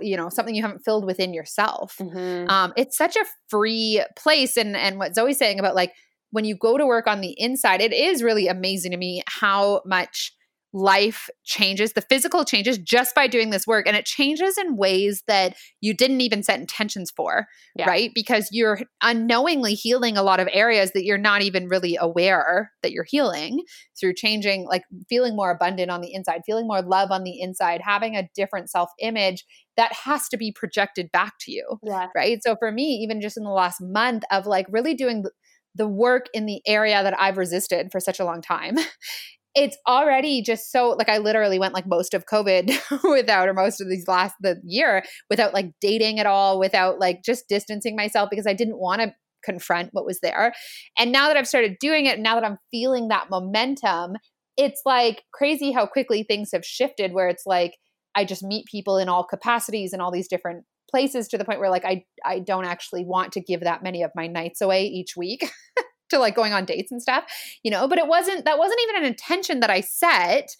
you 0.00 0.16
know 0.16 0.28
something 0.28 0.54
you 0.54 0.62
haven't 0.62 0.84
filled 0.84 1.04
within 1.04 1.34
yourself 1.34 1.96
mm-hmm. 2.00 2.48
um, 2.50 2.72
it's 2.76 2.96
such 2.96 3.16
a 3.16 3.24
free 3.48 4.02
place 4.16 4.56
and 4.56 4.76
and 4.76 4.98
what 4.98 5.14
zoe's 5.14 5.38
saying 5.38 5.58
about 5.58 5.74
like 5.74 5.92
when 6.30 6.44
you 6.44 6.56
go 6.56 6.76
to 6.76 6.86
work 6.86 7.06
on 7.06 7.20
the 7.20 7.34
inside 7.38 7.80
it 7.80 7.92
is 7.92 8.22
really 8.22 8.48
amazing 8.48 8.90
to 8.90 8.96
me 8.96 9.22
how 9.26 9.82
much 9.84 10.32
life 10.72 11.30
changes, 11.44 11.94
the 11.94 12.02
physical 12.02 12.44
changes 12.44 12.76
just 12.76 13.14
by 13.14 13.26
doing 13.26 13.50
this 13.50 13.66
work. 13.66 13.86
And 13.86 13.96
it 13.96 14.04
changes 14.04 14.58
in 14.58 14.76
ways 14.76 15.22
that 15.26 15.56
you 15.80 15.94
didn't 15.94 16.20
even 16.20 16.42
set 16.42 16.60
intentions 16.60 17.10
for, 17.10 17.46
yeah. 17.74 17.88
right? 17.88 18.10
Because 18.14 18.48
you're 18.52 18.80
unknowingly 19.02 19.74
healing 19.74 20.18
a 20.18 20.22
lot 20.22 20.40
of 20.40 20.48
areas 20.52 20.92
that 20.92 21.04
you're 21.04 21.16
not 21.16 21.42
even 21.42 21.68
really 21.68 21.96
aware 21.98 22.70
that 22.82 22.92
you're 22.92 23.06
healing 23.08 23.62
through 23.98 24.14
changing, 24.14 24.66
like 24.66 24.82
feeling 25.08 25.34
more 25.34 25.50
abundant 25.50 25.90
on 25.90 26.02
the 26.02 26.12
inside, 26.12 26.42
feeling 26.44 26.66
more 26.66 26.82
love 26.82 27.10
on 27.10 27.24
the 27.24 27.40
inside, 27.40 27.80
having 27.82 28.14
a 28.14 28.28
different 28.34 28.70
self 28.70 28.90
image 29.00 29.44
that 29.76 29.92
has 29.92 30.28
to 30.28 30.36
be 30.36 30.52
projected 30.52 31.10
back 31.12 31.34
to 31.40 31.52
you, 31.52 31.78
yeah. 31.82 32.08
right? 32.14 32.42
So 32.42 32.56
for 32.56 32.70
me, 32.70 33.00
even 33.02 33.20
just 33.20 33.36
in 33.36 33.44
the 33.44 33.50
last 33.50 33.80
month 33.80 34.24
of 34.30 34.46
like 34.46 34.66
really 34.68 34.94
doing 34.94 35.24
the 35.74 35.88
work 35.88 36.26
in 36.34 36.44
the 36.44 36.60
area 36.66 37.02
that 37.02 37.18
I've 37.18 37.38
resisted 37.38 37.90
for 37.92 38.00
such 38.00 38.18
a 38.18 38.24
long 38.24 38.42
time 38.42 38.76
it's 39.54 39.76
already 39.86 40.42
just 40.42 40.70
so 40.70 40.90
like 40.90 41.08
I 41.08 41.18
literally 41.18 41.58
went 41.58 41.74
like 41.74 41.86
most 41.86 42.14
of 42.14 42.26
COVID 42.26 42.78
without 43.10 43.48
or 43.48 43.54
most 43.54 43.80
of 43.80 43.88
these 43.88 44.06
last 44.06 44.34
the 44.40 44.60
year 44.64 45.02
without 45.30 45.54
like 45.54 45.72
dating 45.80 46.20
at 46.20 46.26
all, 46.26 46.58
without 46.58 46.98
like 46.98 47.22
just 47.24 47.48
distancing 47.48 47.96
myself 47.96 48.30
because 48.30 48.46
I 48.46 48.52
didn't 48.52 48.78
want 48.78 49.00
to 49.02 49.14
confront 49.44 49.90
what 49.92 50.04
was 50.04 50.20
there. 50.20 50.52
And 50.98 51.12
now 51.12 51.28
that 51.28 51.36
I've 51.36 51.48
started 51.48 51.76
doing 51.80 52.06
it, 52.06 52.18
now 52.18 52.34
that 52.34 52.44
I'm 52.44 52.58
feeling 52.70 53.08
that 53.08 53.30
momentum, 53.30 54.16
it's 54.56 54.82
like 54.84 55.22
crazy 55.32 55.72
how 55.72 55.86
quickly 55.86 56.22
things 56.22 56.50
have 56.52 56.64
shifted 56.64 57.12
where 57.12 57.28
it's 57.28 57.44
like 57.46 57.76
I 58.14 58.24
just 58.24 58.42
meet 58.42 58.66
people 58.66 58.98
in 58.98 59.08
all 59.08 59.24
capacities 59.24 59.92
and 59.92 60.02
all 60.02 60.10
these 60.10 60.28
different 60.28 60.64
places 60.90 61.28
to 61.28 61.38
the 61.38 61.44
point 61.44 61.60
where 61.60 61.70
like 61.70 61.84
I 61.84 62.04
I 62.24 62.40
don't 62.40 62.64
actually 62.64 63.04
want 63.04 63.32
to 63.32 63.40
give 63.40 63.60
that 63.60 63.82
many 63.82 64.02
of 64.02 64.10
my 64.14 64.26
nights 64.26 64.60
away 64.60 64.84
each 64.86 65.16
week. 65.16 65.50
to 66.10 66.18
like 66.18 66.34
going 66.34 66.52
on 66.52 66.64
dates 66.64 66.90
and 66.92 67.02
stuff, 67.02 67.24
you 67.62 67.70
know, 67.70 67.88
but 67.88 67.98
it 67.98 68.06
wasn't, 68.06 68.44
that 68.44 68.58
wasn't 68.58 68.80
even 68.88 69.02
an 69.02 69.08
intention 69.08 69.60
that 69.60 69.70
I 69.70 69.80
set. 69.80 70.56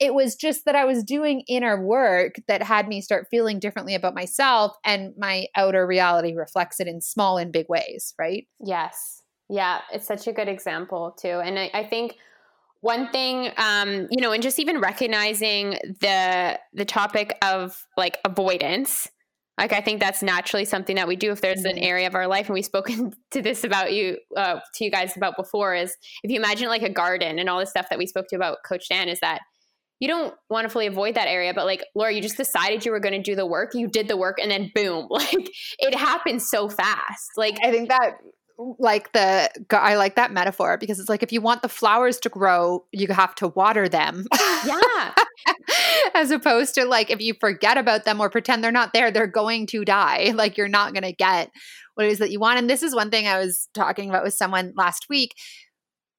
It 0.00 0.14
was 0.14 0.36
just 0.36 0.64
that 0.64 0.76
I 0.76 0.84
was 0.84 1.02
doing 1.02 1.42
inner 1.48 1.82
work 1.84 2.36
that 2.46 2.62
had 2.62 2.86
me 2.86 3.00
start 3.00 3.26
feeling 3.30 3.58
differently 3.58 3.94
about 3.94 4.14
myself, 4.14 4.76
and 4.84 5.12
my 5.18 5.46
outer 5.56 5.86
reality 5.86 6.34
reflects 6.34 6.78
it 6.78 6.86
in 6.86 7.00
small 7.00 7.36
and 7.36 7.52
big 7.52 7.66
ways, 7.68 8.14
right? 8.18 8.46
Yes. 8.64 9.22
Yeah. 9.48 9.80
It's 9.92 10.06
such 10.06 10.28
a 10.28 10.32
good 10.32 10.48
example, 10.48 11.16
too. 11.20 11.40
And 11.40 11.58
I, 11.58 11.70
I 11.74 11.84
think 11.84 12.16
one 12.80 13.10
thing 13.10 13.50
um 13.56 14.06
you 14.08 14.22
know 14.22 14.30
and 14.30 14.40
just 14.40 14.60
even 14.60 14.78
recognizing 14.78 15.70
the 16.00 16.56
the 16.72 16.84
topic 16.84 17.36
of 17.42 17.84
like 17.96 18.18
avoidance 18.24 19.08
like 19.58 19.72
i 19.72 19.80
think 19.80 20.00
that's 20.00 20.22
naturally 20.22 20.64
something 20.64 20.96
that 20.96 21.08
we 21.08 21.16
do 21.16 21.30
if 21.32 21.40
there's 21.40 21.60
mm-hmm. 21.60 21.76
an 21.76 21.84
area 21.84 22.06
of 22.06 22.14
our 22.14 22.26
life 22.26 22.46
and 22.46 22.54
we've 22.54 22.64
spoken 22.64 23.12
to 23.30 23.42
this 23.42 23.64
about 23.64 23.92
you 23.92 24.16
uh, 24.36 24.60
to 24.74 24.84
you 24.84 24.90
guys 24.90 25.16
about 25.16 25.36
before 25.36 25.74
is 25.74 25.94
if 26.22 26.30
you 26.30 26.38
imagine 26.38 26.68
like 26.68 26.82
a 26.82 26.90
garden 26.90 27.38
and 27.38 27.48
all 27.48 27.58
the 27.58 27.66
stuff 27.66 27.86
that 27.90 27.98
we 27.98 28.06
spoke 28.06 28.26
to 28.28 28.36
about 28.36 28.58
coach 28.66 28.88
dan 28.88 29.08
is 29.08 29.20
that 29.20 29.40
you 30.00 30.06
don't 30.06 30.32
want 30.48 30.64
to 30.64 30.68
fully 30.68 30.86
avoid 30.86 31.14
that 31.14 31.28
area 31.28 31.52
but 31.52 31.66
like 31.66 31.84
laura 31.94 32.12
you 32.12 32.22
just 32.22 32.36
decided 32.36 32.84
you 32.86 32.92
were 32.92 33.00
going 33.00 33.14
to 33.14 33.22
do 33.22 33.34
the 33.34 33.46
work 33.46 33.74
you 33.74 33.88
did 33.88 34.08
the 34.08 34.16
work 34.16 34.38
and 34.40 34.50
then 34.50 34.70
boom 34.74 35.06
like 35.10 35.50
it 35.78 35.94
happens 35.94 36.48
so 36.48 36.68
fast 36.68 37.30
like 37.36 37.58
i 37.62 37.70
think 37.70 37.88
that 37.88 38.12
like 38.58 39.12
the 39.12 39.50
I 39.70 39.94
like 39.94 40.16
that 40.16 40.32
metaphor 40.32 40.76
because 40.78 40.98
it's 40.98 41.08
like 41.08 41.22
if 41.22 41.32
you 41.32 41.40
want 41.40 41.62
the 41.62 41.68
flowers 41.68 42.18
to 42.20 42.28
grow, 42.28 42.84
you 42.92 43.06
have 43.08 43.34
to 43.36 43.48
water 43.48 43.88
them. 43.88 44.24
Yeah. 44.66 45.14
As 46.14 46.30
opposed 46.30 46.74
to 46.74 46.84
like 46.84 47.10
if 47.10 47.20
you 47.20 47.34
forget 47.38 47.78
about 47.78 48.04
them 48.04 48.20
or 48.20 48.28
pretend 48.28 48.64
they're 48.64 48.72
not 48.72 48.92
there, 48.92 49.10
they're 49.10 49.26
going 49.26 49.66
to 49.68 49.84
die. 49.84 50.32
Like 50.38 50.56
you're 50.56 50.68
not 50.68 50.92
going 50.92 51.02
to 51.02 51.12
get 51.12 51.50
what 51.94 52.06
it 52.06 52.12
is 52.12 52.18
that 52.18 52.30
you 52.30 52.38
want. 52.38 52.60
And 52.60 52.70
this 52.70 52.82
is 52.82 52.94
one 52.94 53.10
thing 53.10 53.26
I 53.26 53.38
was 53.38 53.68
talking 53.74 54.08
about 54.08 54.22
with 54.22 54.34
someone 54.34 54.72
last 54.76 55.06
week 55.08 55.34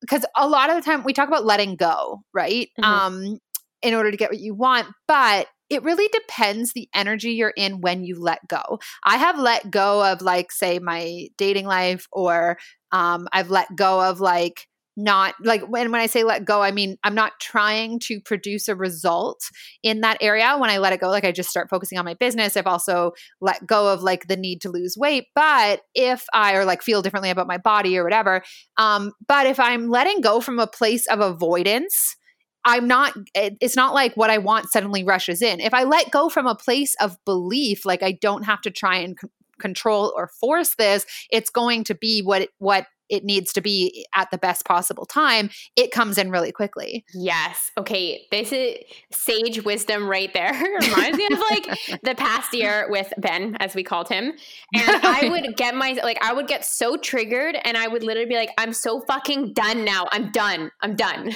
because 0.02 0.25
a 0.36 0.47
lot 0.47 0.69
of 0.69 0.75
the 0.75 0.82
time 0.82 1.04
we 1.04 1.13
talk 1.13 1.30
about 1.30 1.45
letting 1.45 1.75
go, 1.75 2.21
right? 2.34 2.69
Mm-hmm. 2.80 2.84
Um 2.84 3.38
in 3.82 3.93
order 3.93 4.12
to 4.12 4.17
get 4.17 4.30
what 4.30 4.39
you 4.39 4.54
want, 4.54 4.88
but 5.08 5.47
it 5.69 5.84
really 5.84 6.08
depends 6.12 6.73
the 6.73 6.89
energy 6.93 7.32
you're 7.32 7.53
in 7.55 7.82
when 7.82 8.03
you 8.03 8.19
let 8.19 8.47
go. 8.47 8.79
I 9.03 9.17
have 9.17 9.39
let 9.39 9.69
go 9.69 10.03
of 10.03 10.21
like 10.21 10.51
say 10.51 10.79
my 10.79 11.27
dating 11.38 11.65
life 11.65 12.08
or 12.12 12.58
um 12.91 13.27
I've 13.34 13.49
let 13.49 13.75
go 13.75 14.01
of 14.01 14.19
like 14.19 14.67
not 14.97 15.34
like 15.41 15.62
when 15.62 15.91
when 15.91 16.01
I 16.01 16.08
say 16.08 16.23
let 16.23 16.45
go, 16.45 16.62
I 16.62 16.71
mean 16.71 16.97
I'm 17.03 17.15
not 17.15 17.39
trying 17.39 17.99
to 18.01 18.19
produce 18.19 18.67
a 18.67 18.75
result 18.75 19.39
in 19.82 20.01
that 20.01 20.17
area. 20.21 20.58
When 20.58 20.69
I 20.69 20.77
let 20.77 20.93
it 20.93 20.99
go, 20.99 21.10
like 21.10 21.23
I 21.23 21.32
just 21.32 21.49
start 21.49 21.69
focusing 21.69 21.97
on 21.97 22.05
my 22.05 22.15
business. 22.15 22.58
I've 22.58 22.67
also 22.67 23.13
let 23.39 23.65
go 23.65 23.88
of 23.93 24.03
like 24.03 24.27
the 24.27 24.36
need 24.36 24.62
to 24.62 24.69
lose 24.69 24.97
weight. 24.97 25.25
But 25.36 25.82
if 25.95 26.25
I 26.34 26.55
or 26.55 26.65
like 26.65 26.82
feel 26.84 27.01
differently 27.01 27.29
about 27.29 27.47
my 27.47 27.58
body 27.58 27.97
or 27.97 28.03
whatever, 28.03 28.43
um, 28.77 29.13
but 29.27 29.47
if 29.47 29.60
I'm 29.60 29.88
letting 29.88 30.21
go 30.21 30.41
from 30.41 30.60
a 30.60 30.67
place 30.67 31.08
of 31.08 31.21
avoidance, 31.21 32.17
I'm 32.65 32.88
not, 32.88 33.13
it's 33.34 33.76
not 33.76 33.93
like 33.93 34.15
what 34.15 34.30
I 34.30 34.38
want 34.38 34.72
suddenly 34.72 35.04
rushes 35.04 35.41
in. 35.41 35.60
If 35.60 35.74
I 35.74 35.84
let 35.84 36.12
go 36.12 36.30
from 36.30 36.45
a 36.45 36.56
place 36.56 36.95
of 37.02 37.17
belief, 37.26 37.86
like 37.86 38.04
I 38.04 38.12
don't 38.12 38.43
have 38.43 38.62
to 38.62 38.72
try 38.72 38.98
and 38.98 39.17
c- 39.19 39.30
control 39.60 40.13
or 40.15 40.28
force 40.28 40.76
this, 40.76 41.06
it's 41.32 41.50
going 41.50 41.84
to 41.86 41.95
be 41.95 42.22
what, 42.22 42.50
what 42.58 42.86
it 43.10 43.24
needs 43.24 43.54
to 43.54 43.62
be 43.62 44.06
at 44.15 44.30
the 44.32 44.38
best 44.38 44.65
possible 44.65 45.06
time, 45.06 45.50
it 45.76 45.91
comes 45.91 46.17
in 46.17 46.32
really 46.32 46.52
quickly. 46.52 47.06
Yes. 47.13 47.72
Okay. 47.78 48.26
This 48.32 48.52
is 48.52 48.78
sage 49.12 49.63
wisdom 49.63 50.08
right 50.08 50.34
there. 50.34 50.54
Reminds 50.82 51.17
me 51.17 51.28
of 51.32 51.39
like 51.50 52.02
the 52.04 52.15
past 52.15 52.54
year 52.54 52.88
with 52.89 53.12
Ben, 53.17 53.56
as 53.60 53.76
we 53.76 53.84
called 53.84 54.08
him. 54.10 54.34
And 54.74 55.06
I 55.06 55.30
would 55.32 55.56
get 55.58 55.76
my, 55.76 56.00
like, 56.04 56.17
I 56.22 56.34
would 56.34 56.48
get 56.48 56.65
so 56.65 56.98
triggered 56.98 57.58
and 57.63 57.78
I 57.78 57.88
would 57.88 58.04
literally 58.04 58.30
be 58.30 58.36
like, 58.36 58.52
I'm 58.58 58.74
so 58.74 59.02
fucking 59.02 59.54
done 59.54 59.84
now. 59.84 60.08
I'm 60.12 60.32
done. 60.32 60.72
I'm 60.82 60.95
done. 60.95 61.19
and 61.28 61.36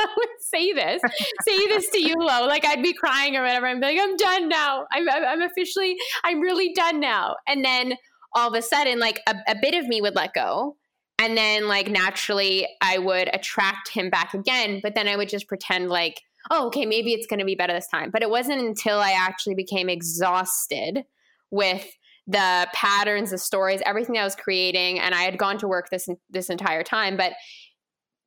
I 0.00 0.06
would 0.16 0.28
say 0.40 0.72
this, 0.72 1.02
say 1.42 1.66
this 1.66 1.90
to 1.90 2.00
you, 2.00 2.14
Lo. 2.18 2.46
Like, 2.46 2.64
I'd 2.64 2.82
be 2.82 2.92
crying 2.92 3.36
or 3.36 3.42
whatever. 3.42 3.66
I'm 3.66 3.80
like, 3.80 3.98
I'm 4.00 4.16
done 4.16 4.48
now. 4.48 4.86
I'm, 4.92 5.08
I'm 5.08 5.42
officially, 5.42 5.96
I'm 6.24 6.40
really 6.40 6.72
done 6.74 7.00
now. 7.00 7.36
And 7.46 7.64
then 7.64 7.94
all 8.34 8.48
of 8.48 8.54
a 8.54 8.62
sudden, 8.62 8.98
like, 8.98 9.20
a, 9.26 9.34
a 9.48 9.56
bit 9.60 9.74
of 9.74 9.86
me 9.86 10.00
would 10.00 10.14
let 10.14 10.34
go 10.34 10.76
and 11.18 11.36
then 11.36 11.68
like 11.68 11.88
naturally 11.88 12.68
I 12.80 12.98
would 12.98 13.28
attract 13.34 13.88
him 13.88 14.10
back 14.10 14.34
again, 14.34 14.80
but 14.82 14.94
then 14.94 15.08
I 15.08 15.16
would 15.16 15.28
just 15.28 15.48
pretend 15.48 15.88
like, 15.88 16.20
oh, 16.50 16.66
okay, 16.68 16.86
maybe 16.86 17.12
it's 17.12 17.26
going 17.26 17.40
to 17.40 17.44
be 17.44 17.54
better 17.54 17.72
this 17.72 17.88
time. 17.88 18.10
But 18.10 18.22
it 18.22 18.30
wasn't 18.30 18.60
until 18.60 18.98
I 18.98 19.12
actually 19.12 19.54
became 19.54 19.88
exhausted 19.88 21.04
with 21.50 21.86
the 22.26 22.68
patterns, 22.72 23.30
the 23.30 23.38
stories, 23.38 23.80
everything 23.86 24.18
I 24.18 24.24
was 24.24 24.36
creating, 24.36 25.00
and 25.00 25.14
I 25.14 25.22
had 25.22 25.38
gone 25.38 25.58
to 25.58 25.68
work 25.68 25.88
this 25.90 26.08
this 26.30 26.50
entire 26.50 26.84
time. 26.84 27.16
But 27.16 27.32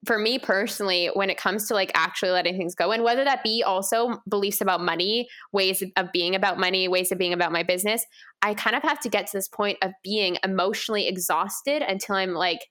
for 0.06 0.18
me 0.18 0.40
personally, 0.40 1.12
when 1.14 1.30
it 1.30 1.38
comes 1.38 1.68
to 1.68 1.76
like 1.76 1.92
actually 1.94 2.32
letting 2.32 2.58
things 2.58 2.74
go, 2.74 2.92
and 2.92 3.04
whether 3.04 3.24
that 3.24 3.44
be 3.44 3.64
also 3.64 4.20
beliefs 4.28 4.60
about 4.60 4.82
money, 4.82 5.28
ways 5.54 5.84
of 5.96 6.12
being 6.12 6.34
about 6.34 6.60
money, 6.60 6.88
ways 6.88 7.12
of 7.12 7.20
being 7.20 7.34
about 7.34 7.52
my 7.52 7.62
business, 7.62 8.04
I 8.42 8.56
kind 8.56 8.76
of 8.76 8.82
have 8.82 9.00
to 9.02 9.10
get 9.10 9.28
to 9.28 9.38
this 9.38 9.48
point 9.48 9.78
of 9.84 9.92
being 10.04 10.38
emotionally 10.44 11.08
exhausted 11.08 11.84
until 11.84 12.16
I'm 12.16 12.34
like 12.34 12.62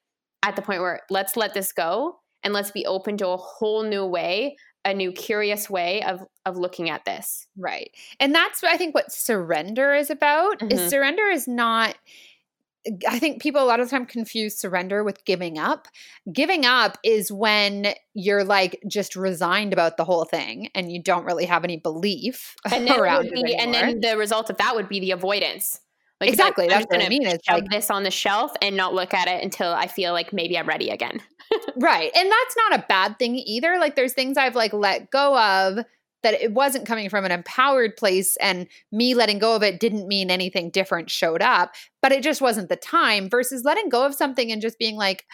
at 0.43 0.57
the 0.57 0.63
point 0.63 0.81
where 0.81 1.01
let's 1.11 1.37
let 1.37 1.55
this 1.55 1.73
go 1.73 2.21
and 2.43 2.55
let's 2.55 2.71
be 2.71 2.87
open 2.87 3.17
to 3.19 3.29
a 3.29 3.37
whole 3.37 3.83
new 3.83 4.05
way 4.05 4.57
a 4.85 4.95
new 4.95 5.13
curious 5.13 5.69
way 5.69 6.03
of 6.05 6.21
of 6.47 6.57
looking 6.57 6.89
at 6.89 7.05
this 7.05 7.47
right 7.57 7.91
and 8.19 8.35
that's 8.35 8.65
i 8.65 8.77
think 8.77 8.95
what 8.95 9.13
surrender 9.13 9.95
is 9.95 10.11
about 10.11 10.59
mm-hmm. 10.59 10.73
is 10.73 10.91
surrender 10.91 11.27
is 11.27 11.47
not 11.47 11.97
I 13.07 13.19
think 13.19 13.43
people 13.43 13.63
a 13.63 13.67
lot 13.67 13.81
of 13.81 13.87
the 13.87 13.91
time 13.91 14.07
confuse 14.07 14.57
surrender 14.57 15.05
with 15.05 15.25
giving 15.27 15.59
up. 15.59 15.87
Giving 16.33 16.65
up 16.65 16.97
is 17.05 17.31
when 17.31 17.89
you're 18.15 18.43
like 18.43 18.83
just 18.89 19.17
resigned 19.17 19.75
about 19.75 19.99
the 19.99 20.05
whole 20.05 20.25
thing 20.25 20.71
and 20.75 20.91
you 20.91 21.03
don't 21.03 21.27
really 21.27 21.45
have 21.45 21.63
any 21.63 21.77
belief 21.77 22.57
and 22.73 22.89
around 22.99 23.31
be, 23.31 23.43
it. 23.43 23.61
And 23.61 23.75
then 23.75 24.01
the 24.01 24.17
result 24.17 24.49
of 24.49 24.57
that 24.57 24.75
would 24.75 24.89
be 24.89 24.99
the 24.99 25.11
avoidance. 25.11 25.81
Like 26.21 26.31
exactly, 26.31 26.69
that's 26.69 26.87
what 26.91 27.03
I 27.03 27.09
mean. 27.09 27.27
It's 27.27 27.49
like 27.49 27.69
this 27.71 27.91
on 27.91 28.03
the 28.03 28.11
shelf 28.11 28.53
and 28.61 28.77
not 28.77 28.95
look 28.95 29.15
at 29.15 29.27
it 29.27 29.43
until 29.43 29.73
I 29.73 29.87
feel 29.87 30.13
like 30.13 30.33
maybe 30.33 30.59
I'm 30.59 30.67
ready 30.67 30.91
again. 30.91 31.21
right, 31.77 32.11
and 32.15 32.31
that's 32.31 32.57
not 32.57 32.79
a 32.79 32.85
bad 32.89 33.19
thing 33.19 33.37
either. 33.37 33.79
Like 33.79 33.97
there's 33.97 34.13
things 34.13 34.37
I've 34.37 34.55
like 34.55 34.73
let 34.73 35.11
go 35.11 35.39
of 35.39 35.85
that 36.23 36.35
it 36.35 36.53
wasn't 36.53 36.87
coming 36.87 37.09
from 37.09 37.25
an 37.25 37.33
empowered 37.33 37.97
place 37.97 38.37
and 38.39 38.67
me 38.93 39.15
letting 39.15 39.39
go 39.39 39.57
of 39.57 39.63
it 39.63 39.81
didn't 39.81 40.07
mean 40.07 40.31
anything 40.31 40.71
different 40.71 41.11
showed 41.11 41.43
up 41.43 41.75
but 42.03 42.13
it 42.13 42.23
just 42.23 42.41
wasn't 42.41 42.69
the 42.69 42.77
time 42.77 43.29
versus 43.29 43.65
letting 43.65 43.89
go 43.89 44.05
of 44.05 44.15
something 44.15 44.53
and 44.53 44.61
just 44.61 44.79
being 44.79 44.97
like 44.97 45.25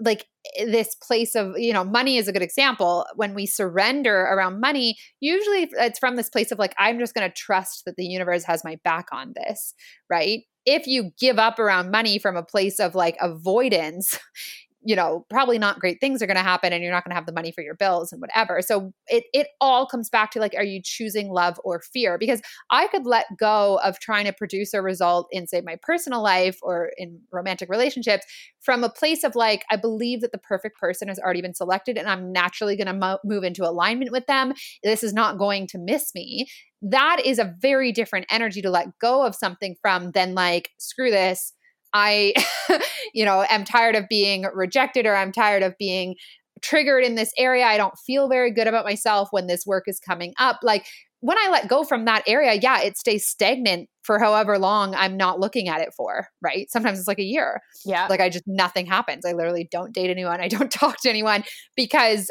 like 0.00 0.26
eh, 0.56 0.64
this 0.66 0.94
place 0.96 1.34
of 1.34 1.58
you 1.58 1.72
know 1.72 1.84
money 1.84 2.16
is 2.16 2.28
a 2.28 2.32
good 2.32 2.42
example. 2.42 3.06
When 3.16 3.34
we 3.34 3.46
surrender 3.46 4.22
around 4.22 4.60
money 4.60 4.96
usually 5.20 5.68
it's 5.72 5.98
from 5.98 6.16
this 6.16 6.28
place 6.28 6.50
of 6.52 6.58
like 6.58 6.74
i'm 6.78 6.98
just 6.98 7.14
going 7.14 7.28
to 7.28 7.34
trust 7.34 7.82
that 7.86 7.96
the 7.96 8.04
universe 8.04 8.44
has 8.44 8.64
my 8.64 8.76
back 8.84 9.06
on 9.12 9.32
this 9.36 9.74
right? 10.10 10.40
If 10.66 10.86
you 10.86 11.10
give 11.18 11.38
up 11.38 11.58
around 11.58 11.90
money 11.90 12.18
from 12.18 12.36
a 12.36 12.42
place 12.42 12.80
of 12.80 12.94
like 12.94 13.16
avoidance 13.20 14.18
you 14.84 14.94
know, 14.94 15.24
probably 15.30 15.58
not 15.58 15.80
great 15.80 15.98
things 16.00 16.22
are 16.22 16.26
going 16.26 16.36
to 16.36 16.42
happen 16.42 16.72
and 16.72 16.82
you're 16.82 16.92
not 16.92 17.04
going 17.04 17.10
to 17.10 17.14
have 17.14 17.26
the 17.26 17.32
money 17.32 17.50
for 17.50 17.62
your 17.62 17.74
bills 17.74 18.12
and 18.12 18.20
whatever. 18.20 18.60
So 18.60 18.92
it 19.06 19.24
it 19.32 19.48
all 19.60 19.86
comes 19.86 20.10
back 20.10 20.30
to 20.32 20.40
like 20.40 20.54
are 20.54 20.64
you 20.64 20.80
choosing 20.84 21.30
love 21.30 21.58
or 21.64 21.80
fear? 21.80 22.18
Because 22.18 22.42
I 22.70 22.86
could 22.88 23.06
let 23.06 23.26
go 23.38 23.80
of 23.82 23.98
trying 23.98 24.26
to 24.26 24.32
produce 24.32 24.74
a 24.74 24.82
result 24.82 25.26
in 25.30 25.46
say 25.46 25.62
my 25.62 25.76
personal 25.82 26.22
life 26.22 26.58
or 26.62 26.90
in 26.98 27.20
romantic 27.32 27.70
relationships 27.70 28.26
from 28.60 28.84
a 28.84 28.90
place 28.90 29.24
of 29.24 29.34
like 29.34 29.64
I 29.70 29.76
believe 29.76 30.20
that 30.20 30.32
the 30.32 30.38
perfect 30.38 30.78
person 30.78 31.08
has 31.08 31.18
already 31.18 31.40
been 31.40 31.54
selected 31.54 31.96
and 31.96 32.08
I'm 32.08 32.30
naturally 32.30 32.76
going 32.76 32.86
to 32.86 32.92
mo- 32.92 33.18
move 33.24 33.42
into 33.42 33.66
alignment 33.66 34.12
with 34.12 34.26
them. 34.26 34.52
This 34.82 35.02
is 35.02 35.14
not 35.14 35.38
going 35.38 35.66
to 35.68 35.78
miss 35.78 36.14
me. 36.14 36.46
That 36.82 37.22
is 37.24 37.38
a 37.38 37.54
very 37.60 37.92
different 37.92 38.26
energy 38.28 38.60
to 38.60 38.70
let 38.70 38.98
go 38.98 39.24
of 39.24 39.34
something 39.34 39.76
from 39.80 40.10
than 40.10 40.34
like 40.34 40.68
screw 40.78 41.10
this 41.10 41.53
I, 41.94 42.34
you 43.14 43.24
know, 43.24 43.46
am 43.48 43.64
tired 43.64 43.94
of 43.94 44.08
being 44.08 44.44
rejected 44.52 45.06
or 45.06 45.14
I'm 45.14 45.32
tired 45.32 45.62
of 45.62 45.74
being 45.78 46.16
triggered 46.60 47.04
in 47.04 47.14
this 47.14 47.32
area. 47.38 47.64
I 47.64 47.76
don't 47.76 47.96
feel 48.06 48.28
very 48.28 48.50
good 48.50 48.66
about 48.66 48.84
myself 48.84 49.28
when 49.30 49.46
this 49.46 49.64
work 49.64 49.84
is 49.86 50.00
coming 50.00 50.34
up. 50.38 50.58
Like 50.62 50.86
when 51.20 51.38
I 51.38 51.48
let 51.50 51.68
go 51.68 51.84
from 51.84 52.04
that 52.04 52.24
area, 52.26 52.54
yeah, 52.60 52.82
it 52.82 52.98
stays 52.98 53.26
stagnant 53.26 53.88
for 54.02 54.18
however 54.18 54.58
long 54.58 54.94
I'm 54.94 55.16
not 55.16 55.40
looking 55.40 55.68
at 55.68 55.80
it 55.80 55.94
for, 55.96 56.28
right? 56.42 56.70
Sometimes 56.70 56.98
it's 56.98 57.08
like 57.08 57.18
a 57.18 57.24
year. 57.24 57.60
Yeah. 57.84 58.06
Like 58.08 58.20
I 58.20 58.28
just, 58.28 58.44
nothing 58.46 58.86
happens. 58.86 59.24
I 59.24 59.32
literally 59.32 59.68
don't 59.70 59.94
date 59.94 60.10
anyone. 60.10 60.40
I 60.40 60.48
don't 60.48 60.70
talk 60.70 61.00
to 61.02 61.08
anyone 61.08 61.44
because 61.76 62.28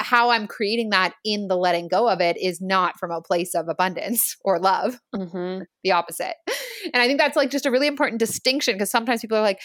how 0.00 0.30
I'm 0.30 0.46
creating 0.46 0.90
that 0.90 1.14
in 1.24 1.48
the 1.48 1.56
letting 1.56 1.88
go 1.88 2.08
of 2.08 2.20
it 2.20 2.36
is 2.36 2.60
not 2.60 2.98
from 2.98 3.10
a 3.10 3.20
place 3.20 3.54
of 3.54 3.68
abundance 3.68 4.36
or 4.44 4.58
love, 4.58 4.98
mm-hmm. 5.14 5.62
the 5.84 5.92
opposite. 5.92 6.34
And 6.92 6.96
I 6.96 7.06
think 7.06 7.18
that's 7.18 7.36
like 7.36 7.50
just 7.50 7.66
a 7.66 7.70
really 7.70 7.86
important 7.86 8.18
distinction 8.18 8.74
because 8.74 8.90
sometimes 8.90 9.20
people 9.20 9.38
are 9.38 9.42
like, 9.42 9.60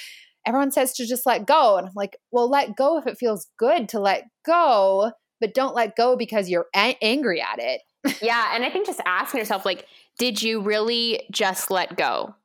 everyone 0.45 0.71
says 0.71 0.93
to 0.93 1.07
just 1.07 1.25
let 1.25 1.47
go. 1.47 1.77
And 1.77 1.87
I'm 1.87 1.93
like, 1.95 2.17
well, 2.31 2.49
let 2.49 2.75
go 2.75 2.97
if 2.97 3.07
it 3.07 3.17
feels 3.17 3.47
good 3.57 3.89
to 3.89 3.99
let 3.99 4.25
go, 4.45 5.11
but 5.39 5.53
don't 5.53 5.75
let 5.75 5.95
go 5.95 6.15
because 6.15 6.49
you're 6.49 6.67
a- 6.75 6.97
angry 7.01 7.41
at 7.41 7.59
it. 7.59 7.81
yeah. 8.21 8.53
And 8.53 8.63
I 8.63 8.69
think 8.69 8.85
just 8.85 9.01
asking 9.05 9.39
yourself, 9.39 9.65
like, 9.65 9.87
did 10.19 10.41
you 10.41 10.61
really 10.61 11.25
just 11.31 11.71
let 11.71 11.97
go? 11.97 12.35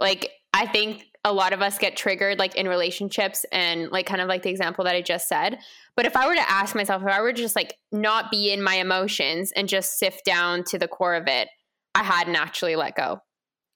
Like, 0.00 0.30
I 0.52 0.66
think 0.66 1.06
a 1.24 1.32
lot 1.32 1.52
of 1.52 1.60
us 1.60 1.78
get 1.78 1.96
triggered 1.96 2.38
like 2.38 2.54
in 2.54 2.68
relationships 2.68 3.44
and 3.52 3.90
like 3.90 4.06
kind 4.06 4.20
of 4.20 4.28
like 4.28 4.42
the 4.42 4.50
example 4.50 4.84
that 4.84 4.94
I 4.94 5.02
just 5.02 5.28
said. 5.28 5.58
But 5.96 6.06
if 6.06 6.16
I 6.16 6.26
were 6.26 6.34
to 6.34 6.50
ask 6.50 6.74
myself, 6.74 7.02
if 7.02 7.08
I 7.08 7.20
were 7.20 7.32
to 7.32 7.42
just 7.42 7.56
like 7.56 7.74
not 7.90 8.30
be 8.30 8.52
in 8.52 8.62
my 8.62 8.74
emotions 8.74 9.52
and 9.52 9.68
just 9.68 9.98
sift 9.98 10.24
down 10.24 10.64
to 10.64 10.78
the 10.78 10.88
core 10.88 11.14
of 11.14 11.26
it, 11.26 11.48
I 11.94 12.04
hadn't 12.04 12.36
actually 12.36 12.76
let 12.76 12.94
go. 12.94 13.20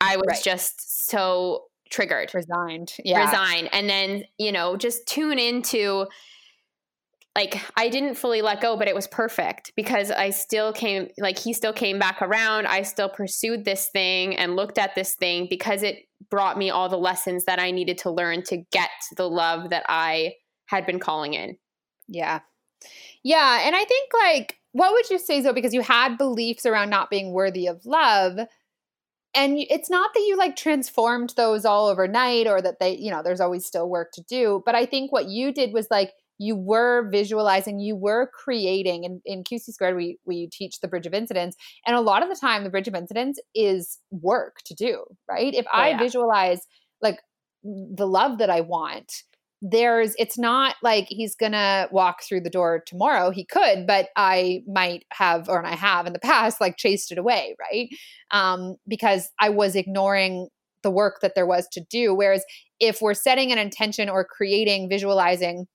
I 0.00 0.16
was 0.16 0.26
right. 0.28 0.42
just 0.42 1.08
so 1.08 1.64
triggered, 1.90 2.32
resigned, 2.34 2.94
yeah, 3.04 3.26
resigned, 3.26 3.68
and 3.72 3.88
then 3.88 4.24
you 4.38 4.52
know 4.52 4.76
just 4.76 5.06
tune 5.06 5.38
into 5.38 6.06
like 7.34 7.60
I 7.76 7.88
didn't 7.88 8.16
fully 8.16 8.42
let 8.42 8.60
go, 8.60 8.76
but 8.76 8.88
it 8.88 8.94
was 8.94 9.06
perfect 9.06 9.72
because 9.74 10.10
I 10.10 10.30
still 10.30 10.72
came 10.72 11.08
like 11.18 11.38
he 11.38 11.52
still 11.52 11.72
came 11.72 11.98
back 11.98 12.20
around. 12.20 12.66
I 12.66 12.82
still 12.82 13.08
pursued 13.08 13.64
this 13.64 13.88
thing 13.88 14.36
and 14.36 14.54
looked 14.54 14.78
at 14.78 14.94
this 14.94 15.14
thing 15.14 15.46
because 15.48 15.82
it 15.82 16.00
brought 16.30 16.58
me 16.58 16.70
all 16.70 16.88
the 16.88 16.98
lessons 16.98 17.46
that 17.46 17.58
I 17.58 17.70
needed 17.70 17.98
to 17.98 18.10
learn 18.10 18.42
to 18.44 18.58
get 18.70 18.90
the 19.16 19.28
love 19.28 19.70
that 19.70 19.84
I 19.88 20.34
had 20.66 20.84
been 20.84 20.98
calling 20.98 21.34
in. 21.34 21.56
Yeah. 22.06 22.40
Yeah, 23.24 23.60
and 23.66 23.74
I 23.74 23.84
think 23.84 24.10
like 24.12 24.58
what 24.72 24.92
would 24.92 25.08
you 25.08 25.18
say 25.18 25.42
so 25.42 25.52
because 25.52 25.72
you 25.72 25.80
had 25.80 26.18
beliefs 26.18 26.66
around 26.66 26.90
not 26.90 27.10
being 27.10 27.32
worthy 27.32 27.66
of 27.66 27.84
love 27.86 28.38
and 29.34 29.56
it's 29.56 29.88
not 29.88 30.12
that 30.12 30.20
you 30.20 30.36
like 30.36 30.56
transformed 30.56 31.32
those 31.36 31.64
all 31.64 31.86
overnight 31.86 32.46
or 32.46 32.60
that 32.60 32.78
they, 32.80 32.96
you 32.96 33.10
know, 33.10 33.22
there's 33.22 33.40
always 33.40 33.64
still 33.64 33.88
work 33.88 34.12
to 34.12 34.22
do, 34.22 34.62
but 34.66 34.74
I 34.74 34.84
think 34.84 35.10
what 35.10 35.28
you 35.28 35.52
did 35.52 35.72
was 35.72 35.88
like 35.90 36.12
you 36.42 36.56
were 36.56 37.08
visualizing, 37.10 37.78
you 37.78 37.94
were 37.94 38.30
creating. 38.32 39.04
And 39.04 39.20
in 39.24 39.44
QC 39.44 39.72
squared, 39.72 39.96
we 39.96 40.18
we 40.24 40.48
teach 40.48 40.80
the 40.80 40.88
bridge 40.88 41.06
of 41.06 41.14
incidents, 41.14 41.56
and 41.86 41.96
a 41.96 42.00
lot 42.00 42.22
of 42.22 42.28
the 42.28 42.36
time, 42.36 42.64
the 42.64 42.70
bridge 42.70 42.88
of 42.88 42.94
incidents 42.94 43.40
is 43.54 43.98
work 44.10 44.56
to 44.66 44.74
do. 44.74 45.04
Right? 45.28 45.54
If 45.54 45.66
oh, 45.66 45.78
I 45.78 45.90
yeah. 45.90 45.98
visualize 45.98 46.60
like 47.00 47.20
the 47.62 48.06
love 48.06 48.38
that 48.38 48.50
I 48.50 48.60
want, 48.60 49.12
there's 49.62 50.14
it's 50.18 50.36
not 50.36 50.74
like 50.82 51.06
he's 51.08 51.36
gonna 51.36 51.86
walk 51.92 52.24
through 52.24 52.40
the 52.40 52.50
door 52.50 52.82
tomorrow 52.84 53.30
he 53.30 53.44
could 53.44 53.86
but 53.86 54.08
i 54.16 54.60
might 54.66 55.04
have 55.12 55.48
or 55.48 55.64
i 55.64 55.76
have 55.76 56.04
in 56.04 56.12
the 56.12 56.18
past 56.18 56.60
like 56.60 56.76
chased 56.76 57.12
it 57.12 57.18
away 57.18 57.54
right 57.60 57.88
um 58.32 58.74
because 58.88 59.30
i 59.40 59.48
was 59.48 59.76
ignoring 59.76 60.48
the 60.82 60.90
work 60.90 61.20
that 61.22 61.36
there 61.36 61.46
was 61.46 61.68
to 61.68 61.80
do 61.88 62.12
whereas 62.12 62.44
if 62.80 63.00
we're 63.00 63.14
setting 63.14 63.52
an 63.52 63.58
intention 63.58 64.08
or 64.08 64.24
creating 64.24 64.88
visualizing 64.88 65.68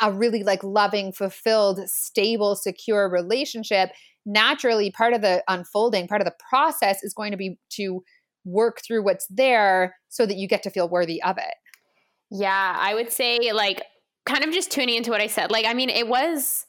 a 0.00 0.12
really 0.12 0.42
like 0.42 0.62
loving, 0.64 1.12
fulfilled, 1.12 1.80
stable, 1.88 2.56
secure 2.56 3.08
relationship, 3.08 3.90
naturally 4.26 4.90
part 4.90 5.12
of 5.12 5.22
the 5.22 5.42
unfolding, 5.48 6.08
part 6.08 6.20
of 6.20 6.24
the 6.24 6.34
process 6.48 7.02
is 7.02 7.14
going 7.14 7.30
to 7.30 7.36
be 7.36 7.58
to 7.70 8.02
work 8.44 8.80
through 8.86 9.04
what's 9.04 9.26
there 9.28 9.96
so 10.08 10.26
that 10.26 10.36
you 10.36 10.48
get 10.48 10.62
to 10.62 10.70
feel 10.70 10.88
worthy 10.88 11.22
of 11.22 11.36
it. 11.38 11.54
Yeah, 12.30 12.76
I 12.78 12.94
would 12.94 13.12
say 13.12 13.52
like 13.52 13.82
kind 14.26 14.44
of 14.44 14.52
just 14.52 14.70
tuning 14.70 14.96
into 14.96 15.10
what 15.10 15.20
I 15.20 15.26
said. 15.26 15.50
Like 15.50 15.66
I 15.66 15.74
mean, 15.74 15.90
it 15.90 16.08
was 16.08 16.66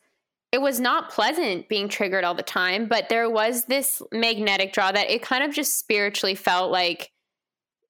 it 0.51 0.61
was 0.61 0.79
not 0.79 1.09
pleasant 1.09 1.69
being 1.69 1.87
triggered 1.87 2.25
all 2.25 2.35
the 2.35 2.43
time, 2.43 2.87
but 2.87 3.07
there 3.07 3.29
was 3.29 3.65
this 3.65 4.01
magnetic 4.11 4.73
draw 4.73 4.91
that 4.91 5.09
it 5.09 5.21
kind 5.21 5.43
of 5.43 5.53
just 5.53 5.79
spiritually 5.79 6.35
felt 6.35 6.71
like 6.71 7.11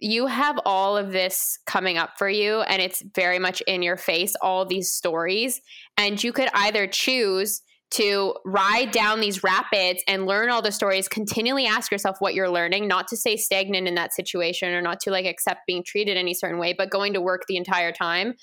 you 0.02 0.26
have 0.26 0.60
all 0.66 0.97
of 0.97 1.12
this 1.12 1.60
coming 1.68 1.97
up 1.97 2.18
for 2.18 2.28
you 2.28 2.62
and 2.62 2.82
it's 2.82 3.04
very 3.16 3.38
much 3.38 3.62
in 3.68 3.84
your 3.84 3.97
face 3.97 4.34
all 4.41 4.66
these 4.66 4.91
stories 4.91 5.62
and 5.95 6.22
you 6.24 6.34
could 6.34 6.49
either 6.56 6.88
choose 6.88 7.62
to 7.91 8.34
ride 8.45 8.89
down 8.91 9.20
these 9.20 9.43
rapids 9.43 10.02
and 10.08 10.26
learn 10.26 10.49
all 10.49 10.62
the 10.62 10.72
stories 10.72 11.08
continually 11.08 11.68
ask 11.68 11.91
yourself 11.91 12.18
what 12.20 12.34
you're 12.34 12.49
learning 12.49 12.88
not 12.88 13.08
to 13.08 13.16
stay 13.16 13.38
stagnant 13.38 13.88
in 13.88 13.93
that 13.93 14.12
situation 14.12 14.74
or 14.74 14.82
not 14.82 14.99
to 14.99 15.12
like 15.12 15.26
accept 15.26 15.62
being 15.68 15.84
treated 15.86 16.18
any 16.18 16.34
certain 16.34 16.58
way 16.58 16.74
but 16.74 16.89
going 16.89 17.14
to 17.14 17.22
work 17.22 17.43
the 17.47 17.58
entire 17.58 17.91
time. 17.91 18.34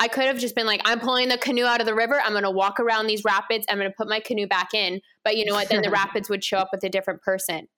I 0.00 0.08
could 0.08 0.24
have 0.24 0.38
just 0.38 0.56
been 0.56 0.66
like 0.66 0.80
i'm 0.84 0.98
pulling 0.98 1.28
the 1.28 1.38
canoe 1.38 1.66
out 1.66 1.80
of 1.80 1.86
the 1.86 1.94
river. 1.94 2.20
I'm 2.20 2.32
going 2.32 2.42
to 2.42 2.50
walk 2.50 2.80
around 2.80 3.06
these 3.06 3.22
rapids. 3.24 3.64
I'm 3.68 3.78
going 3.78 3.88
to 3.88 3.94
put 3.96 4.08
my 4.08 4.18
canoe 4.18 4.48
back 4.48 4.74
in. 4.74 5.00
But 5.22 5.36
you 5.36 5.44
know 5.44 5.54
what? 5.54 5.68
Then 5.68 5.82
the 5.82 5.90
rapids 5.92 6.28
would 6.28 6.42
show 6.42 6.56
up 6.56 6.70
with 6.72 6.82
a 6.82 6.88
different 6.88 7.22
person. 7.22 7.68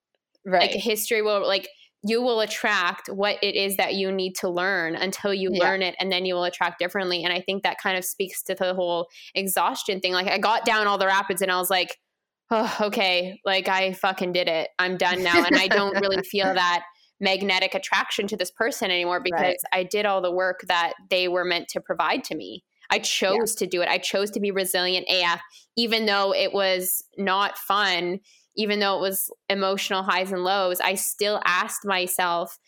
Right. 0.46 0.70
like 0.70 0.80
history 0.80 1.22
will 1.22 1.44
like 1.44 1.68
you 2.04 2.22
will 2.22 2.40
attract 2.40 3.08
what 3.08 3.36
it 3.42 3.54
is 3.54 3.76
that 3.76 3.94
you 3.94 4.12
need 4.12 4.34
to 4.34 4.48
learn 4.48 4.94
until 4.94 5.32
you 5.32 5.50
yeah. 5.52 5.62
learn 5.62 5.82
it 5.82 5.94
and 5.98 6.12
then 6.12 6.24
you 6.24 6.34
will 6.34 6.44
attract 6.44 6.78
differently 6.78 7.24
and 7.24 7.32
i 7.32 7.40
think 7.40 7.62
that 7.62 7.78
kind 7.82 7.96
of 7.96 8.04
speaks 8.04 8.42
to 8.42 8.54
the 8.54 8.74
whole 8.74 9.08
exhaustion 9.34 10.00
thing 10.00 10.12
like 10.12 10.28
i 10.28 10.38
got 10.38 10.64
down 10.64 10.86
all 10.86 10.98
the 10.98 11.06
rapids 11.06 11.42
and 11.42 11.50
i 11.50 11.58
was 11.58 11.70
like 11.70 11.96
oh 12.50 12.76
okay 12.80 13.40
like 13.44 13.68
i 13.68 13.92
fucking 13.92 14.32
did 14.32 14.48
it 14.48 14.68
i'm 14.78 14.96
done 14.96 15.22
now 15.22 15.44
and 15.44 15.56
i 15.56 15.66
don't 15.68 16.00
really 16.00 16.22
feel 16.30 16.52
that 16.52 16.84
magnetic 17.18 17.74
attraction 17.74 18.26
to 18.26 18.36
this 18.36 18.50
person 18.50 18.90
anymore 18.90 19.20
because 19.20 19.40
right. 19.40 19.58
i 19.72 19.82
did 19.82 20.06
all 20.06 20.20
the 20.20 20.32
work 20.32 20.60
that 20.68 20.92
they 21.10 21.28
were 21.28 21.44
meant 21.44 21.66
to 21.68 21.80
provide 21.80 22.22
to 22.22 22.34
me 22.34 22.62
I 22.90 22.98
chose 22.98 23.56
yeah. 23.56 23.58
to 23.58 23.66
do 23.66 23.82
it. 23.82 23.88
I 23.88 23.98
chose 23.98 24.30
to 24.32 24.40
be 24.40 24.50
resilient 24.50 25.06
AF, 25.10 25.40
even 25.76 26.06
though 26.06 26.32
it 26.32 26.52
was 26.52 27.02
not 27.18 27.58
fun 27.58 28.20
even 28.56 28.80
though 28.80 28.96
it 28.96 29.00
was 29.00 29.30
emotional 29.48 30.02
highs 30.02 30.32
and 30.32 30.44
lows, 30.44 30.80
I 30.80 30.94
still 30.94 31.40
asked 31.44 31.84
myself 31.84 32.58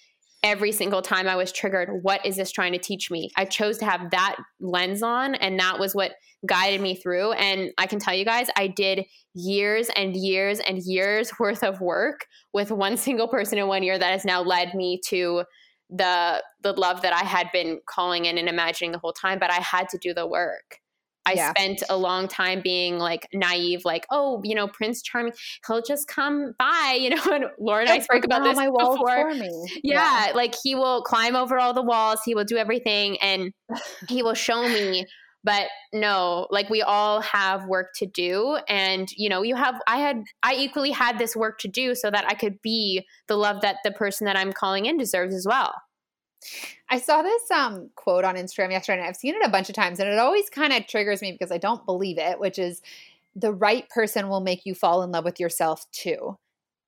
every 0.42 0.70
single 0.70 1.02
time 1.02 1.26
I 1.26 1.36
was 1.36 1.50
triggered, 1.50 1.90
what 2.02 2.24
is 2.24 2.36
this 2.36 2.52
trying 2.52 2.72
to 2.72 2.78
teach 2.78 3.10
me? 3.10 3.30
I 3.36 3.44
chose 3.44 3.78
to 3.78 3.84
have 3.84 4.10
that 4.10 4.36
lens 4.60 5.02
on, 5.02 5.34
and 5.34 5.58
that 5.58 5.78
was 5.78 5.94
what 5.94 6.12
guided 6.46 6.80
me 6.80 6.94
through. 6.94 7.32
And 7.32 7.72
I 7.78 7.86
can 7.86 7.98
tell 7.98 8.14
you 8.14 8.24
guys, 8.24 8.48
I 8.56 8.68
did 8.68 9.04
years 9.34 9.90
and 9.96 10.14
years 10.16 10.60
and 10.60 10.78
years 10.78 11.32
worth 11.40 11.62
of 11.62 11.80
work 11.80 12.26
with 12.52 12.70
one 12.70 12.96
single 12.96 13.28
person 13.28 13.58
in 13.58 13.66
one 13.66 13.82
year 13.82 13.98
that 13.98 14.12
has 14.12 14.24
now 14.24 14.42
led 14.42 14.74
me 14.74 15.00
to 15.06 15.44
the 15.90 16.42
the 16.62 16.74
love 16.74 17.00
that 17.00 17.14
I 17.14 17.24
had 17.24 17.48
been 17.50 17.80
calling 17.88 18.26
in 18.26 18.36
and 18.36 18.46
imagining 18.46 18.92
the 18.92 18.98
whole 18.98 19.14
time 19.14 19.38
but 19.38 19.50
I 19.50 19.54
had 19.54 19.88
to 19.88 19.98
do 19.98 20.12
the 20.12 20.26
work 20.26 20.80
I 21.28 21.32
yeah. 21.34 21.50
spent 21.50 21.82
a 21.90 21.96
long 21.96 22.26
time 22.26 22.62
being 22.62 22.98
like 22.98 23.28
naive, 23.34 23.84
like, 23.84 24.06
oh, 24.10 24.40
you 24.44 24.54
know, 24.54 24.66
Prince 24.66 25.02
Charming, 25.02 25.34
he'll 25.66 25.82
just 25.82 26.08
come 26.08 26.54
by, 26.58 26.96
you 27.00 27.10
know. 27.10 27.22
And 27.30 27.44
Laura 27.58 27.82
and 27.82 27.90
I 27.90 27.98
spoke 27.98 28.24
about 28.24 28.42
this 28.42 28.56
my 28.56 28.68
walls 28.68 28.98
before. 28.98 29.32
Yeah, 29.82 30.26
yeah, 30.28 30.32
like 30.34 30.54
he 30.62 30.74
will 30.74 31.02
climb 31.02 31.36
over 31.36 31.58
all 31.58 31.74
the 31.74 31.82
walls, 31.82 32.20
he 32.24 32.34
will 32.34 32.44
do 32.44 32.56
everything, 32.56 33.18
and 33.20 33.52
he 34.08 34.22
will 34.22 34.34
show 34.34 34.62
me. 34.62 35.04
But 35.44 35.68
no, 35.92 36.48
like 36.50 36.68
we 36.68 36.82
all 36.82 37.20
have 37.20 37.66
work 37.66 37.88
to 37.96 38.06
do, 38.06 38.58
and 38.68 39.08
you 39.16 39.28
know, 39.28 39.42
you 39.42 39.54
have. 39.54 39.80
I 39.86 39.98
had, 39.98 40.22
I 40.42 40.54
equally 40.54 40.90
had 40.90 41.18
this 41.18 41.36
work 41.36 41.58
to 41.60 41.68
do 41.68 41.94
so 41.94 42.10
that 42.10 42.24
I 42.26 42.34
could 42.34 42.60
be 42.62 43.06
the 43.28 43.36
love 43.36 43.60
that 43.60 43.76
the 43.84 43.92
person 43.92 44.24
that 44.24 44.36
I'm 44.36 44.52
calling 44.52 44.86
in 44.86 44.96
deserves 44.96 45.34
as 45.34 45.46
well. 45.48 45.74
I 46.88 46.98
saw 46.98 47.22
this 47.22 47.50
um, 47.50 47.90
quote 47.94 48.24
on 48.24 48.36
Instagram 48.36 48.70
yesterday, 48.70 49.00
and 49.00 49.08
I've 49.08 49.16
seen 49.16 49.34
it 49.34 49.44
a 49.44 49.50
bunch 49.50 49.68
of 49.68 49.74
times, 49.74 50.00
and 50.00 50.08
it 50.08 50.18
always 50.18 50.48
kind 50.50 50.72
of 50.72 50.86
triggers 50.86 51.20
me 51.20 51.32
because 51.32 51.52
I 51.52 51.58
don't 51.58 51.84
believe 51.84 52.18
it, 52.18 52.38
which 52.38 52.58
is 52.58 52.80
the 53.34 53.52
right 53.52 53.88
person 53.88 54.28
will 54.28 54.40
make 54.40 54.64
you 54.64 54.74
fall 54.74 55.02
in 55.02 55.12
love 55.12 55.24
with 55.24 55.40
yourself 55.40 55.90
too. 55.92 56.38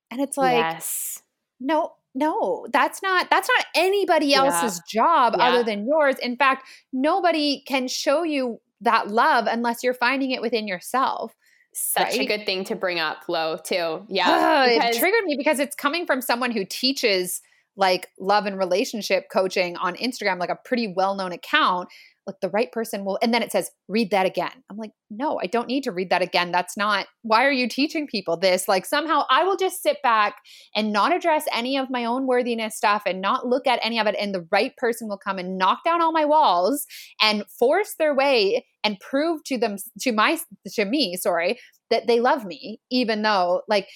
And 0.09 0.19
it's 0.19 0.37
like, 0.37 0.57
yes. 0.57 1.21
no, 1.59 1.93
no, 2.13 2.67
that's 2.71 3.01
not 3.01 3.29
that's 3.29 3.47
not 3.57 3.65
anybody 3.75 4.33
else's 4.33 4.81
yeah. 4.93 5.01
job 5.01 5.35
yeah. 5.37 5.45
other 5.45 5.63
than 5.63 5.85
yours. 5.85 6.15
In 6.21 6.35
fact, 6.35 6.67
nobody 6.91 7.63
can 7.65 7.87
show 7.87 8.23
you 8.23 8.59
that 8.81 9.07
love 9.07 9.47
unless 9.47 9.83
you're 9.83 9.93
finding 9.93 10.31
it 10.31 10.41
within 10.41 10.67
yourself. 10.67 11.33
Such 11.73 12.17
right? 12.17 12.19
a 12.19 12.25
good 12.25 12.45
thing 12.45 12.65
to 12.65 12.75
bring 12.75 12.99
up, 12.99 13.19
Lo, 13.29 13.57
too. 13.63 14.05
Yeah. 14.09 14.29
Uh, 14.29 14.65
it 14.67 14.99
triggered 14.99 15.23
me 15.23 15.35
because 15.37 15.59
it's 15.59 15.75
coming 15.75 16.05
from 16.05 16.19
someone 16.19 16.51
who 16.51 16.65
teaches 16.65 17.41
like 17.75 18.07
love 18.19 18.45
and 18.45 18.57
relationship 18.57 19.25
coaching 19.31 19.77
on 19.77 19.95
Instagram, 19.95 20.39
like 20.39 20.49
a 20.49 20.59
pretty 20.65 20.93
well 20.95 21.15
known 21.15 21.31
account, 21.31 21.87
like 22.27 22.35
the 22.41 22.49
right 22.49 22.71
person 22.71 23.03
will, 23.03 23.17
and 23.23 23.33
then 23.33 23.41
it 23.41 23.51
says, 23.51 23.71
read 23.87 24.11
that 24.11 24.25
again. 24.25 24.51
I'm 24.69 24.77
like, 24.77 24.91
no, 25.09 25.39
I 25.41 25.47
don't 25.47 25.67
need 25.67 25.83
to 25.85 25.91
read 25.91 26.09
that 26.11 26.21
again. 26.21 26.51
That's 26.51 26.77
not, 26.77 27.07
why 27.23 27.45
are 27.45 27.51
you 27.51 27.67
teaching 27.67 28.07
people 28.07 28.37
this? 28.37 28.67
Like 28.67 28.85
somehow 28.85 29.23
I 29.29 29.43
will 29.43 29.57
just 29.57 29.81
sit 29.81 29.97
back 30.03 30.35
and 30.75 30.93
not 30.93 31.15
address 31.15 31.45
any 31.53 31.77
of 31.77 31.89
my 31.89 32.05
own 32.05 32.27
worthiness 32.27 32.75
stuff 32.75 33.03
and 33.05 33.21
not 33.21 33.47
look 33.47 33.65
at 33.65 33.79
any 33.83 33.99
of 33.99 34.05
it. 34.05 34.15
And 34.19 34.35
the 34.35 34.47
right 34.51 34.75
person 34.77 35.07
will 35.07 35.17
come 35.17 35.39
and 35.39 35.57
knock 35.57 35.79
down 35.83 36.01
all 36.01 36.11
my 36.11 36.25
walls 36.25 36.85
and 37.21 37.43
force 37.57 37.95
their 37.97 38.13
way 38.13 38.65
and 38.83 38.99
prove 38.99 39.43
to 39.45 39.57
them, 39.57 39.77
to 40.01 40.11
my, 40.11 40.37
to 40.73 40.85
me, 40.85 41.15
sorry, 41.15 41.59
that 41.89 42.07
they 42.07 42.19
love 42.19 42.45
me, 42.45 42.79
even 42.91 43.23
though 43.23 43.61
like 43.67 43.87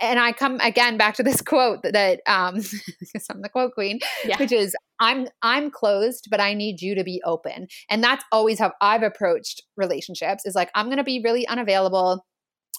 and 0.00 0.18
I 0.18 0.32
come 0.32 0.58
again 0.60 0.96
back 0.96 1.14
to 1.16 1.22
this 1.22 1.40
quote 1.46 1.82
that, 1.82 2.20
um 2.26 2.56
I'm 3.30 3.42
the 3.42 3.48
quote 3.48 3.74
queen, 3.74 3.98
yeah. 4.24 4.38
which 4.38 4.52
is 4.52 4.74
I'm 4.98 5.28
I'm 5.42 5.70
closed, 5.70 6.28
but 6.30 6.40
I 6.40 6.54
need 6.54 6.82
you 6.82 6.94
to 6.94 7.04
be 7.04 7.22
open. 7.24 7.68
And 7.88 8.02
that's 8.02 8.24
always 8.32 8.58
how 8.58 8.72
I've 8.80 9.02
approached 9.02 9.62
relationships 9.76 10.44
is 10.46 10.54
like 10.54 10.70
I'm 10.74 10.88
gonna 10.88 11.04
be 11.04 11.20
really 11.22 11.46
unavailable. 11.46 12.24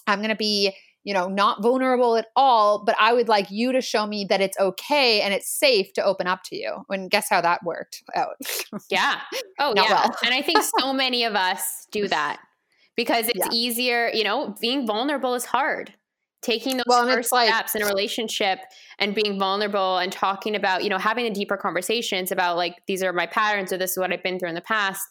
I'm 0.06 0.20
gonna 0.20 0.36
be, 0.36 0.72
you 1.04 1.14
know, 1.14 1.28
not 1.28 1.62
vulnerable 1.62 2.16
at 2.16 2.26
all, 2.36 2.84
but 2.84 2.96
I 3.00 3.12
would 3.12 3.28
like 3.28 3.50
you 3.50 3.72
to 3.72 3.80
show 3.80 4.06
me 4.06 4.24
that 4.28 4.40
it's 4.40 4.58
okay 4.58 5.20
and 5.20 5.32
it's 5.32 5.50
safe 5.50 5.92
to 5.94 6.04
open 6.04 6.26
up 6.26 6.40
to 6.46 6.56
you. 6.56 6.84
And 6.88 7.10
guess 7.10 7.28
how 7.28 7.40
that 7.40 7.64
worked 7.64 8.02
out? 8.14 8.36
Yeah. 8.90 9.20
Oh 9.58 9.74
yeah. 9.76 9.82
Well. 9.82 10.16
and 10.24 10.34
I 10.34 10.42
think 10.42 10.58
so 10.80 10.92
many 10.92 11.22
of 11.22 11.36
us 11.36 11.86
do 11.92 12.08
that 12.08 12.40
because 12.96 13.28
it's 13.28 13.38
yeah. 13.38 13.48
easier, 13.52 14.10
you 14.12 14.24
know, 14.24 14.56
being 14.60 14.86
vulnerable 14.86 15.34
is 15.34 15.44
hard 15.44 15.92
taking 16.42 16.76
those 16.76 16.84
well, 16.86 17.06
first 17.06 17.32
like, 17.32 17.48
steps 17.48 17.74
in 17.74 17.82
a 17.82 17.86
relationship 17.86 18.58
and 18.98 19.14
being 19.14 19.38
vulnerable 19.38 19.98
and 19.98 20.12
talking 20.12 20.54
about 20.54 20.84
you 20.84 20.90
know 20.90 20.98
having 20.98 21.24
the 21.24 21.30
deeper 21.30 21.56
conversations 21.56 22.30
about 22.30 22.56
like 22.56 22.82
these 22.86 23.02
are 23.02 23.12
my 23.12 23.26
patterns 23.26 23.72
or 23.72 23.78
this 23.78 23.92
is 23.92 23.98
what 23.98 24.12
i've 24.12 24.22
been 24.22 24.38
through 24.38 24.48
in 24.48 24.54
the 24.54 24.60
past 24.60 25.02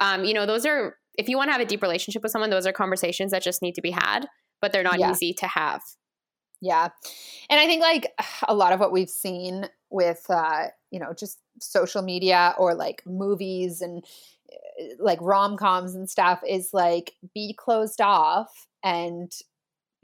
um, 0.00 0.24
you 0.24 0.34
know 0.34 0.46
those 0.46 0.64
are 0.66 0.96
if 1.16 1.28
you 1.28 1.36
want 1.36 1.48
to 1.48 1.52
have 1.52 1.60
a 1.60 1.66
deep 1.66 1.82
relationship 1.82 2.22
with 2.22 2.30
someone 2.30 2.50
those 2.50 2.66
are 2.66 2.72
conversations 2.72 3.32
that 3.32 3.42
just 3.42 3.62
need 3.62 3.74
to 3.74 3.82
be 3.82 3.90
had 3.90 4.26
but 4.60 4.72
they're 4.72 4.82
not 4.82 4.98
yeah. 4.98 5.10
easy 5.10 5.32
to 5.32 5.46
have 5.46 5.82
yeah 6.60 6.88
and 7.50 7.60
i 7.60 7.66
think 7.66 7.82
like 7.82 8.12
a 8.48 8.54
lot 8.54 8.72
of 8.72 8.80
what 8.80 8.92
we've 8.92 9.10
seen 9.10 9.66
with 9.90 10.24
uh, 10.28 10.66
you 10.90 10.98
know 10.98 11.12
just 11.16 11.38
social 11.60 12.02
media 12.02 12.54
or 12.58 12.74
like 12.74 13.02
movies 13.06 13.80
and 13.80 14.04
like 14.98 15.18
rom-coms 15.20 15.94
and 15.94 16.10
stuff 16.10 16.40
is 16.48 16.70
like 16.72 17.12
be 17.32 17.54
closed 17.56 18.00
off 18.00 18.66
and 18.82 19.30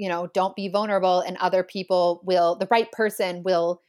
you 0.00 0.08
know 0.08 0.28
don't 0.32 0.56
be 0.56 0.68
vulnerable 0.68 1.20
and 1.20 1.36
other 1.36 1.62
people 1.62 2.22
will 2.24 2.56
the 2.56 2.66
right 2.70 2.90
person 2.90 3.42
will 3.44 3.82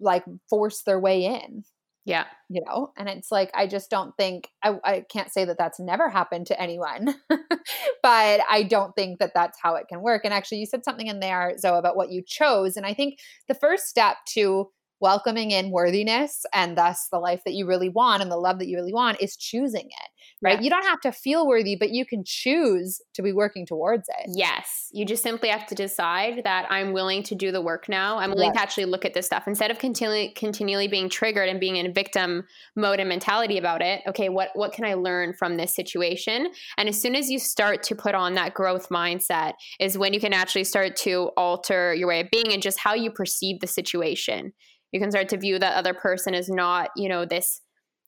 like 0.00 0.24
force 0.50 0.82
their 0.82 0.98
way 0.98 1.24
in. 1.24 1.62
Yeah. 2.04 2.24
You 2.48 2.62
know? 2.66 2.90
And 2.96 3.08
it's 3.08 3.30
like 3.30 3.50
i 3.54 3.66
just 3.66 3.88
don't 3.88 4.16
think 4.16 4.48
i, 4.64 4.74
I 4.84 5.04
can't 5.12 5.30
say 5.30 5.44
that 5.44 5.58
that's 5.58 5.78
never 5.78 6.08
happened 6.08 6.46
to 6.48 6.60
anyone 6.60 7.14
but 7.28 8.40
i 8.50 8.64
don't 8.68 8.96
think 8.96 9.20
that 9.20 9.32
that's 9.34 9.58
how 9.62 9.76
it 9.76 9.86
can 9.88 10.02
work. 10.02 10.22
And 10.24 10.34
actually 10.34 10.58
you 10.58 10.66
said 10.66 10.84
something 10.84 11.06
in 11.06 11.20
there 11.20 11.54
zoey 11.62 11.78
about 11.78 11.96
what 11.96 12.10
you 12.10 12.22
chose 12.26 12.76
and 12.76 12.84
i 12.84 12.92
think 12.92 13.18
the 13.46 13.54
first 13.54 13.84
step 13.84 14.16
to 14.30 14.70
welcoming 15.00 15.50
in 15.50 15.70
worthiness 15.70 16.44
and 16.52 16.76
thus 16.76 17.08
the 17.10 17.18
life 17.18 17.42
that 17.44 17.54
you 17.54 17.66
really 17.66 17.88
want 17.88 18.22
and 18.22 18.30
the 18.30 18.36
love 18.36 18.58
that 18.58 18.68
you 18.68 18.76
really 18.76 18.92
want 18.92 19.20
is 19.20 19.36
choosing 19.36 19.86
it 19.86 20.10
right? 20.42 20.58
Yeah. 20.58 20.64
you 20.64 20.70
don't 20.70 20.84
have 20.84 21.00
to 21.00 21.12
feel 21.12 21.46
worthy 21.46 21.76
but 21.76 21.90
you 21.90 22.04
can 22.04 22.22
choose 22.24 23.00
to 23.14 23.22
be 23.22 23.32
working 23.32 23.66
towards 23.66 24.08
it. 24.08 24.30
Yes. 24.34 24.88
You 24.92 25.04
just 25.04 25.22
simply 25.22 25.48
have 25.48 25.66
to 25.66 25.74
decide 25.74 26.42
that 26.44 26.66
i'm 26.70 26.92
willing 26.92 27.22
to 27.24 27.34
do 27.34 27.52
the 27.52 27.60
work 27.60 27.88
now. 27.88 28.18
I'm 28.18 28.30
willing 28.30 28.48
yes. 28.48 28.56
to 28.56 28.60
actually 28.60 28.84
look 28.86 29.04
at 29.04 29.14
this 29.14 29.26
stuff. 29.26 29.46
Instead 29.46 29.70
of 29.70 29.78
continually 29.78 30.30
continually 30.30 30.88
being 30.88 31.08
triggered 31.08 31.48
and 31.48 31.60
being 31.60 31.76
in 31.76 31.92
victim 31.92 32.44
mode 32.76 33.00
and 33.00 33.08
mentality 33.08 33.58
about 33.58 33.82
it 33.82 34.02
okay 34.06 34.28
what 34.28 34.50
what 34.54 34.72
can 34.72 34.84
i 34.84 34.94
learn 34.94 35.32
from 35.32 35.56
this 35.56 35.74
situation? 35.74 36.48
And 36.76 36.88
as 36.88 37.00
soon 37.00 37.14
as 37.14 37.30
you 37.30 37.38
start 37.38 37.82
to 37.84 37.94
put 37.94 38.14
on 38.14 38.34
that 38.34 38.54
growth 38.54 38.88
mindset 38.88 39.54
is 39.80 39.98
when 39.98 40.12
you 40.12 40.20
can 40.20 40.32
actually 40.32 40.64
start 40.64 40.96
to 40.96 41.30
alter 41.36 41.94
your 41.94 42.08
way 42.08 42.20
of 42.20 42.30
being 42.30 42.52
and 42.52 42.62
just 42.62 42.78
how 42.78 42.94
you 42.94 43.10
perceive 43.10 43.60
the 43.60 43.66
situation 43.66 44.52
you 44.92 45.00
can 45.00 45.10
start 45.10 45.28
to 45.28 45.36
view 45.36 45.58
that 45.58 45.76
other 45.76 45.94
person 45.94 46.34
as 46.34 46.48
not 46.48 46.90
you 46.96 47.08
know 47.08 47.24
this 47.24 47.60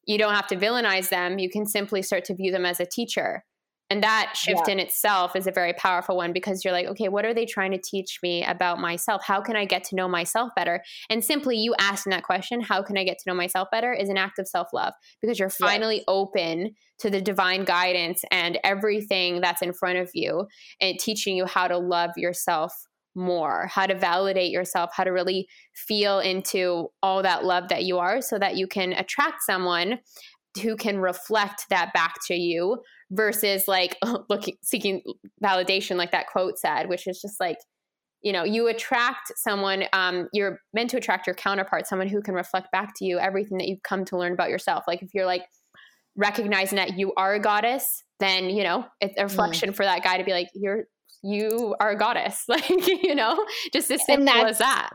you 0.06 0.18
don't 0.18 0.34
have 0.34 0.46
to 0.46 0.56
villainize 0.56 1.08
them 1.08 1.38
you 1.38 1.50
can 1.50 1.66
simply 1.66 2.02
start 2.02 2.24
to 2.24 2.34
view 2.34 2.50
them 2.52 2.66
as 2.66 2.80
a 2.80 2.86
teacher 2.86 3.44
and 3.92 4.04
that 4.04 4.34
shift 4.36 4.62
yeah. 4.68 4.74
in 4.74 4.78
itself 4.78 5.34
is 5.34 5.48
a 5.48 5.52
very 5.52 5.72
powerful 5.72 6.16
one 6.16 6.32
because 6.32 6.64
you're 6.64 6.72
like 6.72 6.86
okay 6.86 7.08
what 7.08 7.24
are 7.24 7.34
they 7.34 7.44
trying 7.44 7.72
to 7.72 7.80
teach 7.82 8.18
me 8.22 8.44
about 8.44 8.78
myself 8.78 9.22
how 9.24 9.40
can 9.40 9.56
i 9.56 9.64
get 9.64 9.84
to 9.84 9.96
know 9.96 10.08
myself 10.08 10.50
better 10.56 10.82
and 11.10 11.24
simply 11.24 11.56
you 11.56 11.74
asking 11.78 12.10
that 12.10 12.22
question 12.22 12.60
how 12.60 12.82
can 12.82 12.96
i 12.96 13.04
get 13.04 13.18
to 13.18 13.24
know 13.28 13.34
myself 13.34 13.68
better 13.70 13.92
is 13.92 14.08
an 14.08 14.16
act 14.16 14.38
of 14.38 14.48
self-love 14.48 14.94
because 15.20 15.38
you're 15.38 15.50
finally 15.50 15.96
yes. 15.96 16.04
open 16.08 16.70
to 16.98 17.10
the 17.10 17.20
divine 17.20 17.64
guidance 17.64 18.22
and 18.30 18.58
everything 18.62 19.40
that's 19.40 19.62
in 19.62 19.72
front 19.72 19.98
of 19.98 20.10
you 20.14 20.46
and 20.80 20.98
teaching 20.98 21.36
you 21.36 21.44
how 21.44 21.66
to 21.66 21.76
love 21.76 22.10
yourself 22.16 22.72
more, 23.14 23.68
how 23.68 23.86
to 23.86 23.94
validate 23.94 24.50
yourself, 24.50 24.90
how 24.94 25.04
to 25.04 25.10
really 25.10 25.48
feel 25.74 26.20
into 26.20 26.88
all 27.02 27.22
that 27.22 27.44
love 27.44 27.68
that 27.68 27.84
you 27.84 27.98
are 27.98 28.20
so 28.20 28.38
that 28.38 28.56
you 28.56 28.66
can 28.66 28.92
attract 28.92 29.42
someone 29.42 29.98
who 30.62 30.76
can 30.76 30.98
reflect 30.98 31.66
that 31.70 31.92
back 31.92 32.14
to 32.26 32.34
you 32.34 32.78
versus 33.10 33.64
like 33.68 33.96
looking 34.28 34.56
seeking 34.62 35.02
validation 35.42 35.96
like 35.96 36.10
that 36.12 36.26
quote 36.26 36.58
said 36.58 36.88
which 36.88 37.06
is 37.06 37.20
just 37.20 37.38
like 37.38 37.58
you 38.22 38.32
know 38.32 38.44
you 38.44 38.68
attract 38.68 39.32
someone 39.36 39.84
um, 39.92 40.28
you're 40.32 40.58
meant 40.74 40.90
to 40.90 40.96
attract 40.96 41.26
your 41.26 41.34
counterpart 41.34 41.86
someone 41.86 42.08
who 42.08 42.20
can 42.20 42.34
reflect 42.34 42.70
back 42.72 42.92
to 42.96 43.04
you 43.04 43.18
everything 43.18 43.58
that 43.58 43.68
you've 43.68 43.82
come 43.82 44.04
to 44.04 44.18
learn 44.18 44.32
about 44.32 44.50
yourself 44.50 44.84
like 44.86 45.02
if 45.02 45.10
you're 45.14 45.26
like 45.26 45.42
recognizing 46.16 46.76
that 46.76 46.98
you 46.98 47.12
are 47.16 47.34
a 47.34 47.40
goddess 47.40 48.02
then 48.18 48.50
you 48.50 48.64
know 48.64 48.84
it's 49.00 49.14
a 49.18 49.22
reflection 49.22 49.70
mm. 49.70 49.74
for 49.74 49.84
that 49.84 50.02
guy 50.02 50.18
to 50.18 50.24
be 50.24 50.32
like 50.32 50.48
you're 50.54 50.84
you 51.22 51.74
are 51.80 51.90
a 51.90 51.98
goddess. 51.98 52.44
Like, 52.48 52.68
you 52.68 53.14
know, 53.14 53.46
just 53.72 53.90
as 53.90 54.04
simple 54.04 54.28
as 54.28 54.58
that. 54.58 54.90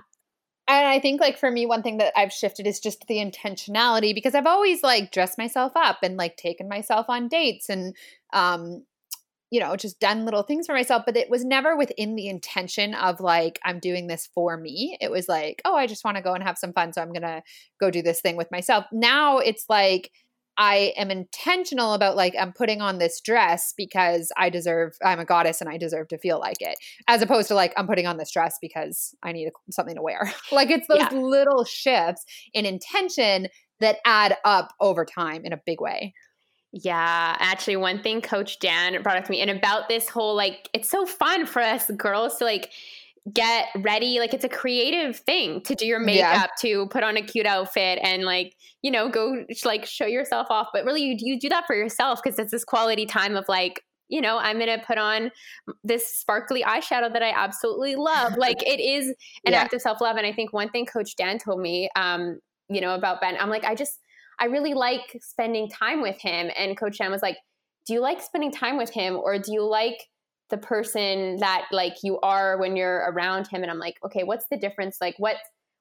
And 0.67 0.87
I 0.87 0.99
think 0.99 1.21
like 1.21 1.37
for 1.37 1.51
me, 1.51 1.65
one 1.65 1.83
thing 1.83 1.97
that 1.97 2.13
I've 2.17 2.33
shifted 2.33 2.65
is 2.65 2.79
just 2.79 3.05
the 3.07 3.17
intentionality 3.17 4.15
because 4.15 4.33
I've 4.33 4.47
always 4.47 4.81
like 4.81 5.11
dressed 5.11 5.37
myself 5.37 5.73
up 5.75 5.99
and 6.01 6.17
like 6.17 6.37
taken 6.37 6.67
myself 6.67 7.05
on 7.07 7.27
dates 7.27 7.69
and 7.69 7.95
um 8.33 8.83
you 9.51 9.59
know, 9.59 9.75
just 9.75 9.99
done 9.99 10.25
little 10.25 10.43
things 10.43 10.65
for 10.65 10.73
myself, 10.73 11.03
but 11.05 11.15
it 11.15 11.29
was 11.29 11.45
never 11.45 11.77
within 11.77 12.15
the 12.15 12.27
intention 12.27 12.93
of 12.95 13.21
like, 13.21 13.59
I'm 13.63 13.79
doing 13.79 14.07
this 14.07 14.27
for 14.33 14.57
me. 14.57 14.97
It 14.99 15.11
was 15.11 15.29
like, 15.29 15.61
oh, 15.63 15.75
I 15.75 15.87
just 15.87 16.03
want 16.03 16.17
to 16.17 16.23
go 16.23 16.33
and 16.33 16.43
have 16.43 16.57
some 16.57 16.73
fun. 16.73 16.91
So 16.91 17.01
I'm 17.01 17.13
going 17.13 17.21
to 17.21 17.43
go 17.79 17.91
do 17.91 18.01
this 18.01 18.21
thing 18.21 18.35
with 18.35 18.51
myself. 18.51 18.85
Now 18.91 19.37
it's 19.37 19.65
like, 19.69 20.11
I 20.57 20.93
am 20.97 21.11
intentional 21.11 21.93
about 21.93 22.15
like 22.15 22.33
I'm 22.39 22.53
putting 22.53 22.81
on 22.81 22.97
this 22.97 23.19
dress 23.19 23.73
because 23.75 24.31
I 24.37 24.49
deserve 24.49 24.93
I'm 25.03 25.19
a 25.19 25.25
goddess 25.25 25.61
and 25.61 25.69
I 25.69 25.77
deserve 25.77 26.07
to 26.09 26.17
feel 26.17 26.39
like 26.39 26.57
it 26.61 26.77
as 27.07 27.21
opposed 27.21 27.47
to 27.49 27.55
like 27.55 27.73
I'm 27.77 27.87
putting 27.87 28.07
on 28.07 28.17
this 28.17 28.31
dress 28.31 28.57
because 28.61 29.13
I 29.23 29.31
need 29.31 29.47
a, 29.47 29.71
something 29.71 29.95
to 29.95 30.01
wear. 30.01 30.31
like 30.51 30.69
it's 30.69 30.87
those 30.87 30.99
yeah. 30.99 31.09
little 31.11 31.65
shifts 31.65 32.25
in 32.53 32.65
intention 32.65 33.47
that 33.79 33.97
add 34.05 34.37
up 34.45 34.73
over 34.79 35.05
time 35.05 35.41
in 35.43 35.53
a 35.53 35.59
big 35.65 35.81
way. 35.81 36.13
Yeah, 36.77 37.37
actually, 37.39 37.77
one 37.77 38.03
thing 38.03 38.21
Coach 38.21 38.59
Dan 38.59 39.01
brought 39.01 39.15
up 39.15 39.23
to 39.25 39.31
me, 39.31 39.39
and 39.39 39.49
about 39.49 39.87
this 39.87 40.09
whole 40.09 40.35
like, 40.35 40.69
it's 40.73 40.89
so 40.89 41.05
fun 41.05 41.45
for 41.45 41.61
us 41.61 41.89
girls 41.91 42.37
to 42.37 42.43
like 42.43 42.69
get 43.33 43.67
ready 43.77 44.19
like 44.19 44.35
it's 44.35 44.43
a 44.43 44.49
creative 44.49 45.17
thing 45.17 45.59
to 45.61 45.73
do 45.73 45.85
your 45.85 45.99
makeup 45.99 46.19
yeah. 46.19 46.47
to 46.59 46.87
put 46.89 47.03
on 47.03 47.17
a 47.17 47.21
cute 47.23 47.47
outfit 47.47 47.97
and 48.03 48.23
like 48.23 48.55
you 48.83 48.91
know 48.91 49.09
go 49.09 49.43
like 49.63 49.83
show 49.83 50.05
yourself 50.05 50.45
off 50.51 50.67
but 50.71 50.85
really 50.85 51.01
you, 51.01 51.15
you 51.17 51.39
do 51.39 51.49
that 51.49 51.65
for 51.65 51.75
yourself 51.75 52.19
because 52.23 52.37
it's 52.37 52.51
this 52.51 52.63
quality 52.63 53.03
time 53.03 53.35
of 53.35 53.43
like 53.47 53.81
you 54.09 54.21
know 54.21 54.37
i'm 54.37 54.59
gonna 54.59 54.77
put 54.85 54.99
on 54.99 55.31
this 55.83 56.07
sparkly 56.07 56.61
eyeshadow 56.63 57.11
that 57.11 57.23
i 57.23 57.31
absolutely 57.31 57.95
love 57.95 58.33
like 58.37 58.61
it 58.61 58.79
is 58.79 59.07
an 59.45 59.53
yeah. 59.53 59.61
act 59.61 59.73
of 59.73 59.81
self-love 59.81 60.17
and 60.17 60.27
i 60.27 60.31
think 60.31 60.53
one 60.53 60.69
thing 60.69 60.85
coach 60.85 61.15
dan 61.15 61.39
told 61.39 61.59
me 61.59 61.89
um 61.95 62.39
you 62.69 62.79
know 62.79 62.93
about 62.93 63.19
ben 63.21 63.35
i'm 63.39 63.49
like 63.49 63.63
i 63.63 63.73
just 63.73 64.01
i 64.39 64.45
really 64.45 64.75
like 64.75 65.17
spending 65.19 65.67
time 65.67 65.99
with 65.99 66.21
him 66.21 66.51
and 66.55 66.77
coach 66.77 66.99
dan 66.99 67.09
was 67.09 67.23
like 67.23 67.37
do 67.87 67.93
you 67.93 68.01
like 68.01 68.21
spending 68.21 68.51
time 68.51 68.77
with 68.77 68.91
him 68.91 69.15
or 69.15 69.39
do 69.39 69.51
you 69.51 69.63
like 69.63 69.97
the 70.49 70.57
person 70.57 71.37
that 71.37 71.65
like 71.71 71.95
you 72.03 72.19
are 72.21 72.57
when 72.59 72.75
you're 72.75 73.09
around 73.11 73.47
him 73.47 73.61
and 73.61 73.71
i'm 73.71 73.79
like 73.79 73.95
okay 74.03 74.23
what's 74.23 74.45
the 74.51 74.57
difference 74.57 74.97
like 75.01 75.15
what 75.17 75.37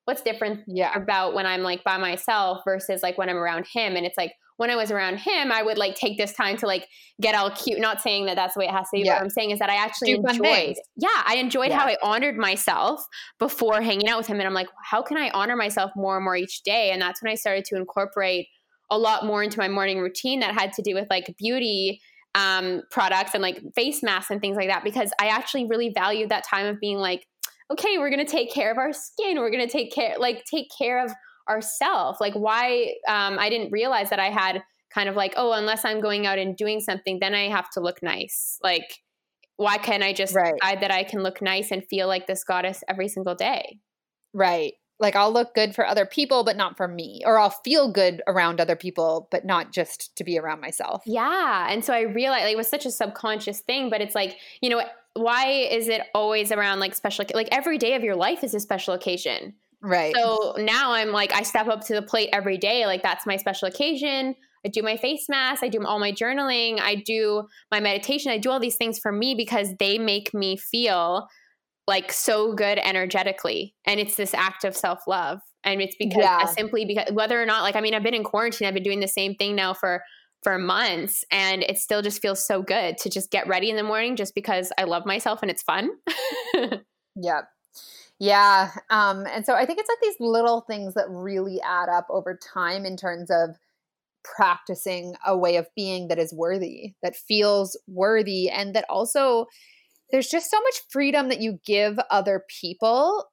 what's 0.06 0.22
different 0.22 0.60
yeah. 0.66 0.92
about 0.94 1.34
when 1.34 1.46
i'm 1.46 1.62
like 1.62 1.82
by 1.84 1.96
myself 1.96 2.62
versus 2.64 3.02
like 3.02 3.18
when 3.18 3.28
i'm 3.28 3.36
around 3.36 3.66
him 3.72 3.96
and 3.96 4.06
it's 4.06 4.16
like 4.16 4.32
when 4.56 4.70
i 4.70 4.76
was 4.76 4.90
around 4.90 5.18
him 5.18 5.52
i 5.52 5.62
would 5.62 5.76
like 5.76 5.94
take 5.94 6.16
this 6.16 6.32
time 6.32 6.56
to 6.56 6.66
like 6.66 6.86
get 7.20 7.34
all 7.34 7.50
cute 7.50 7.78
not 7.78 8.00
saying 8.00 8.26
that 8.26 8.36
that's 8.36 8.54
the 8.54 8.60
way 8.60 8.66
it 8.66 8.70
has 8.70 8.86
to 8.86 8.96
be 8.96 9.00
yeah. 9.00 9.14
what 9.14 9.22
i'm 9.22 9.30
saying 9.30 9.50
is 9.50 9.58
that 9.58 9.68
i 9.68 9.76
actually 9.76 10.14
Do 10.14 10.22
enjoyed 10.26 10.76
yeah 10.96 11.22
i 11.26 11.36
enjoyed 11.36 11.70
yeah. 11.70 11.78
how 11.78 11.86
i 11.86 11.96
honored 12.02 12.36
myself 12.36 13.04
before 13.38 13.82
hanging 13.82 14.08
out 14.08 14.18
with 14.18 14.26
him 14.26 14.38
and 14.38 14.46
i'm 14.46 14.54
like 14.54 14.68
how 14.82 15.02
can 15.02 15.18
i 15.18 15.30
honor 15.30 15.56
myself 15.56 15.90
more 15.96 16.16
and 16.16 16.24
more 16.24 16.36
each 16.36 16.62
day 16.62 16.90
and 16.90 17.02
that's 17.02 17.22
when 17.22 17.30
i 17.30 17.34
started 17.34 17.64
to 17.66 17.76
incorporate 17.76 18.48
a 18.90 18.98
lot 18.98 19.24
more 19.24 19.42
into 19.42 19.58
my 19.58 19.68
morning 19.68 19.98
routine 19.98 20.40
that 20.40 20.54
had 20.54 20.72
to 20.74 20.82
do 20.82 20.94
with 20.94 21.06
like 21.10 21.34
beauty 21.38 22.00
um, 22.34 22.82
products 22.90 23.34
and 23.34 23.42
like 23.42 23.62
face 23.74 24.02
masks 24.02 24.30
and 24.30 24.40
things 24.40 24.56
like 24.56 24.68
that 24.68 24.84
because 24.84 25.12
I 25.20 25.28
actually 25.28 25.66
really 25.66 25.92
valued 25.94 26.30
that 26.30 26.44
time 26.44 26.66
of 26.66 26.80
being 26.80 26.98
like, 26.98 27.26
okay, 27.70 27.98
we're 27.98 28.10
gonna 28.10 28.24
take 28.24 28.52
care 28.52 28.70
of 28.70 28.78
our 28.78 28.92
skin. 28.92 29.38
We're 29.38 29.50
gonna 29.50 29.68
take 29.68 29.92
care, 29.92 30.16
like, 30.18 30.44
take 30.44 30.68
care 30.76 31.04
of 31.04 31.12
ourselves. 31.48 32.20
Like, 32.20 32.34
why 32.34 32.94
um, 33.08 33.38
I 33.38 33.48
didn't 33.50 33.70
realize 33.70 34.10
that 34.10 34.18
I 34.18 34.30
had 34.30 34.62
kind 34.92 35.08
of 35.08 35.16
like, 35.16 35.34
oh, 35.36 35.52
unless 35.52 35.84
I'm 35.84 36.00
going 36.00 36.26
out 36.26 36.38
and 36.38 36.56
doing 36.56 36.80
something, 36.80 37.18
then 37.20 37.34
I 37.34 37.48
have 37.48 37.70
to 37.70 37.80
look 37.80 38.02
nice. 38.02 38.58
Like, 38.62 39.00
why 39.56 39.78
can't 39.78 40.02
I 40.02 40.12
just 40.12 40.34
right. 40.34 40.54
decide 40.60 40.82
that 40.82 40.90
I 40.90 41.04
can 41.04 41.22
look 41.22 41.40
nice 41.40 41.70
and 41.70 41.84
feel 41.88 42.08
like 42.08 42.26
this 42.26 42.44
goddess 42.44 42.82
every 42.88 43.08
single 43.08 43.34
day? 43.34 43.78
Right 44.32 44.74
like 45.00 45.16
I'll 45.16 45.32
look 45.32 45.54
good 45.54 45.74
for 45.74 45.86
other 45.86 46.06
people 46.06 46.44
but 46.44 46.56
not 46.56 46.76
for 46.76 46.86
me 46.86 47.22
or 47.24 47.38
I'll 47.38 47.50
feel 47.50 47.90
good 47.90 48.22
around 48.26 48.60
other 48.60 48.76
people 48.76 49.28
but 49.30 49.44
not 49.44 49.72
just 49.72 50.14
to 50.16 50.24
be 50.24 50.38
around 50.38 50.60
myself. 50.60 51.02
Yeah. 51.06 51.66
And 51.68 51.84
so 51.84 51.92
I 51.92 52.02
realized 52.02 52.44
like, 52.44 52.52
it 52.52 52.56
was 52.56 52.68
such 52.68 52.86
a 52.86 52.90
subconscious 52.90 53.60
thing 53.60 53.90
but 53.90 54.00
it's 54.00 54.14
like, 54.14 54.38
you 54.60 54.70
know, 54.70 54.82
why 55.14 55.46
is 55.46 55.88
it 55.88 56.02
always 56.14 56.52
around 56.52 56.80
like 56.80 56.94
special 56.94 57.24
like 57.34 57.48
every 57.52 57.78
day 57.78 57.94
of 57.94 58.02
your 58.02 58.16
life 58.16 58.44
is 58.44 58.54
a 58.54 58.60
special 58.60 58.94
occasion. 58.94 59.54
Right. 59.80 60.14
So 60.14 60.54
now 60.58 60.92
I'm 60.92 61.10
like 61.10 61.32
I 61.32 61.42
step 61.42 61.66
up 61.66 61.84
to 61.86 61.94
the 61.94 62.02
plate 62.02 62.30
every 62.32 62.58
day 62.58 62.86
like 62.86 63.02
that's 63.02 63.26
my 63.26 63.36
special 63.36 63.68
occasion. 63.68 64.34
I 64.66 64.70
do 64.70 64.82
my 64.82 64.96
face 64.96 65.28
mask, 65.28 65.62
I 65.62 65.68
do 65.68 65.84
all 65.84 65.98
my 65.98 66.10
journaling, 66.10 66.80
I 66.80 66.94
do 66.94 67.48
my 67.70 67.80
meditation, 67.80 68.32
I 68.32 68.38
do 68.38 68.50
all 68.50 68.58
these 68.58 68.76
things 68.76 68.98
for 68.98 69.12
me 69.12 69.34
because 69.34 69.74
they 69.78 69.98
make 69.98 70.32
me 70.32 70.56
feel 70.56 71.28
like 71.86 72.12
so 72.12 72.54
good 72.54 72.78
energetically 72.78 73.74
and 73.86 74.00
it's 74.00 74.16
this 74.16 74.34
act 74.34 74.64
of 74.64 74.76
self-love 74.76 75.40
and 75.64 75.80
it's 75.80 75.96
because 75.98 76.22
yeah. 76.22 76.44
simply 76.46 76.84
because 76.84 77.10
whether 77.12 77.40
or 77.40 77.46
not 77.46 77.62
like 77.62 77.76
i 77.76 77.80
mean 77.80 77.94
i've 77.94 78.02
been 78.02 78.14
in 78.14 78.24
quarantine 78.24 78.66
i've 78.66 78.74
been 78.74 78.82
doing 78.82 79.00
the 79.00 79.08
same 79.08 79.34
thing 79.34 79.54
now 79.54 79.74
for 79.74 80.02
for 80.42 80.58
months 80.58 81.24
and 81.30 81.62
it 81.62 81.78
still 81.78 82.02
just 82.02 82.20
feels 82.20 82.46
so 82.46 82.62
good 82.62 82.96
to 82.98 83.08
just 83.08 83.30
get 83.30 83.46
ready 83.48 83.70
in 83.70 83.76
the 83.76 83.82
morning 83.82 84.16
just 84.16 84.34
because 84.34 84.72
i 84.78 84.84
love 84.84 85.06
myself 85.06 85.40
and 85.42 85.50
it's 85.50 85.62
fun 85.62 85.90
yeah 87.16 87.42
yeah 88.20 88.70
um 88.90 89.26
and 89.30 89.44
so 89.44 89.54
i 89.54 89.64
think 89.64 89.78
it's 89.78 89.88
like 89.88 90.00
these 90.02 90.20
little 90.20 90.60
things 90.62 90.94
that 90.94 91.06
really 91.08 91.60
add 91.62 91.88
up 91.88 92.06
over 92.10 92.38
time 92.54 92.84
in 92.84 92.96
terms 92.96 93.30
of 93.30 93.56
practicing 94.22 95.14
a 95.26 95.36
way 95.36 95.56
of 95.56 95.66
being 95.76 96.08
that 96.08 96.18
is 96.18 96.32
worthy 96.32 96.94
that 97.02 97.16
feels 97.16 97.78
worthy 97.86 98.48
and 98.48 98.74
that 98.74 98.86
also 98.88 99.46
there's 100.14 100.28
just 100.28 100.48
so 100.48 100.60
much 100.60 100.80
freedom 100.90 101.28
that 101.28 101.40
you 101.40 101.58
give 101.66 101.98
other 102.08 102.44
people 102.60 103.26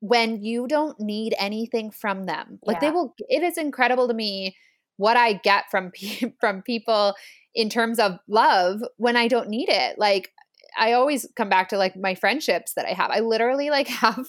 when 0.00 0.42
you 0.42 0.66
don't 0.66 0.98
need 0.98 1.32
anything 1.38 1.92
from 1.92 2.26
them. 2.26 2.58
Like 2.66 2.82
yeah. 2.82 2.88
they 2.88 2.90
will 2.90 3.14
it 3.28 3.44
is 3.44 3.56
incredible 3.56 4.08
to 4.08 4.14
me 4.14 4.56
what 4.96 5.16
I 5.16 5.34
get 5.34 5.66
from 5.70 5.92
pe- 5.94 6.32
from 6.40 6.62
people 6.62 7.14
in 7.54 7.70
terms 7.70 8.00
of 8.00 8.18
love 8.26 8.80
when 8.96 9.16
I 9.16 9.28
don't 9.28 9.48
need 9.48 9.68
it. 9.68 9.96
Like 9.96 10.32
I 10.76 10.94
always 10.94 11.24
come 11.36 11.48
back 11.48 11.68
to 11.68 11.78
like 11.78 11.96
my 11.96 12.16
friendships 12.16 12.74
that 12.74 12.84
I 12.84 12.94
have. 12.94 13.12
I 13.12 13.20
literally 13.20 13.70
like 13.70 13.86
have 13.86 14.26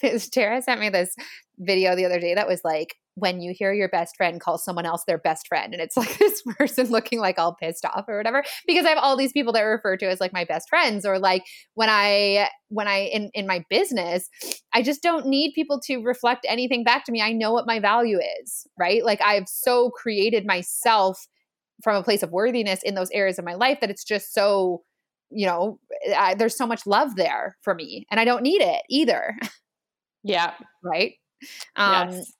Tara 0.00 0.62
sent 0.62 0.80
me 0.80 0.88
this 0.88 1.14
video 1.60 1.94
the 1.94 2.06
other 2.06 2.18
day 2.18 2.34
that 2.34 2.48
was 2.48 2.62
like 2.64 2.96
when 3.14 3.40
you 3.40 3.52
hear 3.54 3.72
your 3.72 3.88
best 3.88 4.16
friend 4.16 4.40
call 4.40 4.56
someone 4.56 4.86
else 4.86 5.04
their 5.06 5.18
best 5.18 5.46
friend 5.46 5.72
and 5.72 5.82
it's 5.82 5.96
like 5.96 6.16
this 6.18 6.42
person 6.42 6.88
looking 6.88 7.20
like 7.20 7.38
all 7.38 7.54
pissed 7.54 7.84
off 7.84 8.04
or 8.08 8.16
whatever 8.16 8.42
because 8.66 8.86
I 8.86 8.90
have 8.90 8.98
all 8.98 9.16
these 9.16 9.32
people 9.32 9.52
that 9.52 9.62
are 9.62 9.70
refer 9.70 9.96
to 9.98 10.08
as 10.08 10.20
like 10.20 10.32
my 10.32 10.44
best 10.44 10.68
friends 10.68 11.04
or 11.04 11.18
like 11.18 11.44
when 11.74 11.88
I 11.90 12.48
when 12.68 12.88
I 12.88 13.10
in 13.12 13.30
in 13.34 13.46
my 13.46 13.64
business 13.68 14.28
I 14.72 14.82
just 14.82 15.02
don't 15.02 15.26
need 15.26 15.52
people 15.54 15.80
to 15.86 15.98
reflect 15.98 16.46
anything 16.48 16.82
back 16.82 17.04
to 17.04 17.12
me. 17.12 17.20
I 17.20 17.32
know 17.32 17.52
what 17.52 17.66
my 17.66 17.78
value 17.78 18.18
is 18.42 18.66
right? 18.78 19.04
Like 19.04 19.20
I've 19.20 19.48
so 19.48 19.90
created 19.90 20.46
myself 20.46 21.26
from 21.82 21.96
a 21.96 22.02
place 22.02 22.22
of 22.22 22.30
worthiness 22.30 22.82
in 22.82 22.94
those 22.94 23.10
areas 23.10 23.38
of 23.38 23.44
my 23.44 23.54
life 23.54 23.78
that 23.80 23.90
it's 23.90 24.04
just 24.04 24.32
so 24.32 24.82
you 25.30 25.46
know 25.46 25.78
I, 26.16 26.34
there's 26.34 26.56
so 26.56 26.66
much 26.66 26.86
love 26.86 27.16
there 27.16 27.56
for 27.62 27.74
me 27.74 28.06
and 28.10 28.18
I 28.18 28.24
don't 28.24 28.42
need 28.42 28.62
it 28.62 28.82
either. 28.88 29.36
Yeah. 30.22 30.52
Right 30.84 31.14
um 31.76 32.10
yes 32.10 32.32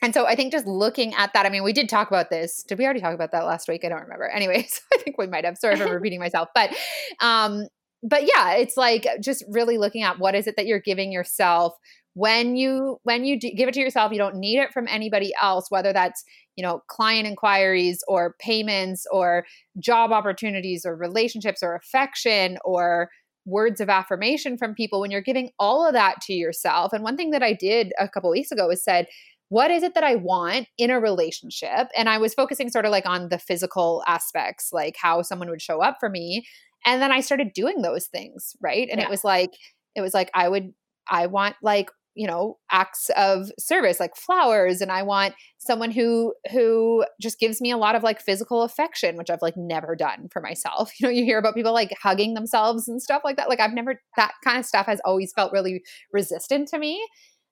and 0.00 0.14
so 0.14 0.26
I 0.26 0.36
think 0.36 0.52
just 0.52 0.66
looking 0.66 1.14
at 1.14 1.32
that, 1.32 1.44
I 1.44 1.48
mean, 1.48 1.64
we 1.64 1.72
did 1.72 1.88
talk 1.88 2.08
about 2.08 2.30
this. 2.30 2.62
Did 2.62 2.78
we 2.78 2.84
already 2.84 3.00
talk 3.00 3.14
about 3.14 3.32
that 3.32 3.44
last 3.44 3.68
week? 3.68 3.84
I 3.84 3.88
don't 3.88 4.02
remember. 4.02 4.28
Anyways, 4.32 4.80
I 4.94 4.98
think 4.98 5.18
we 5.18 5.26
might 5.26 5.44
have. 5.44 5.58
Sorry 5.58 5.76
for 5.76 5.92
repeating 5.92 6.20
myself. 6.20 6.48
But 6.54 6.74
um, 7.20 7.66
but 8.02 8.22
yeah, 8.22 8.54
it's 8.54 8.76
like 8.76 9.06
just 9.20 9.44
really 9.48 9.76
looking 9.76 10.02
at 10.02 10.18
what 10.18 10.34
is 10.34 10.46
it 10.46 10.56
that 10.56 10.66
you're 10.66 10.80
giving 10.80 11.10
yourself 11.10 11.74
when 12.14 12.56
you 12.56 12.98
when 13.04 13.24
you 13.24 13.38
give 13.38 13.68
it 13.68 13.74
to 13.74 13.80
yourself 13.80 14.10
you 14.10 14.18
don't 14.18 14.34
need 14.34 14.58
it 14.58 14.72
from 14.72 14.88
anybody 14.88 15.32
else 15.40 15.70
whether 15.70 15.92
that's 15.92 16.24
you 16.56 16.64
know 16.64 16.82
client 16.88 17.28
inquiries 17.28 18.02
or 18.08 18.34
payments 18.40 19.06
or 19.12 19.44
job 19.78 20.10
opportunities 20.10 20.84
or 20.84 20.96
relationships 20.96 21.62
or 21.62 21.76
affection 21.76 22.58
or 22.64 23.08
words 23.48 23.80
of 23.80 23.88
affirmation 23.88 24.58
from 24.58 24.74
people 24.74 25.00
when 25.00 25.10
you're 25.10 25.20
giving 25.20 25.50
all 25.58 25.86
of 25.86 25.92
that 25.92 26.20
to 26.20 26.32
yourself 26.32 26.92
and 26.92 27.02
one 27.02 27.16
thing 27.16 27.30
that 27.30 27.42
i 27.42 27.52
did 27.52 27.92
a 27.98 28.08
couple 28.08 28.30
weeks 28.30 28.52
ago 28.52 28.68
was 28.68 28.82
said 28.84 29.06
what 29.48 29.70
is 29.70 29.82
it 29.82 29.94
that 29.94 30.04
I 30.04 30.16
want 30.16 30.68
in 30.76 30.90
a 30.90 31.00
relationship? 31.00 31.88
And 31.96 32.08
I 32.08 32.18
was 32.18 32.34
focusing 32.34 32.68
sort 32.68 32.84
of 32.84 32.90
like 32.90 33.06
on 33.06 33.30
the 33.30 33.38
physical 33.38 34.02
aspects, 34.06 34.70
like 34.72 34.96
how 35.00 35.22
someone 35.22 35.48
would 35.48 35.62
show 35.62 35.82
up 35.82 35.96
for 35.98 36.08
me. 36.08 36.46
And 36.84 37.00
then 37.00 37.12
I 37.12 37.20
started 37.20 37.52
doing 37.54 37.82
those 37.82 38.06
things, 38.06 38.54
right? 38.60 38.88
And 38.90 39.00
yeah. 39.00 39.06
it 39.06 39.10
was 39.10 39.24
like, 39.24 39.50
it 39.94 40.00
was 40.00 40.14
like, 40.14 40.30
I 40.34 40.48
would, 40.48 40.72
I 41.08 41.26
want 41.26 41.56
like, 41.62 41.90
you 42.18 42.26
know, 42.26 42.58
acts 42.72 43.10
of 43.16 43.52
service 43.60 44.00
like 44.00 44.16
flowers. 44.16 44.80
And 44.80 44.90
I 44.90 45.04
want 45.04 45.34
someone 45.58 45.92
who, 45.92 46.34
who 46.50 47.04
just 47.20 47.38
gives 47.38 47.60
me 47.60 47.70
a 47.70 47.76
lot 47.76 47.94
of 47.94 48.02
like 48.02 48.20
physical 48.20 48.62
affection, 48.62 49.16
which 49.16 49.30
I've 49.30 49.40
like 49.40 49.56
never 49.56 49.94
done 49.94 50.28
for 50.32 50.42
myself. 50.42 50.90
You 50.98 51.06
know, 51.06 51.12
you 51.12 51.24
hear 51.24 51.38
about 51.38 51.54
people 51.54 51.72
like 51.72 51.94
hugging 52.02 52.34
themselves 52.34 52.88
and 52.88 53.00
stuff 53.00 53.22
like 53.24 53.36
that. 53.36 53.48
Like 53.48 53.60
I've 53.60 53.72
never, 53.72 54.02
that 54.16 54.32
kind 54.42 54.58
of 54.58 54.66
stuff 54.66 54.86
has 54.86 55.00
always 55.04 55.32
felt 55.32 55.52
really 55.52 55.84
resistant 56.12 56.66
to 56.68 56.78
me. 56.78 57.00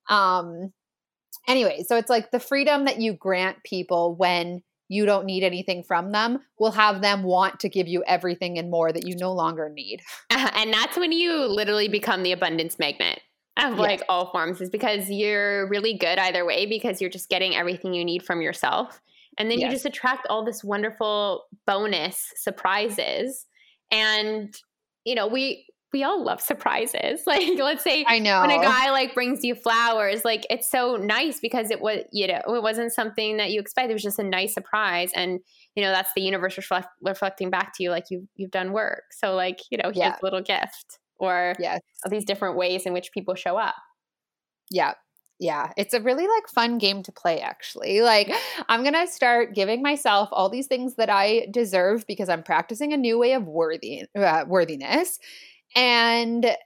Um, 0.08 0.72
anyway, 1.46 1.84
so 1.86 1.96
it's 1.96 2.10
like 2.10 2.32
the 2.32 2.40
freedom 2.40 2.86
that 2.86 3.00
you 3.00 3.12
grant 3.12 3.58
people 3.62 4.16
when 4.16 4.62
you 4.88 5.06
don't 5.06 5.26
need 5.26 5.44
anything 5.44 5.84
from 5.84 6.10
them 6.10 6.40
will 6.58 6.72
have 6.72 7.02
them 7.02 7.22
want 7.22 7.60
to 7.60 7.68
give 7.68 7.86
you 7.86 8.02
everything 8.04 8.58
and 8.58 8.68
more 8.68 8.90
that 8.90 9.06
you 9.06 9.14
no 9.16 9.32
longer 9.32 9.68
need. 9.68 10.00
Uh, 10.30 10.50
and 10.56 10.72
that's 10.72 10.96
when 10.96 11.12
you 11.12 11.44
literally 11.46 11.86
become 11.86 12.24
the 12.24 12.32
abundance 12.32 12.80
magnet 12.80 13.20
of 13.56 13.78
like 13.78 14.02
all 14.08 14.30
forms 14.30 14.60
is 14.60 14.70
because 14.70 15.08
you're 15.08 15.68
really 15.68 15.96
good 15.96 16.18
either 16.18 16.44
way 16.44 16.66
because 16.66 17.00
you're 17.00 17.10
just 17.10 17.28
getting 17.28 17.54
everything 17.54 17.94
you 17.94 18.04
need 18.04 18.22
from 18.22 18.42
yourself. 18.42 19.00
And 19.38 19.50
then 19.50 19.58
yes. 19.58 19.66
you 19.66 19.72
just 19.72 19.86
attract 19.86 20.26
all 20.28 20.44
this 20.44 20.62
wonderful 20.62 21.44
bonus 21.66 22.32
surprises. 22.36 23.46
And 23.90 24.54
you 25.04 25.14
know, 25.14 25.26
we 25.26 25.66
we 25.92 26.02
all 26.02 26.22
love 26.22 26.40
surprises. 26.40 27.22
Like 27.26 27.58
let's 27.58 27.82
say 27.82 28.04
I 28.06 28.18
know 28.18 28.40
when 28.40 28.50
a 28.50 28.62
guy 28.62 28.90
like 28.90 29.14
brings 29.14 29.42
you 29.42 29.54
flowers, 29.54 30.24
like 30.24 30.46
it's 30.50 30.70
so 30.70 30.96
nice 30.96 31.40
because 31.40 31.70
it 31.70 31.80
was 31.80 32.02
you 32.12 32.26
know 32.26 32.40
it 32.48 32.62
wasn't 32.62 32.92
something 32.92 33.38
that 33.38 33.50
you 33.50 33.60
expected. 33.60 33.90
It 33.90 33.94
was 33.94 34.02
just 34.02 34.18
a 34.18 34.24
nice 34.24 34.52
surprise, 34.52 35.10
and 35.14 35.40
you 35.74 35.82
know 35.82 35.92
that's 35.92 36.10
the 36.14 36.22
universe 36.22 36.56
reflect, 36.56 36.88
reflecting 37.00 37.50
back 37.50 37.72
to 37.76 37.82
you 37.82 37.90
like 37.90 38.04
you 38.10 38.28
you've 38.36 38.50
done 38.50 38.72
work. 38.72 39.04
So 39.10 39.34
like 39.34 39.60
you 39.70 39.78
know 39.78 39.84
here's 39.84 39.96
yeah. 39.96 40.16
a 40.20 40.24
little 40.24 40.42
gift 40.42 40.98
or 41.18 41.54
yes. 41.58 41.80
these 42.08 42.24
different 42.24 42.56
ways 42.56 42.86
in 42.86 42.92
which 42.92 43.12
people 43.12 43.34
show 43.34 43.56
up. 43.56 43.74
Yeah. 44.70 44.94
Yeah, 45.38 45.72
it's 45.76 45.92
a 45.92 46.00
really 46.00 46.26
like 46.26 46.48
fun 46.48 46.78
game 46.78 47.02
to 47.02 47.12
play 47.12 47.40
actually. 47.40 48.00
Like 48.00 48.32
I'm 48.70 48.82
going 48.82 48.94
to 48.94 49.06
start 49.06 49.54
giving 49.54 49.82
myself 49.82 50.30
all 50.32 50.48
these 50.48 50.66
things 50.66 50.94
that 50.94 51.10
I 51.10 51.48
deserve 51.50 52.06
because 52.06 52.30
I'm 52.30 52.42
practicing 52.42 52.94
a 52.94 52.96
new 52.96 53.18
way 53.18 53.32
of 53.32 53.46
worthy 53.46 54.04
uh, 54.18 54.44
worthiness 54.48 55.18
and 55.74 56.56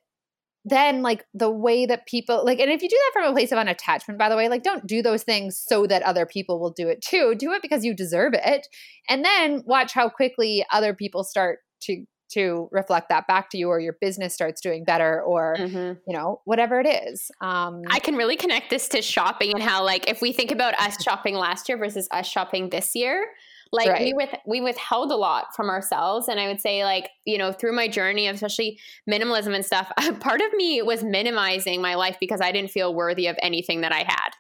then 0.65 1.03
like 1.03 1.25
the 1.33 1.51
way 1.51 1.87
that 1.87 2.07
people 2.07 2.45
like 2.45 2.61
and 2.61 2.71
if 2.71 2.83
you 2.83 2.89
do 2.89 2.97
that 2.97 3.13
from 3.13 3.31
a 3.31 3.33
place 3.33 3.51
of 3.51 3.59
unattachment 3.59 4.19
by 4.19 4.29
the 4.29 4.37
way 4.37 4.49
like 4.49 4.63
don't 4.63 4.87
do 4.87 5.01
those 5.01 5.23
things 5.23 5.59
so 5.59 5.87
that 5.87 6.03
other 6.03 6.27
people 6.27 6.61
will 6.61 6.71
do 6.71 6.89
it 6.89 7.01
too 7.01 7.35
do 7.39 7.53
it 7.53 7.63
because 7.63 7.85
you 7.85 7.95
deserve 7.95 8.35
it 8.35 8.67
and 9.09 9.25
then 9.25 9.63
watch 9.65 9.93
how 9.95 10.09
quickly 10.09 10.65
other 10.71 10.95
people 10.95 11.25
start 11.25 11.61
to 11.81 12.05
to 12.31 12.69
reflect 12.73 13.09
that 13.09 13.27
back 13.27 13.51
to 13.51 13.59
you 13.59 13.69
or 13.69 13.81
your 13.81 13.97
business 14.01 14.35
starts 14.35 14.61
doing 14.61 14.85
better 14.85 15.23
or 15.23 15.57
mm-hmm. 15.59 15.99
you 16.07 16.17
know 16.17 16.41
whatever 16.45 16.81
it 16.81 16.87
is 16.87 17.31
um 17.41 17.83
i 17.91 17.99
can 17.99 18.15
really 18.15 18.37
connect 18.37 18.71
this 18.71 18.89
to 18.89 19.03
shopping 19.03 19.53
and 19.53 19.63
how 19.63 19.85
like 19.85 20.09
if 20.09 20.21
we 20.23 20.33
think 20.33 20.51
about 20.51 20.75
us 20.81 21.03
shopping 21.03 21.35
last 21.35 21.69
year 21.69 21.77
versus 21.77 22.09
us 22.11 22.27
shopping 22.27 22.71
this 22.71 22.95
year 22.95 23.27
like 23.73 23.89
right. 23.89 24.01
we 24.03 24.13
with 24.13 24.35
we 24.47 24.61
withheld 24.61 25.11
a 25.13 25.17
lot 25.17 25.55
from 25.55 25.69
ourselves 25.69 26.29
and 26.29 26.41
i 26.41 26.47
would 26.47 26.61
say 26.61 26.85
like 26.85 27.09
you 27.25 27.39
know 27.39 27.53
through 27.53 27.75
my 27.75 27.89
journey 27.89 28.27
especially 28.27 28.79
minimalism 29.09 29.55
and 29.55 29.65
stuff 29.65 29.91
part 30.21 30.41
of 30.41 30.53
me 30.55 30.83
was 30.83 31.03
minimizing 31.03 31.81
my 31.81 31.95
life 31.95 32.17
because 32.21 32.41
i 32.41 32.53
didn't 32.53 32.71
feel 32.71 32.95
worthy 32.95 33.27
of 33.27 33.37
anything 33.43 33.83
that 33.83 33.93
i 33.93 34.05
had 34.07 34.31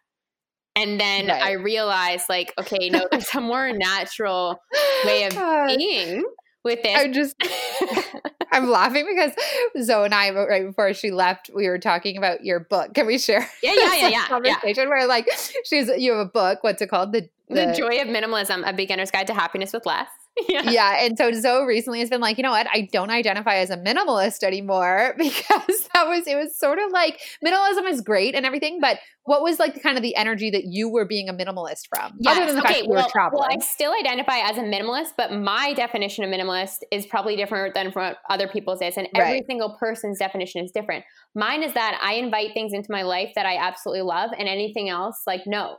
and 0.76 1.00
then 1.00 1.28
right. 1.28 1.42
i 1.42 1.52
realized 1.52 2.24
like 2.28 2.52
okay 2.58 2.88
no 2.88 3.06
there's 3.10 3.34
a 3.34 3.40
more 3.40 3.72
natural 3.72 4.60
way 5.04 5.24
of 5.24 5.32
being 5.76 6.24
with 6.64 6.82
this. 6.82 6.96
I'm 6.96 7.12
just, 7.12 7.34
I'm 8.52 8.68
laughing 8.68 9.06
because 9.08 9.32
Zoey 9.78 10.06
and 10.06 10.14
I, 10.14 10.30
right 10.30 10.66
before 10.66 10.92
she 10.94 11.10
left, 11.10 11.50
we 11.54 11.68
were 11.68 11.78
talking 11.78 12.16
about 12.16 12.44
your 12.44 12.60
book. 12.60 12.94
Can 12.94 13.06
we 13.06 13.18
share? 13.18 13.48
Yeah, 13.62 13.74
yeah, 13.74 13.94
yeah, 13.94 14.08
yeah. 14.10 14.26
Conversation 14.26 14.84
yeah. 14.84 14.88
where 14.88 15.06
like 15.06 15.28
she's, 15.64 15.88
you 15.88 16.12
have 16.12 16.26
a 16.26 16.30
book. 16.30 16.62
What's 16.62 16.82
it 16.82 16.88
called? 16.88 17.12
The, 17.12 17.28
the, 17.48 17.66
the 17.66 17.74
Joy 17.76 18.00
of 18.00 18.08
Minimalism: 18.08 18.68
A 18.68 18.72
Beginner's 18.72 19.10
Guide 19.10 19.26
to 19.28 19.34
Happiness 19.34 19.72
with 19.72 19.86
Less. 19.86 20.08
Yeah. 20.48 20.70
yeah. 20.70 21.04
And 21.04 21.18
so 21.18 21.30
Zoey 21.30 21.66
recently 21.66 22.00
has 22.00 22.08
been 22.08 22.20
like, 22.20 22.36
you 22.38 22.42
know 22.42 22.50
what? 22.50 22.66
I 22.72 22.88
don't 22.92 23.10
identify 23.10 23.56
as 23.56 23.70
a 23.70 23.76
minimalist 23.76 24.42
anymore 24.42 25.14
because 25.18 25.88
that 25.94 26.08
was, 26.08 26.26
it 26.26 26.34
was 26.34 26.58
sort 26.58 26.78
of 26.78 26.90
like 26.92 27.20
minimalism 27.44 27.88
is 27.88 28.00
great 28.00 28.34
and 28.34 28.46
everything. 28.46 28.78
But 28.80 28.98
what 29.24 29.42
was 29.42 29.58
like 29.58 29.74
the 29.74 29.80
kind 29.80 29.96
of 29.96 30.02
the 30.02 30.16
energy 30.16 30.50
that 30.50 30.64
you 30.64 30.88
were 30.88 31.04
being 31.04 31.28
a 31.28 31.34
minimalist 31.34 31.88
from? 31.94 32.14
Yes. 32.18 32.36
Other 32.36 32.46
than 32.46 32.56
the 32.56 32.62
okay, 32.62 32.68
fact 32.68 32.80
that 32.80 32.88
well, 32.88 32.98
you 32.98 33.04
were 33.04 33.10
traveling. 33.10 33.40
Well, 33.40 33.48
I 33.50 33.62
still 33.62 33.92
identify 33.92 34.38
as 34.38 34.56
a 34.56 34.62
minimalist, 34.62 35.10
but 35.16 35.32
my 35.32 35.72
definition 35.74 36.24
of 36.24 36.30
minimalist 36.30 36.78
is 36.90 37.06
probably 37.06 37.36
different 37.36 37.74
than 37.74 37.92
from 37.92 38.14
other 38.28 38.48
people's 38.48 38.80
is. 38.80 38.96
And 38.96 39.08
every 39.14 39.34
right. 39.34 39.46
single 39.46 39.76
person's 39.78 40.18
definition 40.18 40.64
is 40.64 40.72
different. 40.72 41.04
Mine 41.34 41.62
is 41.62 41.74
that 41.74 42.00
I 42.02 42.14
invite 42.14 42.54
things 42.54 42.72
into 42.72 42.90
my 42.90 43.02
life 43.02 43.30
that 43.34 43.46
I 43.46 43.56
absolutely 43.56 44.02
love 44.02 44.30
and 44.36 44.48
anything 44.48 44.88
else, 44.88 45.22
like, 45.26 45.42
no. 45.46 45.76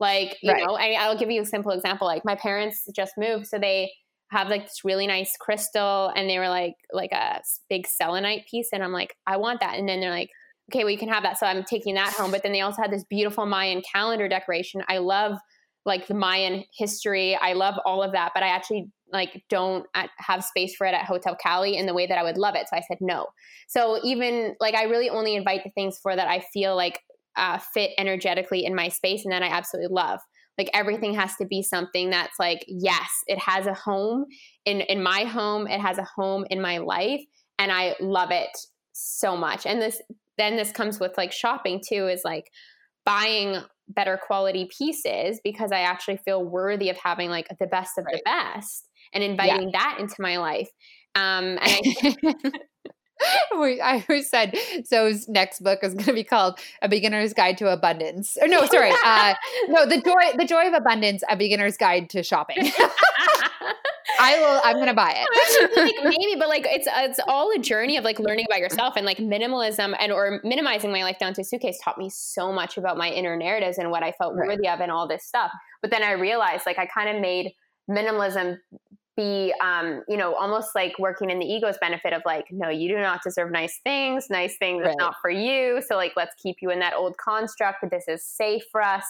Like, 0.00 0.36
you 0.42 0.52
right. 0.52 0.64
know, 0.64 0.74
I, 0.74 0.92
I'll 0.92 1.18
give 1.18 1.30
you 1.30 1.42
a 1.42 1.46
simple 1.46 1.72
example. 1.72 2.06
Like 2.06 2.24
my 2.24 2.36
parents 2.36 2.86
just 2.94 3.12
moved, 3.16 3.46
so 3.46 3.58
they 3.58 3.90
have 4.30 4.48
like 4.48 4.64
this 4.64 4.84
really 4.84 5.06
nice 5.06 5.36
crystal 5.38 6.12
and 6.14 6.28
they 6.28 6.38
were 6.38 6.48
like 6.48 6.74
like 6.92 7.12
a 7.12 7.40
big 7.68 7.86
selenite 7.86 8.46
piece 8.46 8.68
and 8.72 8.82
I'm 8.82 8.92
like 8.92 9.14
I 9.26 9.36
want 9.36 9.60
that 9.60 9.78
and 9.78 9.88
then 9.88 10.00
they're 10.00 10.10
like 10.10 10.30
okay 10.70 10.84
well 10.84 10.90
you 10.90 10.98
can 10.98 11.08
have 11.08 11.22
that 11.22 11.38
so 11.38 11.46
I'm 11.46 11.64
taking 11.64 11.94
that 11.94 12.12
home 12.12 12.30
but 12.30 12.42
then 12.42 12.52
they 12.52 12.60
also 12.60 12.82
had 12.82 12.92
this 12.92 13.04
beautiful 13.04 13.46
Mayan 13.46 13.82
calendar 13.90 14.28
decoration 14.28 14.82
I 14.88 14.98
love 14.98 15.38
like 15.86 16.06
the 16.06 16.14
Mayan 16.14 16.64
history 16.76 17.36
I 17.36 17.54
love 17.54 17.76
all 17.86 18.02
of 18.02 18.12
that 18.12 18.32
but 18.34 18.42
I 18.42 18.48
actually 18.48 18.90
like 19.10 19.42
don't 19.48 19.86
have 20.18 20.44
space 20.44 20.76
for 20.76 20.86
it 20.86 20.92
at 20.92 21.06
Hotel 21.06 21.34
Cali 21.42 21.78
in 21.78 21.86
the 21.86 21.94
way 21.94 22.06
that 22.06 22.18
I 22.18 22.22
would 22.22 22.36
love 22.36 22.54
it 22.54 22.68
so 22.68 22.76
I 22.76 22.82
said 22.86 22.98
no 23.00 23.28
so 23.66 23.98
even 24.04 24.56
like 24.60 24.74
I 24.74 24.84
really 24.84 25.08
only 25.08 25.36
invite 25.36 25.64
the 25.64 25.70
things 25.70 25.98
for 25.98 26.14
that 26.14 26.28
I 26.28 26.40
feel 26.52 26.76
like 26.76 27.00
uh, 27.36 27.58
fit 27.58 27.90
energetically 27.98 28.64
in 28.64 28.74
my 28.74 28.88
space 28.88 29.24
and 29.24 29.32
that 29.32 29.42
I 29.42 29.48
absolutely 29.48 29.94
love. 29.94 30.20
Like 30.56 30.70
everything 30.74 31.14
has 31.14 31.36
to 31.36 31.46
be 31.46 31.62
something 31.62 32.10
that's 32.10 32.38
like, 32.38 32.64
yes, 32.66 33.08
it 33.26 33.38
has 33.38 33.66
a 33.66 33.74
home 33.74 34.26
in 34.64 34.80
in 34.82 35.02
my 35.02 35.24
home, 35.24 35.66
it 35.66 35.80
has 35.80 35.98
a 35.98 36.08
home 36.16 36.44
in 36.50 36.60
my 36.60 36.78
life, 36.78 37.22
and 37.58 37.70
I 37.70 37.94
love 38.00 38.30
it 38.32 38.50
so 38.92 39.36
much. 39.36 39.66
And 39.66 39.80
this 39.80 40.02
then 40.36 40.56
this 40.56 40.72
comes 40.72 40.98
with 40.98 41.16
like 41.16 41.32
shopping 41.32 41.80
too, 41.86 42.08
is 42.08 42.22
like 42.24 42.50
buying 43.04 43.56
better 43.88 44.18
quality 44.18 44.68
pieces 44.76 45.40
because 45.42 45.72
I 45.72 45.80
actually 45.80 46.18
feel 46.18 46.44
worthy 46.44 46.90
of 46.90 46.96
having 46.96 47.30
like 47.30 47.48
the 47.58 47.66
best 47.66 47.96
of 47.96 48.04
right. 48.04 48.16
the 48.16 48.22
best 48.24 48.88
and 49.12 49.24
inviting 49.24 49.70
yeah. 49.70 49.78
that 49.78 49.96
into 49.98 50.16
my 50.18 50.36
life. 50.38 50.68
Um, 51.14 51.58
and 51.60 51.60
I, 51.62 52.34
I 53.52 54.04
always 54.08 54.28
said 54.28 54.54
Zoey's 54.80 55.28
next 55.28 55.60
book 55.62 55.80
is 55.82 55.94
going 55.94 56.06
to 56.06 56.12
be 56.12 56.24
called 56.24 56.58
A 56.82 56.88
Beginner's 56.88 57.32
Guide 57.32 57.58
to 57.58 57.72
Abundance. 57.72 58.36
Or 58.40 58.48
no, 58.48 58.64
sorry, 58.66 58.92
uh, 59.04 59.34
no, 59.68 59.86
the 59.86 60.00
joy, 60.00 60.36
the 60.36 60.44
joy 60.44 60.66
of 60.68 60.74
abundance, 60.74 61.22
A 61.28 61.36
Beginner's 61.36 61.76
Guide 61.76 62.10
to 62.10 62.22
Shopping. 62.22 62.70
I 64.20 64.38
will. 64.38 64.60
I'm 64.64 64.78
gonna 64.78 64.94
buy 64.94 65.14
it. 65.16 65.76
like 65.76 65.94
maybe, 66.02 66.34
but 66.38 66.48
like 66.48 66.64
it's 66.66 66.88
it's 66.90 67.20
all 67.28 67.52
a 67.54 67.58
journey 67.58 67.96
of 67.96 68.04
like 68.04 68.18
learning 68.18 68.46
about 68.48 68.58
yourself 68.58 68.94
and 68.96 69.06
like 69.06 69.18
minimalism 69.18 69.94
and 70.00 70.10
or 70.10 70.40
minimizing 70.42 70.90
my 70.90 71.04
life 71.04 71.18
down 71.18 71.34
to 71.34 71.42
a 71.42 71.44
suitcase 71.44 71.78
taught 71.82 71.98
me 71.98 72.10
so 72.10 72.52
much 72.52 72.76
about 72.76 72.96
my 72.96 73.10
inner 73.10 73.36
narratives 73.36 73.78
and 73.78 73.90
what 73.90 74.02
I 74.02 74.12
felt 74.12 74.34
right. 74.34 74.48
worthy 74.48 74.68
of 74.68 74.80
and 74.80 74.90
all 74.90 75.06
this 75.06 75.24
stuff. 75.24 75.52
But 75.82 75.90
then 75.90 76.02
I 76.02 76.12
realized 76.12 76.66
like 76.66 76.78
I 76.78 76.86
kind 76.86 77.14
of 77.14 77.22
made 77.22 77.52
minimalism 77.88 78.58
be 79.18 79.52
um, 79.60 80.02
you 80.08 80.16
know 80.16 80.34
almost 80.34 80.74
like 80.74 80.94
working 80.98 81.28
in 81.28 81.40
the 81.40 81.44
ego's 81.44 81.76
benefit 81.80 82.12
of 82.12 82.22
like 82.24 82.46
no 82.50 82.70
you 82.70 82.88
do 82.88 82.98
not 82.98 83.20
deserve 83.22 83.50
nice 83.50 83.80
things. 83.84 84.30
Nice 84.30 84.56
things 84.56 84.82
right. 84.82 84.90
is 84.90 84.96
not 84.96 85.16
for 85.20 85.30
you. 85.30 85.82
So 85.86 85.96
like 85.96 86.12
let's 86.16 86.34
keep 86.40 86.58
you 86.62 86.70
in 86.70 86.78
that 86.78 86.94
old 86.94 87.16
construct. 87.18 87.78
But 87.82 87.90
this 87.90 88.04
is 88.06 88.24
safe 88.24 88.62
for 88.70 88.80
us. 88.80 89.04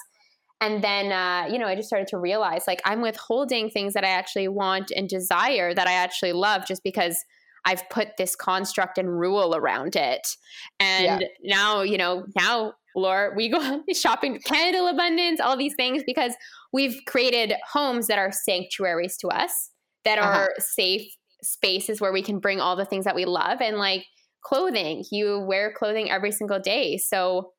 And 0.61 0.82
then 0.82 1.12
uh, 1.12 1.46
you 1.52 1.59
know 1.59 1.66
i 1.66 1.76
just 1.76 1.88
started 1.88 2.09
to 2.09 2.18
realize 2.18 2.64
like 2.66 2.80
i'm 2.84 3.00
withholding 3.00 3.70
things 3.70 3.94
that 3.94 4.02
i 4.02 4.09
actually 4.09 4.48
want 4.48 4.90
and 4.96 5.09
desire 5.09 5.72
that 5.72 5.86
i 5.86 5.92
actually 5.92 6.32
love 6.32 6.66
just 6.66 6.82
because 6.82 7.16
i've 7.64 7.88
put 7.90 8.16
this 8.16 8.34
construct 8.34 8.98
and 8.98 9.20
rule 9.20 9.54
around 9.54 9.94
it. 9.94 10.36
And 10.80 11.20
yeah. 11.20 11.28
now 11.44 11.82
you 11.82 11.98
know 11.98 12.24
now 12.34 12.74
Laura, 12.96 13.32
we 13.36 13.48
go 13.48 13.84
shopping 13.94 14.40
candle 14.40 14.88
abundance 14.88 15.38
all 15.38 15.56
these 15.56 15.76
things 15.76 16.02
because 16.04 16.32
we've 16.72 16.98
created 17.06 17.52
homes 17.70 18.09
that 18.09 18.18
are 18.18 18.32
sanctuaries 18.32 19.16
to 19.18 19.28
us 19.28 19.70
that 20.05 20.18
uh-huh. 20.18 20.30
are 20.30 20.51
safe 20.59 21.11
spaces 21.42 22.01
where 22.01 22.12
we 22.12 22.22
can 22.22 22.38
bring 22.38 22.61
all 22.61 22.76
the 22.76 22.84
things 22.84 23.05
that 23.05 23.14
we 23.14 23.24
love 23.24 23.61
and 23.61 23.76
like 23.76 24.05
clothing. 24.42 25.05
You 25.11 25.40
wear 25.40 25.72
clothing 25.72 26.11
every 26.11 26.32
single 26.32 26.59
day 26.59 26.96
so 26.99 27.53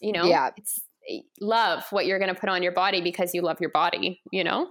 you 0.00 0.12
know 0.12 0.24
yeah. 0.24 0.50
it's 0.56 0.80
eh, 1.08 1.20
love 1.40 1.84
what 1.90 2.06
you're 2.06 2.18
going 2.18 2.32
to 2.32 2.38
put 2.38 2.48
on 2.48 2.62
your 2.62 2.72
body 2.72 3.00
because 3.00 3.34
you 3.34 3.42
love 3.42 3.60
your 3.60 3.70
body 3.70 4.20
you 4.32 4.44
know? 4.44 4.68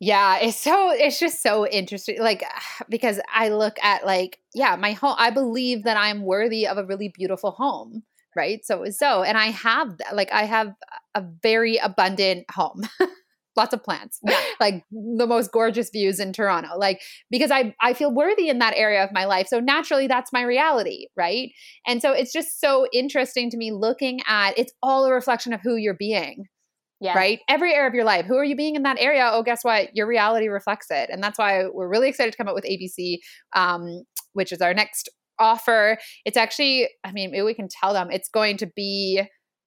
Yeah 0.00 0.38
it's 0.38 0.58
so 0.58 0.90
it's 0.90 1.18
just 1.18 1.42
so 1.42 1.66
interesting 1.66 2.20
like 2.20 2.44
because 2.88 3.20
i 3.32 3.48
look 3.48 3.76
at 3.82 4.04
like 4.06 4.38
yeah 4.54 4.76
my 4.76 4.92
home 4.92 5.16
i 5.18 5.30
believe 5.30 5.84
that 5.84 5.96
i'm 5.96 6.22
worthy 6.22 6.66
of 6.66 6.78
a 6.78 6.84
really 6.84 7.08
beautiful 7.08 7.50
home 7.52 8.02
right? 8.36 8.64
So 8.64 8.84
so 8.90 9.22
and 9.22 9.38
i 9.38 9.46
have 9.46 9.96
like 10.12 10.30
i 10.30 10.44
have 10.44 10.74
a 11.14 11.24
very 11.42 11.78
abundant 11.78 12.44
home 12.50 12.82
lots 13.56 13.72
of 13.72 13.82
plants, 13.82 14.18
yeah. 14.22 14.38
like 14.60 14.84
the 14.90 15.26
most 15.26 15.52
gorgeous 15.52 15.90
views 15.90 16.20
in 16.20 16.32
Toronto. 16.32 16.76
Like 16.76 17.02
because 17.30 17.50
I 17.50 17.74
I 17.80 17.94
feel 17.94 18.12
worthy 18.12 18.48
in 18.48 18.58
that 18.58 18.74
area 18.76 19.02
of 19.02 19.10
my 19.12 19.24
life. 19.24 19.48
So 19.48 19.60
naturally 19.60 20.06
that's 20.06 20.32
my 20.32 20.42
reality, 20.42 21.06
right? 21.16 21.50
And 21.86 22.00
so 22.02 22.12
it's 22.12 22.32
just 22.32 22.60
so 22.60 22.86
interesting 22.92 23.50
to 23.50 23.56
me 23.56 23.72
looking 23.72 24.20
at 24.26 24.58
it's 24.58 24.72
all 24.82 25.04
a 25.04 25.12
reflection 25.12 25.52
of 25.52 25.60
who 25.62 25.76
you're 25.76 25.94
being. 25.94 26.44
Yeah. 26.98 27.14
Right? 27.14 27.40
Every 27.46 27.74
area 27.74 27.88
of 27.88 27.94
your 27.94 28.04
life. 28.04 28.24
Who 28.24 28.36
are 28.36 28.44
you 28.44 28.56
being 28.56 28.74
in 28.74 28.82
that 28.84 28.96
area? 28.98 29.28
Oh, 29.30 29.42
guess 29.42 29.62
what? 29.62 29.94
Your 29.94 30.06
reality 30.06 30.48
reflects 30.48 30.86
it. 30.90 31.10
And 31.10 31.22
that's 31.22 31.38
why 31.38 31.66
we're 31.66 31.90
really 31.90 32.08
excited 32.08 32.30
to 32.30 32.38
come 32.38 32.48
up 32.48 32.54
with 32.54 32.64
ABC, 32.64 33.18
um, 33.54 34.04
which 34.32 34.50
is 34.50 34.62
our 34.62 34.72
next 34.72 35.10
offer. 35.38 35.98
It's 36.24 36.38
actually, 36.38 36.88
I 37.04 37.12
mean, 37.12 37.32
maybe 37.32 37.42
we 37.42 37.52
can 37.52 37.68
tell 37.68 37.92
them 37.92 38.10
it's 38.10 38.30
going 38.30 38.56
to 38.58 38.66
be 38.74 39.22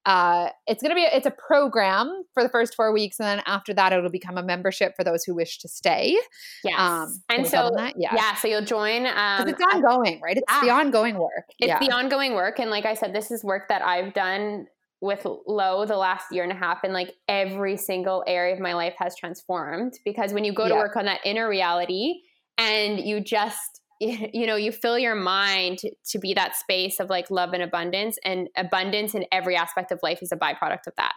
uh, 0.10 0.50
it's 0.66 0.82
going 0.82 0.90
to 0.90 0.96
be 0.96 1.04
it's 1.04 1.28
a 1.28 1.32
program 1.32 2.24
for 2.34 2.42
the 2.42 2.50
first 2.50 2.74
four 2.74 2.92
weeks 2.92 3.20
and 3.20 3.28
then 3.28 3.44
after 3.46 3.76
that 3.76 3.94
it'll 3.94 4.10
become 4.10 4.40
a 4.40 4.44
membership 4.44 4.96
for 4.96 5.04
those 5.04 5.24
who 5.24 5.36
wish 5.36 5.60
to 5.60 5.68
stay 5.68 6.18
yes 6.64 6.80
um, 6.80 7.22
and 7.30 7.46
so 7.46 7.70
yeah. 7.96 8.16
yeah 8.16 8.34
so 8.34 8.48
you'll 8.48 8.66
join 8.66 9.06
um, 9.06 9.48
it's 9.48 9.62
ongoing 9.72 10.20
right 10.20 10.38
it's 10.38 10.52
yeah. 10.52 10.62
the 10.62 10.72
ongoing 10.72 11.20
work 11.20 11.46
it's 11.60 11.68
yeah. 11.68 11.78
the 11.78 11.92
ongoing 11.92 12.34
work 12.34 12.60
and 12.60 12.72
like 12.72 12.86
i 12.86 12.96
said 12.96 13.14
this 13.14 13.30
is 13.30 13.44
work 13.44 13.70
that 13.70 13.84
i've 13.84 14.12
done 14.16 14.66
with 15.00 15.26
Lo 15.48 15.86
the 15.86 15.96
last 15.96 16.26
year 16.32 16.44
and 16.44 16.52
a 16.52 16.56
half 16.56 16.80
and 16.84 16.92
like 16.92 17.14
every 17.28 17.78
single 17.78 18.24
area 18.26 18.54
of 18.54 18.60
my 18.60 18.74
life 18.74 18.96
has 18.98 19.16
transformed 19.16 19.94
because 20.04 20.34
when 20.34 20.44
you 20.44 20.52
go 20.52 20.68
to 20.68 20.74
work 20.74 20.98
on 20.98 21.06
that 21.06 21.22
inner 21.24 21.48
reality 21.48 22.16
and 22.58 23.00
you 23.00 23.22
just 23.22 23.80
you 24.00 24.48
know 24.48 24.56
you 24.56 24.72
fill 24.72 24.98
your 24.98 25.16
mind 25.16 25.80
to 26.06 26.20
be 26.20 26.34
that 26.34 26.56
space 26.56 27.00
of 27.00 27.10
like 27.10 27.30
love 27.30 27.54
and 27.54 27.62
abundance 27.62 28.18
and 28.24 28.48
abundance 28.56 29.14
in 29.14 29.26
every 29.32 29.56
aspect 29.56 29.92
of 29.92 30.00
life 30.02 30.22
is 30.22 30.32
a 30.32 30.38
byproduct 30.38 30.88
of 30.88 30.94
that. 30.98 31.14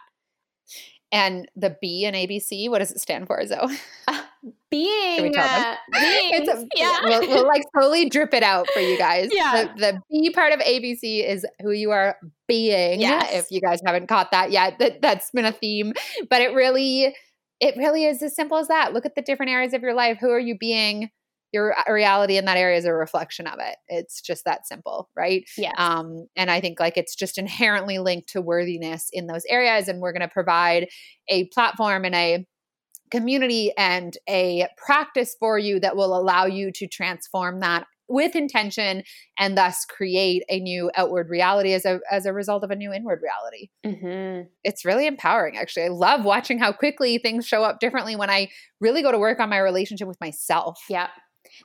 And 1.11 1.47
the 1.55 1.77
b 1.81 2.05
in 2.05 2.13
abc 2.13 2.69
what 2.69 2.79
does 2.79 2.91
it 2.91 2.99
stand 2.99 3.27
for 3.27 3.39
zoey? 3.41 3.79
Uh, 4.07 4.21
being, 4.69 5.37
uh, 5.37 5.75
being 5.93 6.49
a, 6.49 6.65
yeah. 6.75 6.99
We'll, 7.03 7.21
we'll, 7.27 7.47
like 7.47 7.61
slowly 7.77 8.09
drip 8.09 8.33
it 8.33 8.43
out 8.43 8.67
for 8.71 8.79
you 8.79 8.97
guys. 8.97 9.29
Yeah. 9.33 9.67
The, 9.75 9.79
the 9.79 10.01
b 10.11 10.31
part 10.31 10.51
of 10.51 10.59
abc 10.59 11.01
is 11.03 11.45
who 11.61 11.71
you 11.71 11.91
are 11.91 12.17
being 12.47 12.99
yes. 12.99 13.31
if 13.31 13.51
you 13.51 13.61
guys 13.61 13.79
haven't 13.85 14.07
caught 14.07 14.31
that 14.31 14.51
yet. 14.51 14.79
That, 14.79 15.01
that's 15.01 15.31
been 15.31 15.45
a 15.45 15.51
theme. 15.51 15.93
But 16.29 16.41
it 16.41 16.53
really 16.53 17.15
it 17.59 17.77
really 17.77 18.03
is 18.03 18.21
as 18.21 18.35
simple 18.35 18.57
as 18.57 18.67
that. 18.67 18.93
Look 18.93 19.05
at 19.05 19.15
the 19.15 19.21
different 19.21 19.51
areas 19.51 19.73
of 19.73 19.81
your 19.81 19.93
life. 19.93 20.17
Who 20.19 20.31
are 20.31 20.39
you 20.39 20.57
being 20.57 21.09
your 21.53 21.77
uh, 21.77 21.93
reality 21.93 22.37
in 22.37 22.45
that 22.45 22.57
area 22.57 22.77
is 22.77 22.85
a 22.85 22.93
reflection 22.93 23.47
of 23.47 23.59
it. 23.59 23.77
It's 23.87 24.19
just 24.19 24.43
that 24.45 24.67
simple, 24.67 25.09
right? 25.15 25.47
Yeah. 25.57 25.71
Um, 25.77 26.27
and 26.35 26.49
I 26.51 26.59
think 26.59 26.79
like 26.79 26.97
it's 26.97 27.15
just 27.15 27.37
inherently 27.37 27.99
linked 27.99 28.29
to 28.29 28.41
worthiness 28.41 29.09
in 29.13 29.27
those 29.27 29.45
areas. 29.47 29.87
And 29.87 30.01
we're 30.01 30.11
going 30.11 30.21
to 30.21 30.27
provide 30.27 30.89
a 31.29 31.45
platform 31.45 32.03
and 32.03 32.15
a 32.15 32.45
community 33.11 33.71
and 33.77 34.17
a 34.27 34.67
practice 34.75 35.35
for 35.39 35.59
you 35.59 35.79
that 35.79 35.95
will 35.95 36.17
allow 36.17 36.45
you 36.45 36.71
to 36.71 36.87
transform 36.87 37.59
that 37.59 37.85
with 38.09 38.35
intention 38.35 39.03
and 39.37 39.57
thus 39.57 39.85
create 39.85 40.43
a 40.49 40.59
new 40.59 40.91
outward 40.95 41.29
reality 41.29 41.73
as 41.73 41.85
a 41.85 41.99
as 42.11 42.25
a 42.25 42.33
result 42.33 42.63
of 42.63 42.69
a 42.69 42.75
new 42.75 42.91
inward 42.91 43.21
reality. 43.21 43.69
Mm-hmm. 43.85 44.49
It's 44.63 44.83
really 44.83 45.07
empowering, 45.07 45.57
actually. 45.57 45.83
I 45.83 45.89
love 45.89 46.25
watching 46.25 46.59
how 46.59 46.73
quickly 46.73 47.17
things 47.17 47.47
show 47.47 47.63
up 47.63 47.79
differently 47.79 48.15
when 48.15 48.29
I 48.29 48.49
really 48.81 49.03
go 49.03 49.11
to 49.11 49.17
work 49.17 49.39
on 49.39 49.49
my 49.49 49.59
relationship 49.59 50.07
with 50.07 50.19
myself. 50.19 50.81
Yeah 50.89 51.07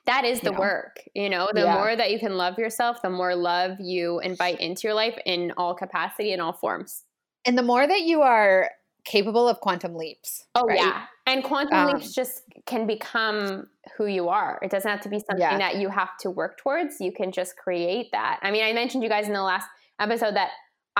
that 0.06 0.24
is 0.24 0.40
the 0.40 0.46
you 0.46 0.52
know? 0.52 0.58
work 0.58 0.96
you 1.14 1.28
know 1.28 1.48
the 1.52 1.60
yeah. 1.60 1.74
more 1.74 1.96
that 1.96 2.10
you 2.10 2.18
can 2.18 2.36
love 2.36 2.58
yourself 2.58 3.00
the 3.02 3.10
more 3.10 3.34
love 3.34 3.76
you 3.80 4.20
invite 4.20 4.60
into 4.60 4.82
your 4.84 4.94
life 4.94 5.18
in 5.26 5.52
all 5.56 5.74
capacity 5.74 6.32
in 6.32 6.40
all 6.40 6.52
forms 6.52 7.04
and 7.44 7.56
the 7.56 7.62
more 7.62 7.86
that 7.86 8.02
you 8.02 8.22
are 8.22 8.70
capable 9.04 9.48
of 9.48 9.60
quantum 9.60 9.94
leaps 9.94 10.44
oh 10.54 10.66
right? 10.66 10.78
yeah 10.78 11.04
and 11.26 11.42
quantum 11.44 11.76
um, 11.78 11.92
leaps 11.92 12.14
just 12.14 12.42
can 12.66 12.86
become 12.86 13.66
who 13.96 14.06
you 14.06 14.28
are 14.28 14.58
it 14.62 14.70
doesn't 14.70 14.90
have 14.90 15.00
to 15.00 15.08
be 15.08 15.18
something 15.18 15.38
yeah. 15.38 15.58
that 15.58 15.76
you 15.76 15.88
have 15.88 16.16
to 16.20 16.30
work 16.30 16.58
towards 16.58 17.00
you 17.00 17.12
can 17.12 17.32
just 17.32 17.56
create 17.56 18.08
that 18.12 18.38
i 18.42 18.50
mean 18.50 18.64
i 18.64 18.72
mentioned 18.72 19.02
you 19.02 19.08
guys 19.08 19.26
in 19.26 19.32
the 19.32 19.42
last 19.42 19.66
episode 20.00 20.34
that 20.34 20.50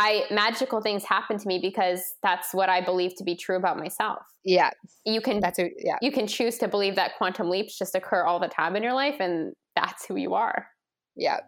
I 0.01 0.23
magical 0.31 0.81
things 0.81 1.03
happen 1.03 1.39
to 1.39 1.49
me 1.49 1.59
because 1.59 2.15
that's 2.23 2.55
what 2.55 2.69
I 2.69 2.81
believe 2.81 3.17
to 3.17 3.25
be 3.25 3.35
true 3.35 3.57
about 3.57 3.77
myself. 3.79 4.23
Yeah. 4.45 4.71
You 5.05 5.21
can 5.21 5.41
that's 5.41 5.59
who, 5.59 5.71
yeah. 5.77 5.97
You 6.01 6.13
can 6.13 6.29
choose 6.29 6.57
to 6.59 6.69
believe 6.69 6.95
that 6.95 7.17
quantum 7.19 7.51
leaps 7.51 7.77
just 7.77 7.97
occur 7.97 8.23
all 8.23 8.39
the 8.39 8.47
time 8.47 8.77
in 8.77 8.85
your 8.85 8.93
life 8.93 9.17
and 9.19 9.55
that's 9.75 10.07
who 10.07 10.15
you 10.15 10.35
are. 10.35 10.69
Yeah. 11.17 11.41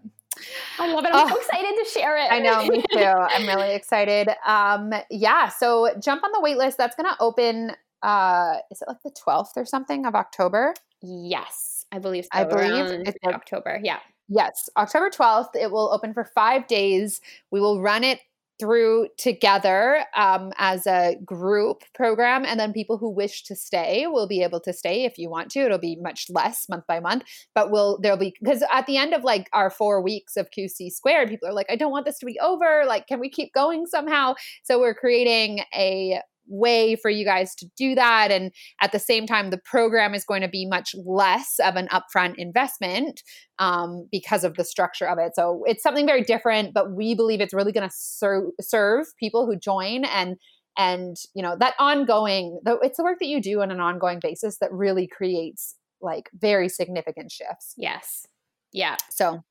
I 0.80 0.92
love 0.92 1.05
it. 1.05 1.12
I'm 1.14 1.26
oh, 1.26 1.28
so 1.28 1.36
excited 1.36 1.76
to 1.84 1.90
share 1.92 2.16
it. 2.16 2.32
I 2.32 2.40
know, 2.40 2.66
me 2.66 2.82
too. 2.92 2.98
I'm 2.98 3.46
really 3.46 3.72
excited. 3.72 4.28
Um, 4.44 4.92
yeah, 5.11 5.48
so 5.48 5.94
jump 6.03 6.24
on 6.24 6.32
the 6.32 6.40
wait 6.40 6.57
list. 6.57 6.76
That's 6.76 6.96
gonna 6.96 7.16
open 7.20 7.70
uh 8.03 8.55
is 8.72 8.82
it 8.82 8.88
like 8.88 9.03
the 9.05 9.11
12th 9.11 9.57
or 9.57 9.64
something 9.64 10.07
of 10.07 10.16
October? 10.16 10.74
Yes, 11.03 11.86
I 11.92 12.01
believe 12.01 12.24
so. 12.24 12.30
I 12.32 12.42
believe 12.42 13.03
it's 13.07 13.16
October. 13.24 13.78
Yeah. 13.84 13.98
Yes, 14.28 14.68
October 14.76 15.11
12th. 15.11 15.55
It 15.55 15.70
will 15.70 15.92
open 15.92 16.14
for 16.14 16.24
five 16.24 16.66
days. 16.66 17.20
We 17.51 17.61
will 17.61 17.80
run 17.80 18.03
it 18.05 18.20
through 18.61 19.09
together 19.17 20.05
um, 20.15 20.53
as 20.59 20.87
a 20.87 21.17
group 21.25 21.83
program 21.95 22.45
and 22.45 22.61
then 22.61 22.73
people 22.73 22.99
who 22.99 23.11
wish 23.11 23.43
to 23.45 23.57
stay 23.57 24.07
will 24.07 24.29
be 24.29 24.43
able 24.43 24.61
to 24.61 24.73
stay 24.73 25.05
if 25.05 25.19
you 25.19 25.31
want 25.31 25.51
to. 25.53 25.61
It'll 25.61 25.79
be 25.79 25.97
much 25.97 26.27
less 26.31 26.69
month 26.69 26.87
by 26.87 27.01
month 27.01 27.25
but 27.55 27.71
we'll 27.71 27.99
there'll 28.01 28.19
be 28.19 28.35
because 28.43 28.63
at 28.73 28.87
the 28.87 28.97
end 28.97 29.15
of 29.15 29.25
like 29.25 29.49
our 29.53 29.71
four 29.71 30.03
weeks 30.03 30.37
of 30.37 30.51
qc 30.51 30.91
squared 30.91 31.29
people 31.29 31.49
are 31.49 31.53
like 31.53 31.67
i 31.71 31.77
don't 31.77 31.91
want 31.91 32.05
this 32.05 32.19
to 32.19 32.27
be 32.27 32.39
over. 32.41 32.85
Like 32.87 33.07
can 33.07 33.21
we 33.21 33.31
keep 33.31 33.53
going 33.53 33.87
somehow? 33.87 34.35
So 34.63 34.79
we're 34.79 34.95
creating 34.95 35.61
a 35.75 36.21
way 36.51 36.96
for 36.96 37.11
you 37.11 37.24
guys 37.24 37.55
to 37.57 37.66
do 37.76 37.94
that. 37.94 38.30
And 38.30 38.53
at 38.82 38.92
the 38.92 38.98
same 38.98 39.26
time, 39.26 39.51
the 39.51 39.61
program 39.64 40.14
is 40.14 40.24
going 40.24 40.42
to 40.42 40.48
be 40.48 40.66
much 40.66 40.94
less 41.07 41.59
of 41.64 41.76
an 41.76 41.88
upfront 41.88 42.34
investment 42.36 43.22
um, 43.59 44.09
because 44.11 44.44
of 44.44 44.55
the 44.57 44.64
structure 44.64 45.09
of 45.09 45.18
it. 45.18 45.32
So 45.34 45.62
it's 45.66 45.82
something 45.82 46.07
very 46.07 46.22
different, 46.22 46.74
but 46.74 46.92
we 46.92 47.14
believe 47.14 47.40
it's 47.40 47.55
really 47.55 47.72
going 47.72 47.88
to 47.88 47.94
ser- 47.94 48.51
serve 48.61 49.07
people 49.18 49.46
who 49.46 49.57
join 49.57 50.05
and 50.05 50.36
and 50.78 51.16
you 51.34 51.42
know 51.42 51.57
that 51.59 51.74
ongoing 51.80 52.61
though 52.64 52.78
it's 52.78 52.96
the 52.96 53.03
work 53.03 53.18
that 53.18 53.26
you 53.26 53.40
do 53.42 53.61
on 53.61 53.72
an 53.72 53.80
ongoing 53.80 54.20
basis 54.20 54.59
that 54.59 54.72
really 54.72 55.07
creates 55.07 55.74
like 56.01 56.30
very 56.32 56.68
significant 56.68 57.30
shifts 57.30 57.74
yes 57.76 58.24
yeah 58.72 58.96
so 59.11 59.42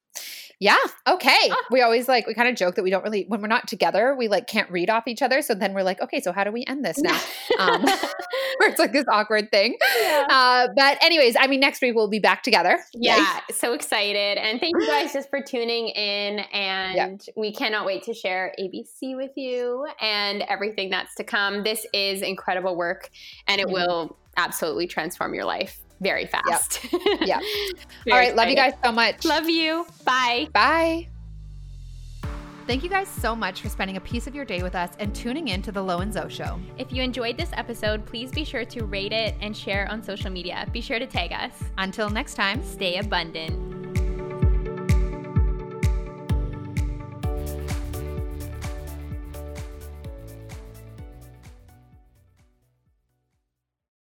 Yeah. 0.59 0.75
Okay. 1.07 1.49
Ah. 1.49 1.57
We 1.71 1.81
always 1.81 2.09
like 2.09 2.27
we 2.27 2.33
kind 2.33 2.49
of 2.49 2.55
joke 2.55 2.75
that 2.75 2.83
we 2.83 2.89
don't 2.89 3.03
really 3.03 3.23
when 3.29 3.41
we're 3.41 3.47
not 3.47 3.67
together 3.67 4.13
we 4.13 4.27
like 4.27 4.47
can't 4.47 4.69
read 4.69 4.89
off 4.89 5.07
each 5.07 5.21
other. 5.21 5.41
So 5.41 5.53
then 5.55 5.73
we're 5.73 5.83
like, 5.83 6.01
okay, 6.01 6.19
so 6.19 6.33
how 6.33 6.43
do 6.43 6.51
we 6.51 6.65
end 6.67 6.83
this 6.83 6.97
now? 7.01 7.17
um, 7.59 7.81
where 8.57 8.69
it's 8.69 8.79
like 8.79 8.91
this 8.91 9.05
awkward 9.09 9.51
thing. 9.51 9.77
Yeah. 10.01 10.27
Uh, 10.29 10.67
but 10.75 11.01
anyways, 11.01 11.37
I 11.39 11.47
mean, 11.47 11.61
next 11.61 11.81
week 11.81 11.95
we'll 11.95 12.09
be 12.09 12.19
back 12.19 12.43
together. 12.43 12.77
Yeah. 12.93 13.17
Yay. 13.17 13.55
So 13.55 13.73
excited, 13.73 14.37
and 14.37 14.59
thank 14.59 14.75
you 14.77 14.87
guys 14.87 15.13
just 15.13 15.29
for 15.29 15.41
tuning 15.41 15.89
in. 15.89 16.41
And 16.59 16.95
yeah. 16.95 17.31
we 17.37 17.53
cannot 17.53 17.85
wait 17.85 18.03
to 18.03 18.13
share 18.13 18.53
ABC 18.59 19.15
with 19.15 19.31
you 19.35 19.87
and 20.01 20.41
everything 20.43 20.89
that's 20.89 21.15
to 21.15 21.23
come. 21.23 21.63
This 21.63 21.85
is 21.93 22.21
incredible 22.21 22.75
work, 22.75 23.09
and 23.47 23.61
it 23.61 23.67
mm-hmm. 23.67 23.73
will 23.73 24.17
absolutely 24.35 24.87
transform 24.87 25.33
your 25.33 25.45
life 25.45 25.79
very 26.01 26.25
fast. 26.25 26.79
Yep. 26.91 27.21
yeah. 27.21 27.35
All 28.11 28.17
right. 28.17 28.29
Exciting. 28.29 28.35
Love 28.35 28.49
you 28.49 28.55
guys 28.55 28.73
so 28.83 28.91
much. 28.91 29.25
Love 29.25 29.49
you. 29.49 29.85
Bye. 30.05 30.47
Bye. 30.53 31.07
Thank 32.67 32.83
you 32.83 32.89
guys 32.89 33.07
so 33.07 33.35
much 33.35 33.61
for 33.61 33.69
spending 33.69 33.97
a 33.97 33.99
piece 33.99 34.27
of 34.27 34.35
your 34.35 34.45
day 34.45 34.61
with 34.61 34.75
us 34.75 34.91
and 34.99 35.13
tuning 35.15 35.47
in 35.47 35.63
to 35.63 35.71
the 35.71 35.81
Lo 35.81 36.01
and 36.01 36.13
Zo 36.13 36.27
Show. 36.27 36.59
If 36.77 36.93
you 36.93 37.01
enjoyed 37.01 37.35
this 37.35 37.49
episode, 37.53 38.05
please 38.05 38.31
be 38.31 38.43
sure 38.43 38.63
to 38.63 38.85
rate 38.85 39.11
it 39.11 39.33
and 39.41 39.57
share 39.57 39.89
on 39.89 40.03
social 40.03 40.29
media. 40.29 40.67
Be 40.71 40.79
sure 40.79 40.99
to 40.99 41.07
tag 41.07 41.31
us. 41.33 41.63
Until 41.79 42.11
next 42.11 42.35
time, 42.35 42.63
stay 42.63 42.97
abundant. 42.97 43.78